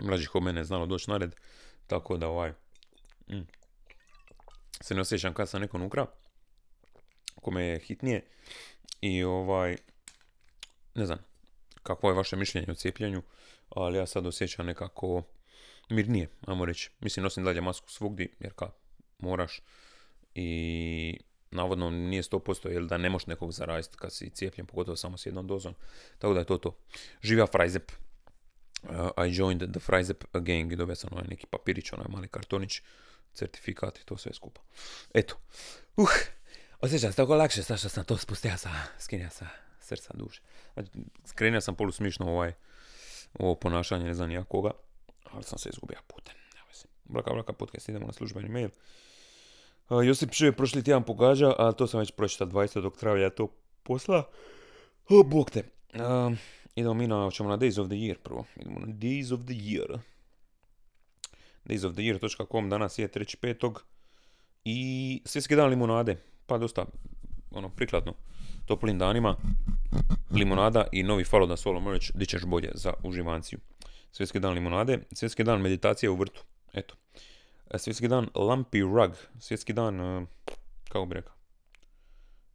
mlađih 0.00 0.34
od 0.34 0.42
mene 0.42 0.64
znalo 0.64 0.86
doći 0.86 1.10
na 1.10 1.16
red, 1.16 1.34
tako 1.86 2.16
da 2.16 2.28
ovaj 2.28 2.50
mm, 3.28 3.46
se 4.80 4.94
ne 4.94 5.00
osjećam 5.00 5.34
kad 5.34 5.48
sam 5.48 5.60
neko 5.60 5.84
ukra, 5.84 6.06
kome 7.40 7.64
je 7.64 7.78
hitnije 7.78 8.22
i 9.00 9.24
ovaj 9.24 9.76
ne 10.94 11.06
znam 11.06 11.18
kako 11.82 12.08
je 12.08 12.14
vaše 12.14 12.36
mišljenje 12.36 12.66
o 12.70 12.74
cijepljenju, 12.74 13.22
ali 13.68 13.98
ja 13.98 14.06
sad 14.06 14.26
osjećam 14.26 14.66
nekako 14.66 15.22
mirnije, 15.90 16.28
ajmo 16.46 16.64
reći. 16.64 16.90
Mislim, 17.00 17.24
nosim 17.24 17.44
dalje 17.44 17.60
masku 17.60 17.90
svugdje, 17.90 18.28
jer 18.40 18.52
ka, 18.52 18.70
moraš. 19.18 19.60
I 20.34 21.18
navodno 21.50 21.90
nije 21.90 22.22
100% 22.22 22.68
jer 22.68 22.82
da 22.82 22.98
ne 22.98 23.10
možeš 23.10 23.26
nekog 23.26 23.52
zaraziti 23.52 23.96
kad 23.96 24.12
si 24.12 24.30
cijepljen, 24.30 24.66
pogotovo 24.66 24.96
samo 24.96 25.18
s 25.18 25.26
jednom 25.26 25.46
dozom. 25.46 25.74
Tako 26.18 26.34
da 26.34 26.40
je 26.40 26.46
to 26.46 26.58
to. 26.58 26.76
Živja 27.22 27.46
Frajzep. 27.46 27.92
Uh, 28.82 28.90
I 29.26 29.36
joined 29.36 29.70
the 29.70 29.80
Frajzep 29.80 30.24
gang 30.32 30.72
i 30.72 30.76
dobio 30.76 30.94
sam 30.94 31.10
onaj 31.12 31.26
neki 31.28 31.46
papirić, 31.46 31.92
onaj 31.92 32.06
mali 32.08 32.28
kartonić, 32.28 32.80
certifikat 33.32 33.98
i 33.98 34.04
to 34.04 34.16
sve 34.16 34.34
skupa. 34.34 34.60
Eto. 35.14 35.34
Uh, 35.96 36.08
osjećam 36.80 37.12
se 37.12 37.16
tako 37.16 37.36
lakše 37.36 37.62
sa 37.62 37.76
što 37.76 37.88
sam 37.88 38.04
to 38.04 38.16
spustio 38.16 38.56
sa, 38.56 38.70
skinja 38.98 39.30
sa 39.30 39.46
srca 39.80 40.12
duše. 40.14 40.42
Znači, 40.74 40.90
skrenio 41.24 41.60
sam 41.60 41.74
polusmišno 41.74 42.26
ovaj, 42.26 42.52
ovo 43.34 43.54
ponašanje, 43.54 44.04
ne 44.04 44.14
znam 44.14 44.28
nijakoga, 44.28 44.70
ali 45.24 45.44
sam 45.44 45.58
se 45.58 45.68
izgubio 45.68 45.98
putem. 46.06 46.34
Blaka, 47.04 47.32
blaka 47.32 47.52
podcast, 47.52 47.88
idemo 47.88 48.06
na 48.06 48.12
službeni 48.12 48.48
mail. 48.48 48.68
Josip 50.04 50.32
Šu 50.32 50.44
je 50.44 50.52
prošli 50.52 50.84
tjedan 50.84 51.02
pogađa, 51.02 51.54
a 51.58 51.72
to 51.72 51.86
sam 51.86 52.00
već 52.00 52.10
pročitao 52.10 52.46
20. 52.46 52.98
travlja 52.98 53.30
to 53.30 53.48
posla. 53.82 54.30
O, 55.08 55.22
bog 55.22 55.50
te. 55.50 55.64
idemo 56.74 56.94
mi 56.94 57.06
na, 57.06 57.30
ćemo 57.30 57.48
na 57.48 57.58
Days 57.58 57.80
of 57.80 57.86
the 57.86 57.96
Year 57.96 58.16
prvo. 58.22 58.44
Idemo 58.56 58.78
na 58.78 58.86
Days 58.86 59.34
of 59.34 59.40
the 59.40 59.54
Year. 59.54 59.98
Daysoftheyear.com 61.64 62.70
danas 62.70 62.98
je 62.98 63.08
3.5. 63.08 63.78
I 64.64 65.22
svjetski 65.24 65.56
dan 65.56 65.70
limonade. 65.70 66.16
Pa 66.50 66.58
dosta, 66.58 66.84
ono, 67.50 67.68
prikladno. 67.68 68.14
Toplim 68.66 68.98
danima. 68.98 69.36
Limonada 70.30 70.86
i 70.92 71.02
novi 71.02 71.24
da 71.48 71.56
Solo 71.56 71.80
Merch. 71.80 72.10
Di 72.14 72.26
ćeš 72.26 72.44
bolje 72.44 72.70
za 72.74 72.92
uživanciju. 73.02 73.58
Svjetski 74.12 74.40
dan 74.40 74.52
limonade. 74.52 74.98
Svjetski 75.12 75.44
dan 75.44 75.60
meditacije 75.60 76.10
u 76.10 76.16
vrtu. 76.16 76.42
Eto. 76.72 76.94
E, 77.70 77.78
svjetski 77.78 78.08
dan 78.08 78.28
Lumpy 78.34 78.94
Rug, 78.94 79.16
svjetski 79.38 79.72
dan, 79.72 80.00
e, 80.00 80.26
kako 80.88 81.06
bi 81.06 81.14
rekao, 81.14 81.34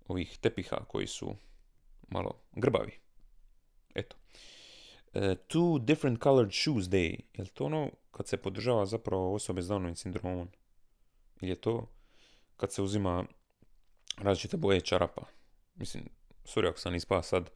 ovih 0.08 0.38
tepiha 0.38 0.78
koji 0.88 1.08
su 1.08 1.36
malo 2.08 2.32
grbavi. 2.52 2.92
Eto. 3.96 4.16
Uh, 5.14 5.22
two 5.22 5.86
different 5.86 6.24
colored 6.24 6.52
shoes 6.52 6.86
day. 6.86 7.20
Je 7.34 7.46
to 7.46 7.66
ono 7.66 7.90
kad 8.12 8.28
se 8.28 8.38
podržava 8.38 8.86
zapravo 8.86 9.34
osobe 9.34 9.62
s 9.62 9.66
Downovim 9.66 9.96
sindromom? 9.96 10.50
Ili 11.42 11.52
je 11.52 11.56
to 11.56 11.88
kad 12.58 12.74
se 12.74 12.82
uzima 12.82 13.26
različite 14.18 14.58
boje 14.58 14.82
čarapa? 14.82 15.22
Mislim, 15.76 16.10
sorry 16.44 16.70
ako 16.70 16.80
sam 16.80 16.96
ispao 16.96 17.24
sad 17.24 17.50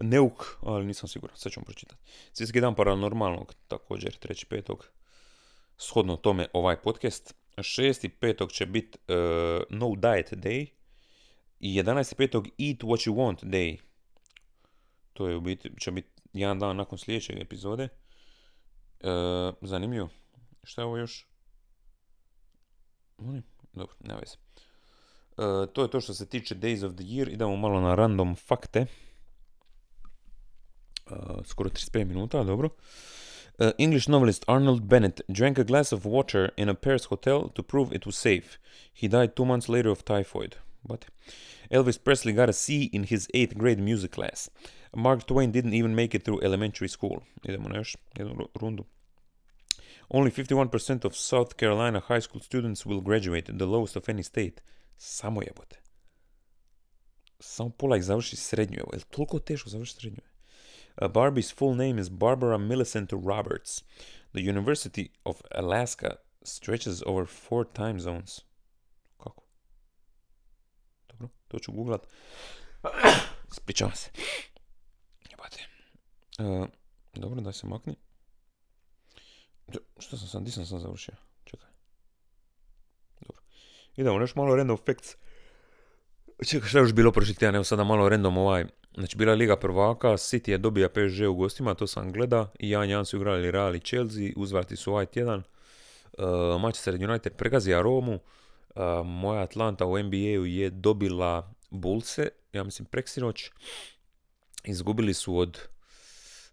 neuk, 0.00 0.58
ali 0.60 0.86
nisam 0.86 1.08
siguran, 1.08 1.36
sad 1.36 1.52
ćemo 1.52 1.64
pročitati. 1.64 2.02
Svjetski 2.32 2.60
dan 2.60 2.74
paranormalnog, 2.74 3.54
također, 3.68 4.16
treći 4.16 4.46
petog 4.46 4.90
shodno 5.76 6.16
tome 6.16 6.46
ovaj 6.52 6.76
podcast. 6.76 7.34
6.5. 7.56 8.52
će 8.52 8.66
biti 8.66 8.98
uh, 9.08 9.62
No 9.70 9.94
Diet 9.96 10.32
Day 10.32 10.66
i 11.60 11.82
11.5. 11.82 12.36
Eat 12.36 12.78
What 12.78 13.08
You 13.08 13.14
Want 13.14 13.44
Day. 13.44 13.78
To 15.12 15.28
je 15.28 15.36
u 15.36 15.40
biti, 15.40 15.70
će 15.80 15.90
biti 15.90 16.08
jedan 16.32 16.58
dan 16.58 16.76
nakon 16.76 16.98
sljedećeg 16.98 17.40
epizode. 17.40 17.88
Uh, 19.00 19.54
zanimljivo. 19.62 20.08
Šta 20.62 20.82
je 20.82 20.86
ovo 20.86 20.96
još? 20.96 21.26
Dobro, 23.72 23.94
nema 24.00 24.18
veze. 24.18 24.45
To 25.72 25.82
je 25.82 25.90
to 25.90 26.00
što 26.00 26.14
se 26.14 26.26
tiče 26.26 26.54
Days 26.54 26.86
of 26.86 26.94
the 26.94 27.04
Year. 27.04 27.32
Idemo 27.32 27.56
malo 27.56 27.80
na 27.80 27.94
random 27.94 28.36
fakte. 28.36 28.86
Skoro 31.44 31.70
35 31.70 32.04
minuta, 32.04 32.44
dobro. 32.44 32.68
Uh, 33.58 33.70
English 33.78 34.08
novelist 34.08 34.44
Arnold 34.46 34.82
Bennett 34.82 35.20
drank 35.28 35.58
a 35.58 35.64
glass 35.64 35.92
of 35.92 36.04
water 36.04 36.50
in 36.56 36.68
a 36.68 36.74
Paris 36.74 37.04
hotel 37.04 37.48
to 37.54 37.62
prove 37.62 37.94
it 37.94 38.06
was 38.06 38.16
safe. 38.16 38.58
He 38.92 39.08
died 39.08 39.34
two 39.34 39.44
months 39.44 39.68
later 39.68 39.90
of 39.90 40.02
typhoid. 40.04 40.56
But 40.82 41.06
Elvis 41.70 41.98
Presley 42.04 42.32
got 42.32 42.48
a 42.48 42.52
C 42.52 42.90
in 42.92 43.04
his 43.04 43.28
eighth 43.34 43.56
grade 43.56 43.80
music 43.80 44.12
class. 44.12 44.50
Mark 44.94 45.26
Twain 45.26 45.52
didn't 45.52 45.74
even 45.74 45.94
make 45.94 46.14
it 46.14 46.24
through 46.24 46.44
elementary 46.44 46.88
school. 46.88 47.20
Idemo 47.44 47.68
na 47.68 47.76
još 47.76 47.96
jednu 48.18 48.48
rundu. 48.54 48.84
Only 50.08 50.30
51% 50.30 51.06
of 51.06 51.16
South 51.16 51.54
Carolina 51.54 52.00
high 52.00 52.22
school 52.22 52.42
students 52.42 52.86
will 52.86 53.00
graduate, 53.00 53.58
the 53.58 53.66
lowest 53.66 53.96
of 53.96 54.08
any 54.08 54.22
state. 54.22 54.60
Samo 54.96 55.42
jebote. 55.42 55.76
samo 57.40 57.70
pola 57.70 57.96
ih 57.96 58.04
završi 58.04 58.36
srednju, 58.36 58.78
evo, 58.78 58.88
je 58.92 58.96
li 58.96 59.04
toliko 59.10 59.38
teško 59.38 59.70
završiti 59.70 60.00
srednju? 60.00 60.20
Uh, 60.96 61.08
Barbie's 61.08 61.54
full 61.54 61.74
name 61.74 62.00
is 62.00 62.08
Barbara 62.08 62.58
Millicent 62.58 63.12
Roberts. 63.12 63.82
The 64.32 64.40
University 64.40 65.08
of 65.24 65.36
Alaska 65.50 66.16
stretches 66.42 67.02
over 67.06 67.26
four 67.26 67.64
time 67.72 68.00
zones. 68.00 68.40
Kako? 69.16 69.42
Dobro, 71.08 71.28
to 71.48 71.58
ću 71.58 71.72
googlat. 71.72 72.06
Ispričavam 73.52 73.94
se. 73.94 74.10
Jebate. 75.30 75.66
Uh, 76.38 76.68
dobro, 77.14 77.40
daj 77.40 77.52
se 77.52 77.66
makni. 77.66 77.96
Što 79.98 80.16
sam 80.16 80.28
sam, 80.28 80.44
di 80.44 80.50
sam 80.50 80.66
sam 80.66 80.80
završio? 80.80 81.14
Idemo 83.96 84.20
još 84.20 84.34
malo 84.34 84.56
random 84.56 84.76
facts. 84.86 85.16
Čekaj, 86.46 86.68
šta 86.68 86.78
je 86.78 86.82
još 86.82 86.92
bilo 86.92 87.12
prošli 87.12 87.34
tjedan? 87.34 87.54
Evo 87.54 87.64
sada 87.64 87.84
malo 87.84 88.08
random 88.08 88.36
ovaj. 88.36 88.64
Znači, 88.94 89.16
bila 89.16 89.32
je 89.32 89.36
Liga 89.36 89.56
prvaka, 89.56 90.08
City 90.08 90.50
je 90.50 90.58
dobija 90.58 90.88
PSG 90.88 91.28
u 91.28 91.34
gostima, 91.34 91.74
to 91.74 91.86
sam 91.86 92.12
gleda. 92.12 92.52
I 92.58 92.70
Jan 92.70 92.90
Jan 92.90 93.04
su 93.04 93.16
igrali 93.16 93.50
Real 93.50 93.74
i 93.74 93.80
Chelsea, 93.80 94.30
uzvrati 94.36 94.76
su 94.76 94.92
ovaj 94.92 95.06
tjedan. 95.06 95.42
Uh, 96.18 96.60
Manchester 96.60 96.94
United 96.94 97.32
pregazija 97.32 97.82
Romu. 97.82 98.14
Uh, 98.14 98.82
moja 99.04 99.42
Atlanta 99.42 99.86
u 99.86 99.98
NBA-u 99.98 100.46
je 100.46 100.70
dobila 100.70 101.52
Bullse, 101.70 102.28
ja 102.52 102.64
mislim 102.64 102.86
preksinoć. 102.86 103.50
Izgubili 104.64 105.14
su 105.14 105.38
od... 105.38 105.58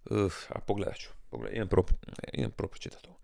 Uh, 0.06 0.34
a 0.50 0.60
pogledat 0.60 0.98
ću. 0.98 1.10
Pogledaj, 1.30 1.56
idem, 1.56 1.68
pro, 1.68 1.84
idem 2.34 2.52
ovo. 3.08 3.18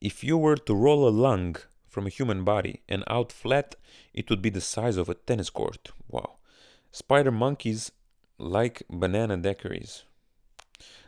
If 0.00 0.14
you 0.22 0.36
were 0.36 0.64
to 0.64 0.72
roll 0.72 1.06
a 1.06 1.30
lung 1.30 1.56
from 1.96 2.06
a 2.06 2.10
human 2.10 2.44
body 2.44 2.82
and 2.90 3.02
out 3.06 3.32
flat, 3.32 3.74
it 4.12 4.28
would 4.28 4.42
be 4.42 4.50
the 4.50 4.60
size 4.60 4.98
of 4.98 5.08
a 5.08 5.14
tennis 5.14 5.48
court. 5.48 5.92
Wow. 6.10 6.30
Spider 6.92 7.30
monkeys 7.30 7.90
like 8.38 8.82
banana 8.90 9.38
daiquiris. 9.38 10.02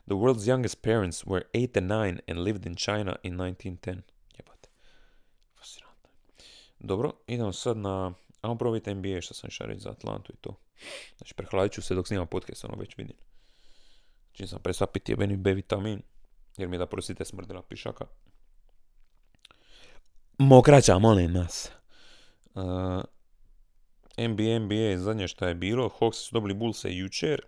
The 0.06 0.16
world's 0.16 0.46
youngest 0.46 0.80
parents 0.80 1.26
were 1.26 1.44
8 1.52 1.76
and 1.76 1.88
9 1.88 2.20
and 2.26 2.38
lived 2.38 2.64
in 2.64 2.74
China 2.74 3.18
in 3.22 3.36
1910. 3.36 4.02
Jebate. 4.34 4.68
Fascinantno. 5.58 6.08
Dobro, 6.80 7.12
idemo 7.26 7.52
sad 7.52 7.76
na... 7.76 8.14
Ajmo 8.40 8.58
probati 8.58 8.94
NBA 8.94 9.20
što 9.20 9.34
sam 9.34 9.48
išao 9.48 9.66
reći 9.66 9.80
za 9.80 9.90
Atlantu 9.90 10.32
i 10.32 10.36
to. 10.40 10.54
Znači, 11.18 11.34
prehladit 11.34 11.72
ću 11.72 11.82
se 11.82 11.94
dok 11.94 12.06
snimam 12.06 12.26
podcast, 12.26 12.64
ono 12.64 12.76
već 12.76 12.98
vidim. 12.98 13.16
Čim 14.32 14.46
sam 14.46 14.62
prestao 14.62 14.86
piti 14.86 15.12
jebeni 15.12 15.36
B 15.36 15.54
vitamin, 15.54 16.02
jer 16.56 16.68
mi 16.68 16.76
je 16.76 16.78
da 16.78 16.86
prosite 16.86 17.24
smrdila 17.24 17.62
pišaka. 17.62 18.06
Mokraća, 20.38 20.98
molim 20.98 21.32
nas. 21.32 21.70
Uh, 22.54 22.62
NBA, 24.18 24.58
NBA, 24.58 24.98
zadnje 24.98 25.28
što 25.28 25.46
je 25.46 25.54
bilo, 25.54 25.90
Hawks 26.00 26.12
su 26.12 26.30
dobili 26.32 26.54
Bullse 26.54 26.92
jučer. 26.92 27.42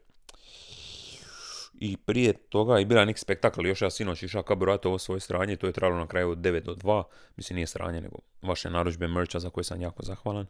I 1.74 1.96
prije 1.96 2.32
toga 2.32 2.78
je 2.78 2.86
bila 2.86 3.04
neki 3.04 3.20
spektakl, 3.20 3.66
još 3.66 3.82
ja 3.82 3.90
sinoć 3.90 4.22
išao 4.22 4.42
kaburati 4.42 4.88
ovo 4.88 4.98
svoje 4.98 5.20
stranje, 5.20 5.56
to 5.56 5.66
je 5.66 5.72
trajalo 5.72 5.98
na 5.98 6.06
kraju 6.06 6.30
od 6.30 6.38
9 6.38 6.60
do 6.60 6.74
2, 6.74 7.02
mislim 7.36 7.54
nije 7.54 7.66
sranje, 7.66 8.00
nego 8.00 8.16
vaše 8.42 8.70
narudžbe 8.70 9.08
merča 9.08 9.38
za 9.40 9.50
koje 9.50 9.64
sam 9.64 9.80
jako 9.80 10.02
zahvalan, 10.02 10.46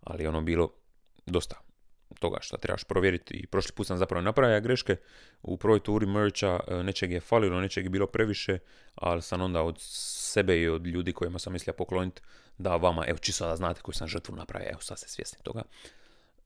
ali 0.00 0.26
ono 0.26 0.40
bilo 0.40 0.70
dosta 1.26 1.63
toga 2.24 2.38
što 2.40 2.56
trebaš 2.56 2.84
provjeriti 2.84 3.34
i 3.34 3.46
prošli 3.46 3.72
put 3.72 3.86
sam 3.86 3.98
zapravo 3.98 4.22
napravio 4.22 4.60
greške 4.60 4.96
u 5.42 5.56
prvoj 5.56 5.80
turi 5.80 6.06
merča, 6.06 6.60
e, 6.68 6.82
nečeg 6.82 7.12
je 7.12 7.20
falilo, 7.20 7.60
nečeg 7.60 7.84
je 7.84 7.90
bilo 7.90 8.06
previše, 8.06 8.58
ali 8.94 9.22
sam 9.22 9.42
onda 9.42 9.62
od 9.62 9.76
sebe 9.80 10.60
i 10.60 10.68
od 10.68 10.86
ljudi 10.86 11.12
kojima 11.12 11.38
sam 11.38 11.52
mislio 11.52 11.74
pokloniti 11.74 12.22
da 12.58 12.76
vama, 12.76 13.04
evo 13.06 13.18
čisto 13.18 13.46
da 13.46 13.56
znate 13.56 13.80
koju 13.80 13.94
sam 13.94 14.08
žrtvu 14.08 14.36
napravio, 14.36 14.68
evo 14.70 14.80
sad 14.80 14.98
ste 14.98 15.08
svjesni 15.08 15.38
toga. 15.42 15.62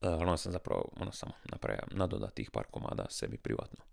E, 0.03 0.07
ali 0.07 0.23
onda 0.23 0.37
sam 0.37 0.53
zapravo, 0.53 0.89
ono 1.01 1.13
samo 1.13 1.33
napravio 1.45 1.83
nadoda 1.91 2.31
tih 2.31 2.51
par 2.51 2.65
komada 2.71 3.07
sebi 3.11 3.37
privatno. 3.37 3.85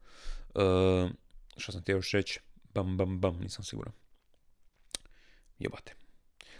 Uh, 0.55 1.11
što 1.57 1.71
sam 1.71 1.81
htio 1.81 1.95
još 1.95 2.11
reći? 2.11 2.39
Bam, 2.73 2.97
bam, 2.97 3.19
bam, 3.19 3.39
nisam 3.39 3.63
siguran. 3.63 3.93
Jebate. 5.59 5.93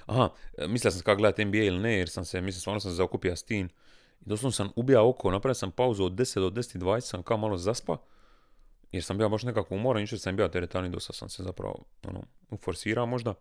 Aha, 0.05 0.29
mislio 0.67 0.91
sam 0.91 1.01
kako 1.01 1.17
gledati 1.17 1.45
NBA 1.45 1.57
ili 1.57 1.79
ne, 1.79 1.97
jer 1.97 2.09
sam 2.09 2.25
se, 2.25 2.41
mislim, 2.41 2.59
stvarno 2.59 2.79
sam 2.79 2.91
se 2.91 2.95
zaokupio 2.95 3.35
s 3.35 3.43
tim. 3.43 3.69
I 4.25 4.29
doslovno 4.29 4.51
sam 4.51 4.69
ubija 4.75 5.03
oko, 5.03 5.31
napravio 5.31 5.53
sam 5.53 5.71
pauzu 5.71 6.03
od 6.03 6.11
10 6.11 6.39
do 6.39 6.49
10.20, 6.49 7.01
sam 7.01 7.23
kao 7.23 7.37
malo 7.37 7.57
zaspa. 7.57 7.97
Jer 8.91 9.03
sam 9.03 9.17
bio 9.17 9.29
baš 9.29 9.43
nekako 9.43 9.75
umoran, 9.75 10.03
jučer 10.03 10.19
sam 10.19 10.35
bio 10.35 10.47
teretani, 10.47 10.89
dosta 10.89 11.13
sam 11.13 11.29
se 11.29 11.43
zapravo, 11.43 11.83
ono, 12.07 12.23
uforsirao 12.49 13.05
možda. 13.05 13.33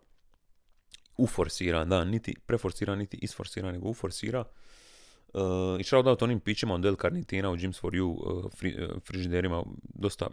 Uforsira, 1.17 1.85
da, 1.85 2.05
niti 2.05 2.35
preforsira, 2.47 2.97
niti 2.97 3.19
isforsira, 3.23 3.73
nego 3.73 3.89
uforsira. 3.89 4.45
Uh, 5.35 5.81
I 5.81 5.85
shout 5.85 6.07
out 6.07 6.23
onim 6.23 6.41
pićima 6.41 6.75
od 6.75 6.81
Del 6.81 6.97
Carnitina 6.97 7.51
u 7.51 7.57
Gyms 7.57 7.81
for 7.81 7.93
You 7.93 8.05
uh, 8.05 8.53
fri, 8.53 8.77
uh, 8.83 9.03
frižiderima, 9.03 9.63
dosta, 9.83 10.27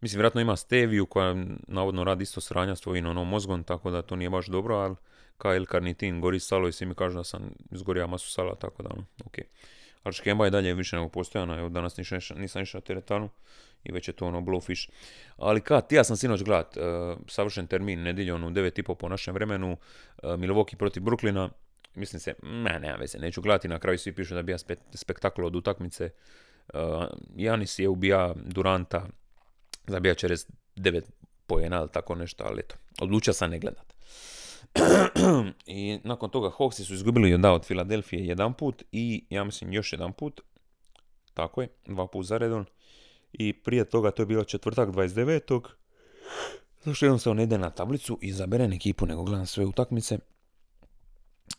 mislim, 0.00 0.18
vjerojatno 0.18 0.40
ima 0.40 0.56
steviju 0.56 1.06
koja 1.06 1.36
navodno 1.68 2.04
radi 2.04 2.22
isto 2.22 2.40
sranja 2.40 2.76
s 2.76 2.80
tvojim 2.80 3.06
ono, 3.06 3.24
mozgom, 3.24 3.64
tako 3.64 3.90
da 3.90 4.02
to 4.02 4.16
nije 4.16 4.30
baš 4.30 4.46
dobro, 4.46 4.76
ali 4.76 4.96
kao 5.38 5.54
El 5.54 5.66
Carnitin 5.66 6.20
gori 6.20 6.40
salo 6.40 6.68
i 6.68 6.72
svi 6.72 6.86
mi 6.86 6.94
kažu 6.94 7.16
da 7.16 7.24
sam 7.24 7.50
izgorio 7.70 8.06
masu 8.06 8.30
sala, 8.30 8.54
tako 8.54 8.82
da, 8.82 8.88
ono, 8.92 9.04
ok. 9.24 9.38
Ali 10.02 10.14
škemba 10.14 10.44
je 10.44 10.50
dalje 10.50 10.74
više 10.74 10.96
nego 10.96 11.08
postojana, 11.08 11.58
evo 11.58 11.68
danas 11.68 11.96
nisam, 11.96 12.18
nisam 12.36 12.62
išao 12.62 12.78
na 12.78 12.84
teretanu 12.84 13.28
i 13.84 13.92
već 13.92 14.08
je 14.08 14.14
to 14.14 14.26
ono 14.26 14.40
blowfish. 14.40 14.90
Ali 15.36 15.60
kad, 15.60 15.92
ja 15.92 16.04
sam 16.04 16.16
sinoć 16.16 16.42
gledat, 16.42 16.76
uh, 16.76 16.82
savršen 17.28 17.66
termin, 17.66 18.02
nedjeljom 18.02 18.44
u 18.44 18.50
9.30 18.50 18.94
po 18.94 19.08
našem 19.08 19.34
vremenu, 19.34 19.72
uh, 19.72 20.30
Milwaukee 20.30 20.76
protiv 20.76 21.02
Brooklyna, 21.02 21.48
mislim 21.94 22.20
se, 22.20 22.34
ne, 22.42 22.78
nema 22.80 22.96
veze, 22.96 23.18
neću 23.18 23.42
gledati, 23.42 23.68
na 23.68 23.78
kraju 23.78 23.98
svi 23.98 24.12
pišu 24.12 24.34
da 24.34 24.42
bija 24.42 24.58
spe, 24.58 24.74
spektakl 24.94 25.44
od 25.44 25.56
utakmice. 25.56 26.10
Janis 27.36 27.78
je 27.78 27.88
ubija 27.88 28.34
Duranta, 28.36 29.06
zabija 29.86 30.14
čez 30.14 30.46
9 30.76 31.02
pojena 31.46 31.80
ili 31.80 31.88
tako 31.92 32.14
nešto, 32.14 32.44
ali 32.46 32.60
eto, 32.60 32.74
odlučio 33.00 33.32
sam 33.32 33.50
ne 33.50 33.58
gledat. 33.58 33.93
I 35.66 35.98
nakon 36.04 36.30
toga 36.30 36.50
Hawksi 36.58 36.84
su 36.84 36.94
izgubili 36.94 37.38
da 37.38 37.52
od 37.52 37.64
Filadelfije 37.64 38.26
jedan 38.26 38.54
put 38.54 38.82
i 38.92 39.24
ja 39.30 39.44
mislim 39.44 39.72
još 39.72 39.92
jedan 39.92 40.12
put, 40.12 40.40
tako 41.34 41.62
je, 41.62 41.68
dva 41.86 42.06
put 42.06 42.26
za 42.26 42.38
redom. 42.38 42.66
I 43.32 43.52
prije 43.52 43.84
toga 43.84 44.10
to 44.10 44.22
je 44.22 44.26
bilo 44.26 44.44
četvrtak 44.44 44.88
29. 44.88 45.60
Zašto 46.84 47.06
jednostavno 47.06 47.34
ne 47.36 47.42
ide 47.42 47.58
na 47.58 47.70
tablicu 47.70 48.18
i 48.22 48.32
zaberem 48.32 48.72
ekipu, 48.72 49.06
nego 49.06 49.22
gledam 49.22 49.46
sve 49.46 49.64
utakmice. 49.64 50.18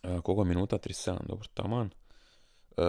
Uh, 0.03 0.22
koliko 0.22 0.41
je 0.41 0.45
minuta? 0.45 0.78
37, 0.78 1.18
dobro, 1.28 1.47
taman. 1.53 1.89
Uh, 2.78 2.84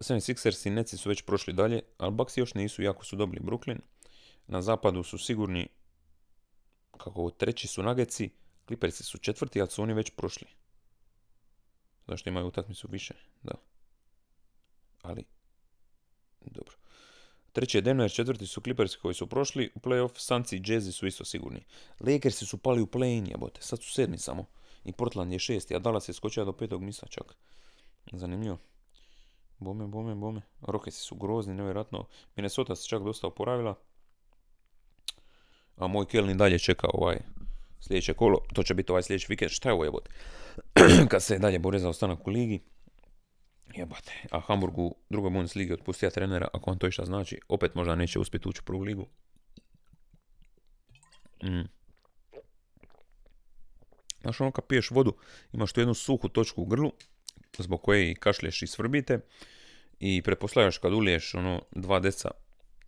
76ers 0.00 0.66
i 0.66 0.70
Netsi 0.70 0.96
su 0.96 1.08
već 1.08 1.22
prošli 1.22 1.52
dalje, 1.52 1.80
ali 1.98 2.12
Bucks 2.12 2.36
još 2.36 2.54
nisu, 2.54 2.82
jako 2.82 3.04
su 3.04 3.16
dobili 3.16 3.44
Brooklyn. 3.44 3.78
Na 4.46 4.62
zapadu 4.62 5.02
su 5.02 5.18
sigurni, 5.18 5.68
kako 6.98 7.30
treći 7.30 7.68
su 7.68 7.82
Nuggetsi, 7.82 8.30
Clippersi 8.70 9.04
su 9.04 9.18
četvrti, 9.18 9.60
ali 9.60 9.70
su 9.70 9.82
oni 9.82 9.94
već 9.94 10.10
prošli. 10.10 10.46
Zašto 12.06 12.30
imaju 12.30 12.46
utakmicu 12.46 12.88
više? 12.90 13.14
Da. 13.42 13.54
Ali, 15.02 15.24
dobro. 16.40 16.76
Treći 17.52 17.78
je 17.78 17.82
Denver, 17.82 18.12
četvrti 18.12 18.46
su 18.46 18.60
Clippersi 18.60 18.98
koji 18.98 19.14
su 19.14 19.26
prošli 19.26 19.72
u 19.74 19.78
playoff, 19.78 20.18
Sanci 20.18 20.56
i 20.56 20.60
Jazzy 20.60 20.92
su 20.92 21.06
isto 21.06 21.24
sigurni. 21.24 21.64
Lakersi 22.00 22.46
su 22.46 22.58
pali 22.58 22.82
u 22.82 22.86
play-in, 22.86 23.30
jebote, 23.30 23.62
sad 23.62 23.82
su 23.82 23.90
sedmi 23.90 24.18
samo. 24.18 24.46
I 24.84 24.92
Portland 24.92 25.32
je 25.32 25.38
šesti, 25.38 25.74
a 25.76 25.78
Dallas 25.78 26.08
je 26.08 26.14
skočio 26.14 26.44
do 26.44 26.52
petog 26.52 26.82
mista 26.82 27.06
čak. 27.06 27.34
Zanimljivo. 28.12 28.58
Bome, 29.58 29.86
bome, 29.86 30.14
bome. 30.14 30.42
Rocketsi 30.60 31.00
su 31.00 31.14
grozni, 31.14 31.54
nevjerojatno. 31.54 32.06
Minnesota 32.36 32.76
se 32.76 32.88
čak 32.88 33.02
dosta 33.02 33.26
oporavila. 33.26 33.74
A 35.76 35.86
moj 35.86 36.06
Kelni 36.06 36.34
dalje 36.34 36.58
čeka 36.58 36.88
ovaj 36.92 37.18
sljedeće 37.80 38.14
kolo. 38.14 38.38
To 38.54 38.62
će 38.62 38.74
biti 38.74 38.92
ovaj 38.92 39.02
sljedeći 39.02 39.26
vikend. 39.28 39.50
Šta 39.50 39.68
je 39.68 39.72
ovo 39.72 39.84
jebote? 39.84 40.10
Kad 41.10 41.22
se 41.22 41.38
dalje 41.38 41.58
bore 41.58 41.78
za 41.78 41.88
ostanak 41.88 42.26
u 42.26 42.30
ligi. 42.30 42.60
Jebate. 43.74 44.12
A 44.30 44.40
Hamburg 44.40 44.78
u 44.78 44.96
drugoj 45.10 45.30
Bundesligi 45.30 45.72
otpustija 45.72 46.10
trenera. 46.10 46.48
Ako 46.52 46.70
on 46.70 46.78
to 46.78 46.86
išta 46.86 47.04
znači, 47.04 47.40
opet 47.48 47.74
možda 47.74 47.94
neće 47.94 48.18
uspjeti 48.18 48.48
ući 48.48 48.60
u 48.62 48.66
prvu 48.66 48.82
ligu. 48.82 49.06
Mm. 51.44 51.68
Znaš 54.20 54.40
ono 54.40 54.52
kad 54.52 54.64
piješ 54.66 54.90
vodu, 54.90 55.16
imaš 55.52 55.72
tu 55.72 55.80
jednu 55.80 55.94
suhu 55.94 56.28
točku 56.28 56.62
u 56.62 56.66
grlu, 56.66 56.92
zbog 57.58 57.82
koje 57.82 58.10
i 58.10 58.14
kašlješ 58.14 58.62
i 58.62 58.66
svrbite, 58.66 59.20
i 60.00 60.22
pretpostavljaš 60.22 60.78
kad 60.78 60.92
uliješ 60.92 61.34
ono 61.34 61.62
dva 61.70 62.00
deca 62.00 62.30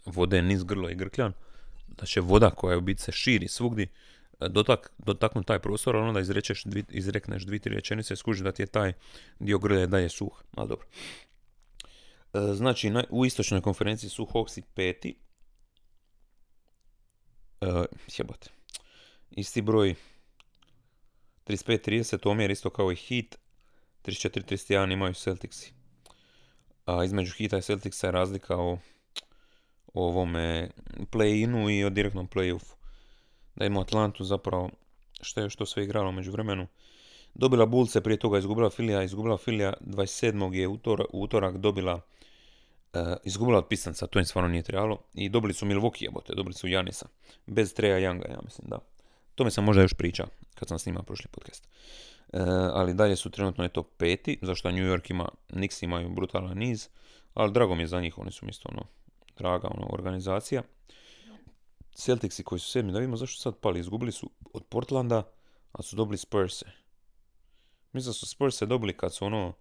vode 0.05 0.43
niz 0.43 0.65
grlo 0.65 0.91
i 0.91 0.95
grkljan, 0.95 1.33
da 1.89 2.07
će 2.07 2.21
voda 2.21 2.51
koja 2.51 2.79
u 2.79 2.81
biti 2.81 3.03
se 3.03 3.13
širi 3.13 3.49
svugdje, 3.49 3.87
dotak, 4.41 4.93
dotaknu 4.99 5.43
taj 5.43 5.59
prostor, 5.59 5.97
onda 5.97 6.21
izrečeš, 6.21 6.65
izrekneš 6.89 7.43
dvi, 7.43 7.59
tri 7.59 7.75
rečenice, 7.75 8.17
skuži 8.17 8.45
da 8.45 8.53
ti 8.53 8.63
je 8.63 8.67
taj 8.67 8.93
dio 9.39 9.59
grlja 9.59 9.87
dalje 9.87 10.09
suh. 10.09 10.43
Ali 10.55 10.69
dobro. 10.69 10.87
E, 12.35 12.55
znači, 12.55 12.91
na, 12.91 13.05
u 13.11 13.27
istočnoj 13.27 13.61
konferenciji 13.61 14.11
su 14.11 14.27
Hawksi 14.27 14.63
peti. 14.75 15.17
E, 17.61 17.67
jebote. 18.19 18.51
Isti 19.31 19.63
broj 19.63 19.95
35-30, 21.47 22.29
omjer 22.29 22.51
isto 22.51 22.71
kao 22.71 22.93
i 22.93 22.97
Heat. 22.97 23.39
34-31 24.05 24.93
imaju 24.93 25.15
Celticsi. 25.15 25.73
A 26.87 27.05
između 27.05 27.33
Hita 27.33 27.59
i 27.59 27.63
Celticsa 27.63 28.07
je 28.07 28.13
razlika 28.13 28.57
o 28.57 28.79
ovome 29.95 30.71
play-inu 31.11 31.71
i 31.71 31.85
o 31.85 31.91
direktnom 31.91 32.29
play-offu. 32.29 32.82
Da 33.57 33.65
ima 33.65 33.81
Atlantu 33.81 34.25
zapravo 34.25 34.71
što 35.21 35.41
je 35.41 35.51
što 35.51 35.67
sve 35.67 35.85
igralo 35.85 36.13
među 36.13 36.33
vremenu. 36.33 36.67
Dobila 37.35 37.67
Bulce, 37.67 38.01
prije 38.01 38.19
toga 38.19 38.39
izgubila 38.39 38.71
Filija, 38.71 39.03
izgubila 39.03 39.37
Filija, 39.37 39.73
27. 39.81 40.53
je 40.53 40.69
utor, 40.69 41.05
utorak 41.13 41.57
dobila 41.57 42.01
uh, 42.95 43.01
izgubila 43.25 43.59
od 43.59 43.69
Pistanca, 43.69 44.07
to 44.07 44.19
im 44.19 44.25
stvarno 44.25 44.49
nije 44.49 44.63
trebalo. 44.63 44.99
I 45.15 45.29
dobili 45.29 45.55
su 45.55 45.67
Milwaukee, 45.67 46.05
jebote, 46.05 46.35
dobili 46.35 46.55
su 46.55 46.69
Janisa. 46.69 47.07
Bez 47.47 47.75
Treja 47.75 47.99
Younga, 47.99 48.31
ja 48.31 48.39
mislim, 48.45 48.69
da. 48.69 48.79
To 49.35 49.45
mi 49.45 49.51
sam 49.51 49.65
možda 49.65 49.83
još 49.83 49.95
priča 49.95 50.27
kad 50.55 50.69
sam 50.69 50.79
snimao 50.79 51.03
prošli 51.03 51.31
podcast. 51.31 51.69
Uh, 52.33 52.41
ali 52.73 52.95
dalje 52.95 53.17
su 53.17 53.31
trenutno 53.31 53.65
eto 53.65 53.83
peti, 53.83 54.39
zašto 54.43 54.71
New 54.71 54.85
York 54.85 55.11
ima, 55.11 55.29
Knicks 55.47 55.83
imaju 55.83 56.09
brutalan 56.09 56.59
niz, 56.59 56.89
ali 57.35 57.53
drago 57.53 57.75
mi 57.75 57.83
je 57.83 57.87
za 57.87 58.01
njih, 58.01 58.19
oni 58.19 58.33
su 58.33 58.47
isto 58.49 58.69
ono, 58.73 58.83
draga 59.39 59.69
ono, 59.69 59.87
organizacija. 59.91 60.63
Celticsi 61.95 62.45
koji 62.45 62.59
su 62.59 62.71
sedmi, 62.71 62.93
da 62.93 62.99
vidimo 62.99 63.17
zašto 63.17 63.41
sad 63.41 63.59
pali, 63.59 63.81
izgubili 63.81 64.13
su 64.13 64.31
od 64.53 64.65
Portlanda, 64.65 65.23
a 65.73 65.83
su 65.83 65.97
dobili 65.97 66.19
Spurse. 66.19 66.67
Mislim 67.93 68.11
da 68.11 68.15
su 68.15 68.27
Spurse 68.27 68.67
dobili 68.67 68.97
kad 68.97 69.15
su 69.15 69.25
ono, 69.25 69.53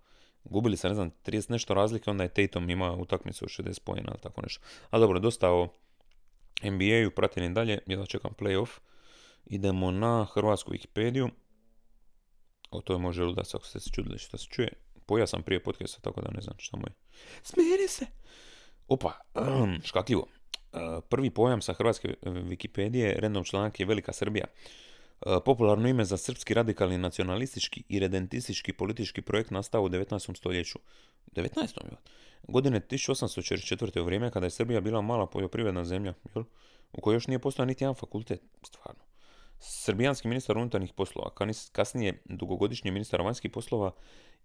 gubili 0.44 0.78
se, 0.78 0.88
ne 0.88 0.96
znam, 0.96 1.12
30 1.26 1.52
nešto 1.52 1.74
razlike, 1.74 2.10
onda 2.10 2.24
je 2.24 2.34
Tatum 2.34 2.70
ima 2.70 2.92
utakmicu 2.94 3.46
od 3.46 3.66
60 3.66 3.80
pojena 3.80 4.08
ili 4.12 4.22
tako 4.22 4.42
nešto. 4.42 4.62
A 4.90 5.00
dobro, 5.00 5.20
dosta 5.20 5.52
o 5.52 5.68
NBA-u, 6.64 7.12
pratim 7.16 7.54
dalje, 7.54 7.80
jedva 7.86 8.06
čekam 8.06 8.32
playoff. 8.40 8.80
Idemo 9.46 9.92
na 9.92 10.28
hrvatsku 10.34 10.72
Wikipediju. 10.72 11.30
O 12.72 12.82
je 12.90 12.98
može 12.98 13.24
ludac 13.24 13.56
ako 13.56 13.66
ste 13.66 13.80
se 13.80 13.90
čudili 13.90 14.18
što 14.18 14.38
se 14.38 14.46
čuje. 14.46 14.74
Poja 15.06 15.28
sam 15.28 15.44
prije 15.44 15.64
podcasta, 15.64 16.02
tako 16.02 16.22
da 16.22 16.32
ne 16.32 16.42
znam 16.42 16.56
šta 16.60 16.78
mu 16.78 16.84
je. 16.88 16.94
Smiri 17.44 17.88
se! 17.88 18.06
Opa, 18.88 19.14
škakljivo. 19.90 20.28
Prvi 21.10 21.30
pojam 21.30 21.62
sa 21.62 21.74
hrvatske 21.74 22.14
Wikipedije, 22.24 23.20
random 23.20 23.44
članak 23.44 23.80
je 23.80 23.86
Velika 23.86 24.14
Srbija. 24.14 24.46
Popularno 25.46 25.88
ime 25.88 26.06
za 26.06 26.18
srpski 26.18 26.54
radikalni 26.54 26.98
nacionalistički 26.98 27.84
i 27.90 28.00
redentistički 28.00 28.74
politički 28.74 29.22
projekt 29.22 29.52
nastao 29.52 29.84
u 29.84 29.90
19. 29.90 30.38
stoljeću. 30.38 30.80
19. 31.36 31.78
Godine 32.48 32.82
1844. 32.90 34.00
u 34.00 34.06
vrijeme 34.06 34.32
kada 34.32 34.46
je 34.46 34.50
Srbija 34.50 34.82
bila 34.82 35.02
mala 35.02 35.28
poljoprivredna 35.28 35.86
zemlja, 35.86 36.14
u 36.94 37.02
kojoj 37.02 37.16
još 37.16 37.28
nije 37.28 37.40
postojao 37.40 37.66
niti 37.66 37.84
jedan 37.84 37.96
fakultet, 37.96 38.42
stvarno. 38.68 39.04
Srbijanski 39.60 40.28
ministar 40.28 40.58
unutarnjih 40.58 40.94
poslova, 40.94 41.32
kasnije 41.72 42.22
dugogodišnji 42.26 42.92
ministar 42.92 43.22
vanjskih 43.22 43.52
poslova 43.52 43.92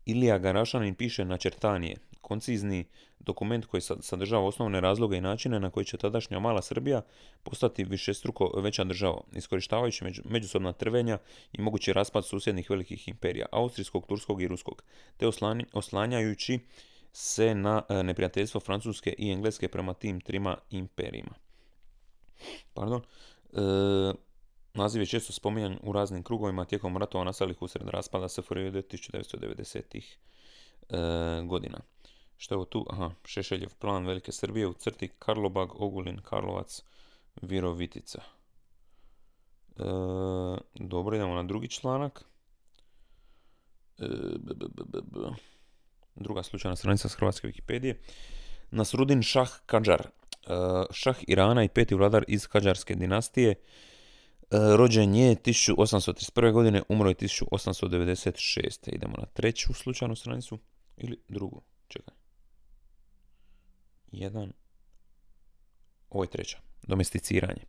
Ilija 0.07 0.39
Garašanin 0.39 0.95
piše 0.95 1.25
načrtanije, 1.25 1.97
koncizni 2.21 2.85
dokument 3.19 3.67
koji 3.67 3.81
sadržava 3.81 4.47
osnovne 4.47 4.81
razloge 4.81 5.17
i 5.17 5.21
načine 5.21 5.61
na 5.61 5.71
koji 5.71 5.85
će 5.85 5.97
tadašnja 5.97 6.39
mala 6.39 6.63
Srbija 6.63 7.03
postati 7.43 7.85
višestruko 7.85 8.61
veća 8.61 8.85
država, 8.85 9.21
iskorištavajući 9.33 10.05
međusobna 10.25 10.73
trvenja 10.73 11.19
i 11.53 11.63
mogući 11.63 11.93
raspad 11.93 12.27
susjednih 12.27 12.71
velikih 12.71 13.09
imperija, 13.09 13.47
austrijskog, 13.53 14.07
turskog 14.07 14.43
i 14.43 14.49
ruskog, 14.49 14.83
te 15.17 15.27
oslanjajući 15.73 16.59
se 17.13 17.55
na 17.55 17.83
e, 17.89 18.03
neprijateljstvo 18.03 18.61
Francuske 18.61 19.15
i 19.19 19.31
Engleske 19.31 19.69
prema 19.69 19.95
tim 19.95 20.21
trima 20.21 20.59
imperijima. 20.71 21.35
Pardon. 22.75 23.03
E, 23.53 24.26
Naziv 24.77 25.03
je 25.03 25.07
često 25.07 25.33
spominjan 25.33 25.79
u 25.83 25.93
raznim 25.93 26.23
krugovima 26.23 26.65
tijekom 26.65 26.97
ratova 26.97 27.25
nastalih 27.25 27.63
usred 27.63 27.89
raspada 27.89 28.29
SFRJ 28.29 28.61
1990-ih 28.61 30.19
e, 30.89 30.97
godina. 31.45 31.79
Što 32.37 32.55
je 32.55 32.57
ovo 32.57 32.65
tu? 32.65 32.87
Aha, 32.91 33.11
Šešeljev 33.25 33.71
plan 33.79 34.07
Velike 34.07 34.33
Srbije 34.33 34.67
u 34.67 34.73
crti 34.73 35.09
Karlobag, 35.19 35.81
Ogulin, 35.81 36.21
Karlovac, 36.21 36.83
Virovitica. 37.43 38.23
E, 39.79 39.83
dobro, 40.75 41.17
idemo 41.17 41.35
na 41.35 41.43
drugi 41.43 41.69
članak. 41.69 42.25
E, 43.99 44.05
Druga 46.15 46.43
slučajna 46.43 46.77
stranica 46.77 47.09
s 47.09 47.15
Hrvatske 47.15 47.49
Wikipedije. 47.49 47.95
Nasrudin 48.71 49.23
Šah 49.23 49.51
Kadžar. 49.67 50.01
E, 50.01 50.09
šah 50.91 51.17
Irana 51.29 51.65
i 51.65 51.69
peti 51.69 51.95
vladar 51.95 52.25
iz 52.29 52.47
Kadžarske 52.47 52.95
dinastije 52.95 53.55
rođen 54.51 55.15
je 55.15 55.37
1831. 55.37 56.53
godine, 56.53 56.83
umro 56.89 57.09
je 57.09 57.15
1896. 57.15 58.95
Idemo 58.95 59.15
na 59.19 59.27
treću 59.27 59.73
slučajnu 59.73 60.17
stranicu 60.17 60.59
ili 60.97 61.23
drugu. 61.29 61.63
Čekaj. 61.89 62.15
Jedan. 64.13 64.53
Ovo 66.11 66.25
je 66.25 66.31
treća. 66.31 66.59
Domesticiranje. 66.83 67.63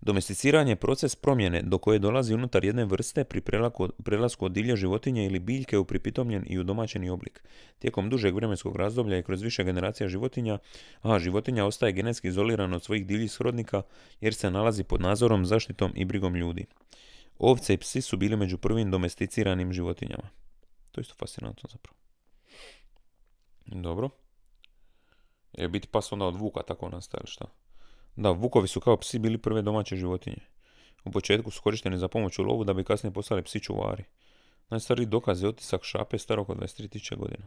Domesticiranje 0.00 0.72
je 0.72 0.76
proces 0.76 1.16
promjene 1.16 1.62
do 1.62 1.78
koje 1.78 1.98
dolazi 1.98 2.34
unutar 2.34 2.64
jedne 2.64 2.84
vrste 2.84 3.24
pri 3.24 3.40
prelasku 4.04 4.44
od 4.44 4.52
divlje 4.52 4.76
životinje 4.76 5.26
ili 5.26 5.38
biljke 5.38 5.78
u 5.78 5.84
pripitomljen 5.84 6.44
i 6.46 6.58
udomaćeni 6.58 7.10
oblik. 7.10 7.42
Tijekom 7.78 8.10
dužeg 8.10 8.34
vremenskog 8.34 8.76
razdoblja 8.76 9.18
i 9.18 9.22
kroz 9.22 9.42
više 9.42 9.64
generacija 9.64 10.08
životinja, 10.08 10.58
a 11.02 11.18
životinja 11.18 11.64
ostaje 11.64 11.92
genetski 11.92 12.28
izolirana 12.28 12.76
od 12.76 12.82
svojih 12.82 13.06
divljih 13.06 13.32
srodnika 13.32 13.82
jer 14.20 14.34
se 14.34 14.50
nalazi 14.50 14.84
pod 14.84 15.00
nadzorom, 15.00 15.46
zaštitom 15.46 15.92
i 15.94 16.04
brigom 16.04 16.34
ljudi. 16.34 16.66
Ovce 17.38 17.74
i 17.74 17.78
psi 17.78 18.00
su 18.02 18.16
bili 18.16 18.36
među 18.36 18.58
prvim 18.58 18.90
domesticiranim 18.90 19.72
životinjama. 19.72 20.28
To 20.92 21.00
je 21.00 21.02
isto 21.02 21.14
fascinantno 21.18 21.68
zapravo. 21.72 21.96
Dobro. 23.66 24.10
Je 25.52 25.68
biti 25.68 25.88
pas 25.88 26.12
onda 26.12 26.24
od 26.24 26.36
vuka 26.36 26.62
tako 26.62 26.88
nastaje, 26.88 27.26
šta? 27.26 27.44
Da, 28.20 28.30
vukovi 28.30 28.68
su 28.68 28.80
kao 28.80 28.96
psi 28.96 29.18
bili 29.18 29.38
prve 29.38 29.62
domaće 29.62 29.96
životinje. 29.96 30.36
U 31.04 31.10
početku 31.10 31.50
su 31.50 31.62
korišteni 31.62 31.98
za 31.98 32.08
pomoć 32.08 32.38
u 32.38 32.42
lovu 32.42 32.64
da 32.64 32.72
bi 32.72 32.84
kasnije 32.84 33.12
postali 33.12 33.42
psi 33.42 33.60
čuvari. 33.60 34.04
Najstariji 34.68 35.06
dokaz 35.06 35.42
je 35.42 35.48
otisak 35.48 35.84
šape 35.84 36.18
starog 36.18 36.50
od 36.50 36.58
23.000 36.58 37.16
godina. 37.16 37.46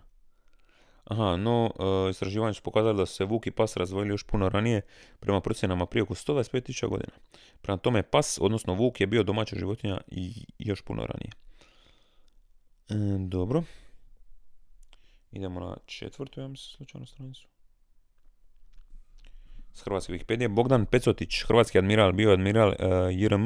Aha, 1.04 1.36
no, 1.36 1.72
e, 1.80 2.10
istraživanje 2.10 2.54
su 2.54 2.62
pokazali 2.62 2.98
da 2.98 3.06
su 3.06 3.14
se 3.14 3.26
vuk 3.26 3.48
i 3.48 3.52
pas 3.52 3.78
razvojili 3.78 4.10
još 4.10 4.24
puno 4.24 4.50
ranije, 4.50 4.82
prema 5.20 5.42
procjenama 5.42 5.86
prije 5.86 6.04
oko 6.04 6.14
125.000 6.14 6.88
godina. 6.88 7.14
Prema 7.62 7.78
tome, 7.78 8.04
pas, 8.04 8.40
odnosno 8.42 8.74
vuk, 8.74 9.02
je 9.02 9.08
bio 9.08 9.24
domaća 9.24 9.56
životinja 9.60 10.02
i 10.08 10.46
još 10.60 10.82
puno 10.82 11.06
ranije. 11.06 11.32
E, 12.90 13.18
dobro. 13.28 13.64
Idemo 15.32 15.60
na 15.60 15.78
četvrtu, 15.86 16.40
ja 16.40 16.48
mislim, 16.48 16.76
slučajnu 16.78 17.06
stranicu 17.06 17.53
s 19.74 19.82
Hrvatske 19.82 20.14
Wikipedije. 20.14 20.48
Bogdan 20.48 20.86
Pecotić, 20.86 21.44
hrvatski 21.48 21.78
admiral, 21.78 22.12
bio 22.12 22.32
admiral 22.32 22.70
uh, 22.70 22.76
JRM, 23.12 23.46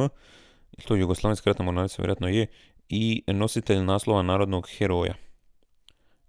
to 0.87 0.95
je 0.95 1.01
Jugoslavenska 1.01 1.49
ratna 1.49 1.65
mornarica, 1.65 2.01
vjerojatno 2.01 2.27
je, 2.27 2.47
i 2.89 3.23
nositelj 3.27 3.83
naslova 3.83 4.21
narodnog 4.21 4.67
heroja. 4.77 5.15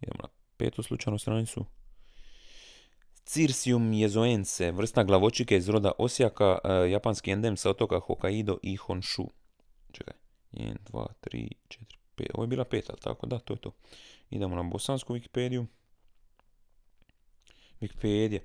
Idemo 0.00 0.18
na 0.22 0.28
petu 0.56 0.82
slučajnu 0.82 1.18
stranicu. 1.18 1.64
Cirsium 3.24 3.92
jezoense, 3.92 4.72
vrsta 4.72 5.04
glavočike 5.04 5.56
iz 5.56 5.68
roda 5.68 5.92
osjaka, 5.98 6.58
uh, 6.64 6.90
japanski 6.90 7.30
endem 7.30 7.56
sa 7.56 7.70
otoka 7.70 7.98
Hokkaido 7.98 8.58
i 8.62 8.76
Honshu. 8.76 9.30
Čekaj, 9.92 10.14
1, 10.52 10.76
2, 10.92 11.06
3, 11.20 11.48
4, 11.68 11.84
5. 12.16 12.26
Ovo 12.34 12.44
je 12.44 12.48
bila 12.48 12.64
peta, 12.64 12.96
tako 12.96 13.26
da, 13.26 13.38
to 13.38 13.52
je 13.52 13.58
to. 13.60 13.72
Idemo 14.30 14.56
na 14.56 14.62
bosansku 14.62 15.14
Wikipediju. 15.14 15.66
Wikipedija. 17.80 18.40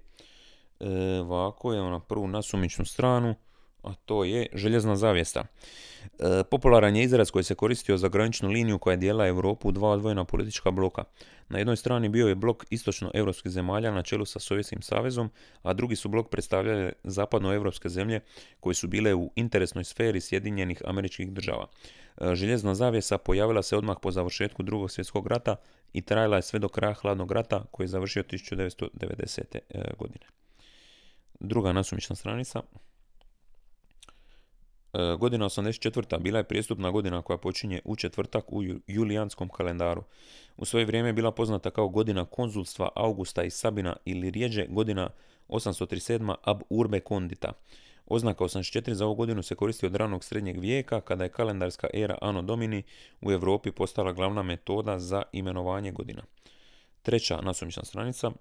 E, 0.84 1.20
ovako, 1.20 1.74
idemo 1.74 1.90
na 1.90 2.00
prvu 2.00 2.28
nasumičnu 2.28 2.86
stranu, 2.86 3.36
a 3.84 3.94
to 3.94 4.24
je 4.24 4.48
željezna 4.54 4.96
zavjesta. 4.96 5.44
E, 5.44 6.44
popularan 6.52 6.96
je 6.96 7.04
izraz 7.04 7.32
koji 7.32 7.44
se 7.44 7.56
koristio 7.56 7.98
za 7.98 8.08
graničnu 8.08 8.50
liniju 8.50 8.80
koja 8.80 8.92
je 8.92 8.98
dijela 8.98 9.28
Europu 9.28 9.70
u 9.70 9.72
dva 9.72 9.90
odvojena 9.90 10.26
politička 10.26 10.72
bloka. 10.72 11.04
Na 11.50 11.58
jednoj 11.58 11.76
strani 11.76 12.10
bio 12.10 12.28
je 12.28 12.36
blok 12.36 12.66
istočno-europskih 12.70 13.52
zemalja 13.52 13.92
na 13.92 14.04
čelu 14.04 14.26
sa 14.26 14.40
Sovjetskim 14.40 14.82
savezom, 14.82 15.30
a 15.62 15.74
drugi 15.74 15.96
su 15.96 16.10
blok 16.10 16.30
predstavljali 16.30 16.92
zapadno-europske 17.04 17.90
zemlje 17.90 18.20
koje 18.60 18.74
su 18.74 18.88
bile 18.88 19.14
u 19.14 19.32
interesnoj 19.36 19.84
sferi 19.84 20.22
Sjedinjenih 20.22 20.82
američkih 20.86 21.32
država. 21.32 21.68
E, 22.22 22.36
željezna 22.36 22.76
zavjesa 22.76 23.18
pojavila 23.18 23.64
se 23.64 23.78
odmah 23.78 23.98
po 24.02 24.12
završetku 24.12 24.64
drugog 24.64 24.92
svjetskog 24.92 25.28
rata 25.28 25.56
i 25.94 26.02
trajala 26.02 26.36
je 26.36 26.42
sve 26.42 26.60
do 26.60 26.70
kraja 26.70 26.94
hladnog 26.94 27.32
rata 27.32 27.66
koji 27.72 27.86
je 27.86 27.90
završio 27.90 28.24
1990. 28.24 29.58
E, 29.70 29.94
godine 30.00 30.43
druga 31.44 31.72
nasumična 31.72 32.16
stranica. 32.16 32.62
E, 34.94 35.16
godina 35.20 35.46
84. 35.46 36.20
bila 36.20 36.38
je 36.38 36.44
prijestupna 36.44 36.92
godina 36.92 37.22
koja 37.22 37.38
počinje 37.38 37.82
u 37.86 37.96
četvrtak 37.96 38.54
u 38.54 38.64
julijanskom 38.88 39.50
kalendaru. 39.50 40.04
U 40.58 40.66
svoje 40.66 40.86
vrijeme 40.86 41.10
je 41.10 41.14
bila 41.14 41.32
poznata 41.32 41.72
kao 41.72 41.90
godina 41.90 42.26
konzulstva 42.26 42.90
Augusta 42.96 43.44
i 43.44 43.50
Sabina 43.50 43.96
ili 44.06 44.32
rijeđe 44.32 44.66
godina 44.70 45.10
837. 45.48 46.36
ab 46.44 46.62
urbe 46.70 47.00
condita. 47.00 47.52
Oznaka 48.06 48.44
84 48.44 48.92
za 48.92 49.06
ovu 49.06 49.16
godinu 49.16 49.44
se 49.44 49.56
koristi 49.56 49.86
od 49.86 49.96
ranog 49.96 50.24
srednjeg 50.24 50.60
vijeka 50.60 51.02
kada 51.02 51.24
je 51.24 51.30
kalendarska 51.30 51.88
era 51.94 52.18
Anno 52.22 52.42
Domini 52.42 52.84
u 53.22 53.32
Europi 53.32 53.72
postala 53.72 54.14
glavna 54.14 54.44
metoda 54.44 55.00
za 55.00 55.24
imenovanje 55.32 55.92
godina. 55.92 56.24
Treća 57.02 57.42
nasumična 57.42 57.84
stranica. 57.86 58.32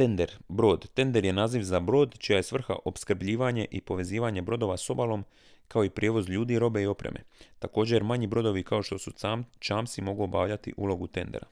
Tender, 0.00 0.30
brod. 0.48 0.88
Tender 0.94 1.24
je 1.24 1.32
naziv 1.32 1.62
za 1.62 1.80
brod 1.80 2.18
čija 2.18 2.36
je 2.36 2.42
svrha 2.42 2.76
opskrbljivanje 2.84 3.66
i 3.70 3.80
povezivanje 3.80 4.42
brodova 4.42 4.76
s 4.76 4.90
obalom 4.90 5.24
kao 5.68 5.84
i 5.84 5.90
prijevoz 5.90 6.28
ljudi, 6.28 6.58
robe 6.58 6.82
i 6.82 6.86
opreme. 6.86 7.20
Također 7.58 8.04
manji 8.04 8.26
brodovi 8.26 8.62
kao 8.62 8.82
što 8.82 8.98
su 8.98 9.10
cam, 9.12 9.44
čamsi 9.58 10.02
mogu 10.02 10.22
obavljati 10.22 10.74
ulogu 10.76 11.06
tendera. 11.06 11.46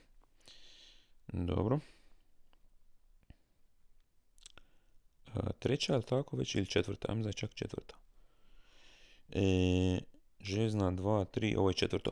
Dobro. 1.27 1.79
E, 5.35 5.39
treća, 5.59 5.95
je 5.95 6.01
tako 6.01 6.37
već, 6.37 6.55
ili 6.55 6.65
četvrta? 6.65 7.11
Ajmo 7.11 7.23
za 7.23 7.31
čak 7.31 7.53
četvrta. 7.53 7.95
E, 9.31 9.99
Žezna 10.39 10.91
2, 10.91 11.25
3, 11.25 11.57
ovo 11.57 11.69
je 11.69 11.73
četvrto. 11.73 12.11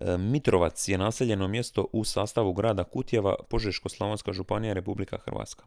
E, 0.00 0.18
Mitrovac 0.18 0.88
je 0.88 0.98
naseljeno 0.98 1.48
mjesto 1.48 1.86
u 1.92 2.04
sastavu 2.04 2.52
grada 2.52 2.84
Kutjeva, 2.84 3.34
Požeško-Slavonska 3.50 4.32
županija, 4.32 4.72
Republika 4.72 5.18
Hrvatska. 5.18 5.64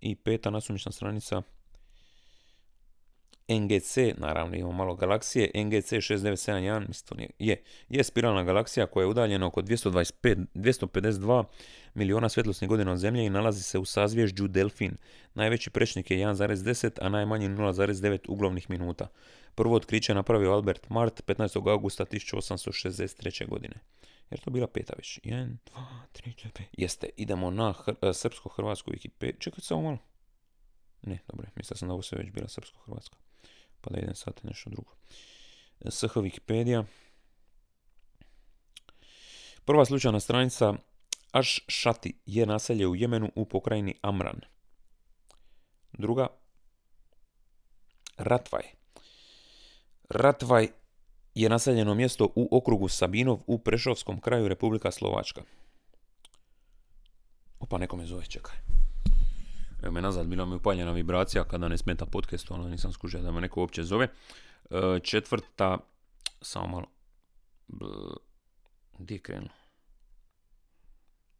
I 0.00 0.14
peta 0.14 0.50
nasumična 0.50 0.92
stranica 0.92 1.42
NGC, 3.48 3.96
naravno 4.16 4.56
imamo 4.56 4.72
malo 4.72 4.94
galaksije, 4.94 5.50
NGC 5.54 5.92
6971, 5.92 6.88
mislim 6.88 7.28
je, 7.38 7.62
je 7.88 8.04
spiralna 8.04 8.44
galaksija 8.44 8.86
koja 8.86 9.02
je 9.02 9.08
udaljena 9.08 9.46
oko 9.46 9.62
225, 9.62 10.46
252 10.54 11.44
miliona 11.94 12.28
svjetlosnih 12.28 12.68
godina 12.68 12.92
od 12.92 12.98
Zemlje 12.98 13.26
i 13.26 13.30
nalazi 13.30 13.62
se 13.62 13.78
u 13.78 13.84
sazvježđu 13.84 14.48
Delfin. 14.48 14.96
Najveći 15.34 15.70
prečnik 15.70 16.10
je 16.10 16.18
1,10, 16.18 16.98
a 17.00 17.08
najmanji 17.08 17.48
0,9 17.48 18.18
uglovnih 18.28 18.70
minuta. 18.70 19.08
Prvo 19.54 19.74
otkriće 19.74 20.14
napravio 20.14 20.52
Albert 20.52 20.88
Mart 20.88 21.22
15. 21.26 21.70
augusta 21.70 22.04
1863. 22.04 23.48
godine. 23.48 23.74
Jer 24.30 24.40
to 24.40 24.50
bila 24.50 24.66
peta 24.66 24.92
već. 24.96 25.20
1, 25.24 25.56
2, 25.74 25.80
3, 26.12 26.48
4, 26.48 26.62
Jeste, 26.72 27.08
idemo 27.16 27.50
na 27.50 27.74
hr- 27.86 28.12
srpsko-hrvatsku 28.12 28.90
Wikipedia. 28.90 29.38
Čekaj 29.38 29.60
samo 29.60 29.82
malo. 29.82 29.98
Ne, 31.02 31.18
dobro, 31.28 31.46
mislio 31.56 31.76
sam 31.76 31.88
da 31.88 31.94
ovo 31.94 32.02
sve 32.02 32.18
već 32.18 32.30
bila 32.30 32.46
srpsko-hrvatska 32.48 33.16
pa 33.84 33.90
da 33.90 34.00
idem 34.00 34.14
sad 34.14 34.40
nešto 34.42 34.70
drugo. 34.70 34.90
SH 35.90 36.04
Wikipedia. 36.04 36.84
Prva 39.64 39.84
slučajna 39.84 40.20
stranica 40.20 40.74
Aš 41.32 41.64
Šati 41.68 42.14
je 42.26 42.46
naselje 42.46 42.86
u 42.86 42.94
Jemenu 42.94 43.30
u 43.34 43.44
pokrajini 43.44 43.94
Amran. 44.02 44.40
Druga 45.92 46.26
Ratvaj. 48.16 48.62
Ratvaj 50.08 50.68
je 51.34 51.48
naseljeno 51.48 51.94
mjesto 51.94 52.28
u 52.34 52.48
okrugu 52.56 52.88
Sabinov 52.88 53.38
u 53.46 53.58
Prešovskom 53.58 54.20
kraju 54.20 54.48
Republika 54.48 54.90
Slovačka. 54.90 55.42
Opa, 57.60 57.78
neko 57.78 57.96
me 57.96 58.06
zove, 58.06 58.26
čekaj. 58.26 58.83
Evo 59.84 59.92
me 59.92 60.02
nazad, 60.02 60.26
bila 60.26 60.46
mi 60.46 60.54
upaljena 60.54 60.92
vibracija 60.92 61.44
kada 61.44 61.68
ne 61.68 61.78
smeta 61.78 62.06
podcast, 62.06 62.50
ono 62.50 62.68
nisam 62.68 62.92
skužio 62.92 63.22
da 63.22 63.32
me 63.32 63.40
neko 63.40 63.60
uopće 63.60 63.82
zove. 63.82 64.08
E, 64.70 65.00
četvrta, 65.02 65.78
samo 66.40 66.66
malo, 66.66 66.86
gdje 68.98 69.14
je 69.14 69.18
krenulo? 69.18 69.52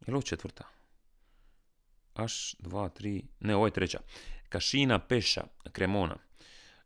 Je 0.07 0.13
ovo 0.13 0.21
četvrta? 0.21 0.63
Aš, 2.13 2.55
dva, 2.59 2.89
tri, 2.89 3.23
ne, 3.39 3.55
ovo 3.55 3.67
je 3.67 3.71
treća. 3.71 3.99
Kašina, 4.49 4.99
Peša, 4.99 5.43
Kremona. 5.71 6.17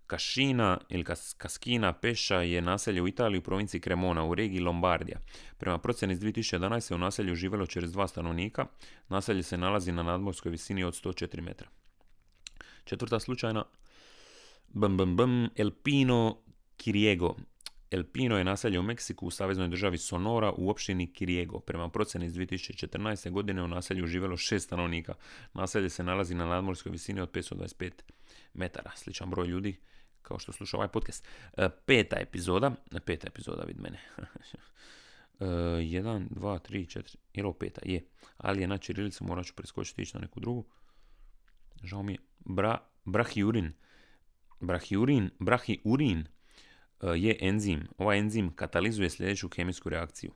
Kašina 0.09 0.77
ili 0.89 1.03
Kaskina 1.37 1.93
Peša 1.93 2.41
je 2.41 2.61
naselje 2.61 3.01
u 3.01 3.07
Italiji 3.07 3.39
u 3.39 3.41
provinciji 3.41 3.81
Cremona 3.81 4.25
u 4.25 4.35
regiji 4.35 4.59
Lombardija. 4.59 5.19
Prema 5.57 5.77
procjeni 5.77 6.13
iz 6.13 6.19
2011. 6.19 6.95
u 6.95 6.97
naselju 6.97 7.35
živjelo 7.35 7.65
čez 7.65 7.91
dva 7.91 8.07
stanovnika. 8.07 8.65
Naselje 9.09 9.43
se 9.43 9.57
nalazi 9.57 9.91
na 9.91 10.03
nadmorskoj 10.03 10.51
visini 10.51 10.83
od 10.83 10.93
104 10.93 11.41
metra. 11.41 11.67
Četvrta 12.83 13.19
slučajna 13.19 13.63
bum, 14.67 14.97
bum, 14.97 15.15
bum, 15.15 15.49
El 15.55 15.71
Pino 15.83 16.37
Kiriego. 16.77 17.35
El 17.91 18.03
Pino 18.03 18.37
je 18.37 18.43
naselje 18.43 18.79
u 18.79 18.83
Meksiku 18.83 19.27
u 19.27 19.31
saveznoj 19.31 19.67
državi 19.67 19.97
Sonora 19.97 20.53
u 20.57 20.69
opštini 20.69 21.13
Kiriego. 21.13 21.59
Prema 21.59 21.89
procjeni 21.89 22.25
iz 22.25 22.33
2014. 22.33 23.31
godine 23.31 23.63
u 23.63 23.67
naselju 23.67 24.07
živjelo 24.07 24.37
šest 24.37 24.65
stanovnika. 24.65 25.13
Naselje 25.53 25.89
se 25.89 26.03
nalazi 26.03 26.35
na 26.35 26.45
nadmorskoj 26.45 26.91
visini 26.91 27.21
od 27.21 27.31
525 27.31 27.91
metara. 28.53 28.91
Sličan 28.95 29.29
broj 29.29 29.47
ljudi 29.47 29.77
kao 30.21 30.39
što 30.39 30.51
sluša 30.51 30.77
ovaj 30.77 30.87
podcast. 30.87 31.27
E, 31.57 31.69
peta 31.85 32.15
epizoda, 32.19 32.71
peta 33.05 33.27
epizoda 33.27 33.63
vid 33.63 33.79
mene. 33.79 33.99
e, 35.39 35.45
jedan, 35.83 36.27
dva, 36.31 36.59
tri, 36.59 36.85
četiri, 36.85 37.17
je 37.33 37.53
peta? 37.59 37.81
Je. 37.85 38.05
Ali 38.37 38.61
je 38.61 38.67
na 38.67 38.77
čirilicu, 38.77 39.23
morat 39.23 39.45
ću 39.45 39.53
preskočiti 39.55 40.01
ići 40.01 40.17
na 40.17 40.21
neku 40.21 40.39
drugu. 40.39 40.65
Žao 41.83 42.03
mi 42.03 42.13
je. 42.13 42.19
Bra, 42.39 42.77
brahiurin. 43.05 43.73
Brahiurin, 44.59 45.29
brahiurin 45.39 46.19
e, 46.19 47.07
je 47.15 47.37
enzim. 47.41 47.87
Ovaj 47.97 48.19
enzim 48.19 48.55
katalizuje 48.55 49.09
sljedeću 49.09 49.49
kemijsku 49.49 49.89
reakciju. 49.89 50.31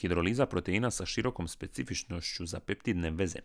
Hidroliza 0.00 0.46
proteina 0.46 0.90
sa 0.90 1.06
širokom 1.06 1.48
specifičnošću 1.48 2.46
za 2.46 2.60
peptidne 2.60 3.10
veze. 3.10 3.38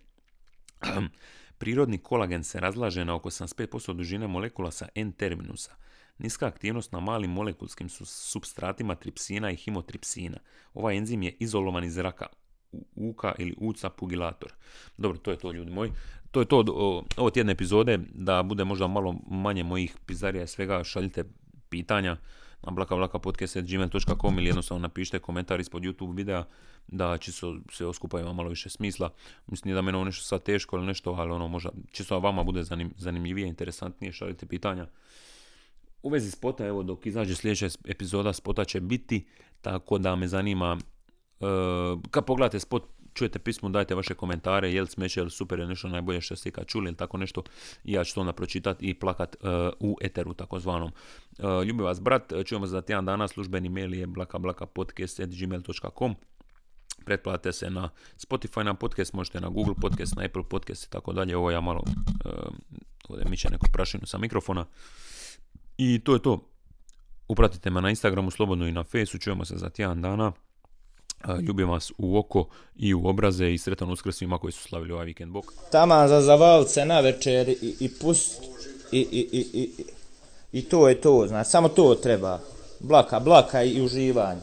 Prirodni 1.58 1.98
kolagen 1.98 2.44
se 2.44 2.60
razlaže 2.60 3.06
na 3.06 3.16
oko 3.16 3.30
75% 3.30 3.94
dužine 3.94 4.28
molekula 4.28 4.72
sa 4.72 4.88
N-terminusa. 4.96 5.76
Niska 6.18 6.48
aktivnost 6.48 6.92
na 6.92 7.00
malim 7.00 7.32
molekulskim 7.32 7.90
substratima 7.90 8.96
tripsina 8.96 9.52
i 9.52 9.56
himotripsina. 9.56 10.38
Ovaj 10.74 10.98
enzim 10.98 11.24
je 11.24 11.36
izolovan 11.40 11.84
iz 11.84 11.94
zraka, 11.94 12.28
uka 12.96 13.34
ili 13.38 13.56
uca 13.58 13.90
pugilator. 13.90 14.54
Dobro, 14.98 15.18
to 15.18 15.32
je 15.32 15.38
to 15.38 15.52
ljudi 15.52 15.72
moji. 15.72 15.92
To 16.32 16.40
je 16.40 16.46
to 16.46 16.64
ovo 17.18 17.30
tjedne 17.30 17.52
epizode, 17.52 18.00
da 18.14 18.44
bude 18.44 18.64
možda 18.64 18.88
malo 18.88 19.16
manje 19.28 19.64
mojih 19.64 19.96
pizarija 20.06 20.44
i 20.44 20.48
svega, 20.48 20.84
šaljite 20.84 21.24
pitanja 21.70 22.18
na 22.64 24.16
ili 24.38 24.50
jednostavno 24.50 24.82
napišite 24.82 25.20
komentar 25.20 25.60
ispod 25.60 25.84
YouTube 25.84 26.16
videa 26.16 26.44
da 26.88 27.18
se 27.32 27.48
sve 27.72 27.86
oskupa 27.88 28.20
ima 28.20 28.34
malo 28.34 28.50
više 28.50 28.70
smisla. 28.70 29.10
Mislim 29.48 29.76
da 29.76 29.82
meni 29.82 29.96
ovo 29.96 30.06
nešto 30.06 30.24
sad 30.24 30.44
teško 30.44 30.78
ili 30.78 30.86
nešto, 30.86 31.12
ali 31.12 31.32
ono 31.32 31.48
možda 31.48 31.70
čisto 31.92 32.20
vama 32.20 32.44
bude 32.44 32.64
zanim, 32.64 32.94
zanimljivije, 32.98 33.48
interesantnije, 33.48 34.14
šaljite 34.14 34.46
pitanja. 34.46 34.88
U 36.04 36.10
vezi 36.10 36.32
spota, 36.32 36.66
evo 36.66 36.84
dok 36.84 37.06
izađe 37.06 37.36
sljedeća 37.36 37.68
epizoda 37.86 38.34
spota 38.34 38.66
će 38.66 38.80
biti, 38.80 39.26
tako 39.62 39.98
da 39.98 40.16
me 40.16 40.28
zanima 40.28 40.78
uh, 41.40 42.02
kad 42.12 42.26
pogledate 42.26 42.60
spot 42.60 42.84
čujete 43.14 43.40
pismo, 43.40 43.70
dajte 43.70 43.96
vaše 43.96 44.14
komentare, 44.14 44.74
jel 44.74 44.86
smeće, 44.86 45.20
jel 45.20 45.30
super, 45.30 45.60
je 45.60 45.68
nešto 45.68 45.88
najbolje 45.88 46.22
što 46.22 46.36
ste 46.36 46.50
ikad 46.50 46.68
čuli 46.68 46.88
ili 46.88 46.98
tako 46.98 47.18
nešto. 47.18 47.44
Ja 47.84 48.04
ću 48.04 48.16
to 48.16 48.22
onda 48.22 48.34
pročitati 48.34 48.90
i 48.90 48.94
plakat 48.94 49.36
uh, 49.36 49.50
u 49.80 49.98
eteru 50.02 50.34
takozvanom. 50.34 50.92
Uh, 51.40 51.64
ljubi 51.66 51.84
vas 51.84 52.02
brat, 52.02 52.34
čujemo 52.46 52.66
se 52.66 52.72
za 52.72 52.82
tjedan 52.82 53.06
dana, 53.06 53.28
službeni 53.28 53.70
mail 53.70 53.94
je 53.94 54.08
blakablakapodcast.gmail.com 54.08 56.16
Pretplate 57.06 57.52
se 57.52 57.70
na 57.70 57.90
Spotify 58.18 58.64
na 58.64 58.74
podcast, 58.74 59.14
možete 59.14 59.42
na 59.42 59.50
Google 59.50 59.76
podcast, 59.82 60.16
na 60.16 60.26
Apple 60.26 60.44
podcast 60.50 60.84
i 60.84 60.90
tako 60.90 61.14
dalje. 61.14 61.38
Ovo 61.38 61.52
ja 61.52 61.62
malo 61.62 61.84
uh, 62.26 62.54
ovdje 63.10 63.26
miće 63.30 63.50
neku 63.50 63.66
prašinu 63.74 64.06
sa 64.06 64.18
mikrofona. 64.18 64.66
I 65.78 66.02
to 66.04 66.14
je 66.14 66.22
to. 66.22 66.48
Upratite 67.28 67.70
me 67.70 67.82
na 67.82 67.90
Instagramu, 67.90 68.32
slobodno 68.32 68.68
i 68.68 68.72
na 68.72 68.84
Facebooku. 68.84 69.24
Čujemo 69.24 69.46
se 69.46 69.58
za 69.58 69.70
tjedan 69.70 70.02
dana. 70.02 70.32
Ljubim 71.48 71.70
vas 71.70 71.92
u 71.98 72.18
oko 72.18 72.46
i 72.76 72.94
u 72.94 73.08
obraze 73.08 73.54
i 73.54 73.58
sretan 73.58 73.92
uskrs 73.92 74.16
svima 74.16 74.38
koji 74.38 74.52
su 74.52 74.62
slavili 74.62 74.94
ovaj 74.94 75.06
vikend 75.06 75.32
bok. 75.32 75.46
Tama 75.72 76.08
za 76.08 76.22
zavalce 76.22 76.86
na 76.86 77.00
večer 77.00 77.50
i, 77.50 77.76
i 77.80 77.90
pust 78.02 78.42
i, 78.92 79.00
i, 79.00 79.30
i, 79.32 79.62
i, 79.62 79.70
i 80.52 80.62
to 80.62 80.90
je 80.90 81.02
to, 81.02 81.28
znači 81.28 81.50
samo 81.50 81.70
to 81.70 81.96
treba. 81.96 82.40
Blaka, 82.80 83.20
blaka 83.20 83.64
i 83.64 83.82
uživanje. 83.82 84.42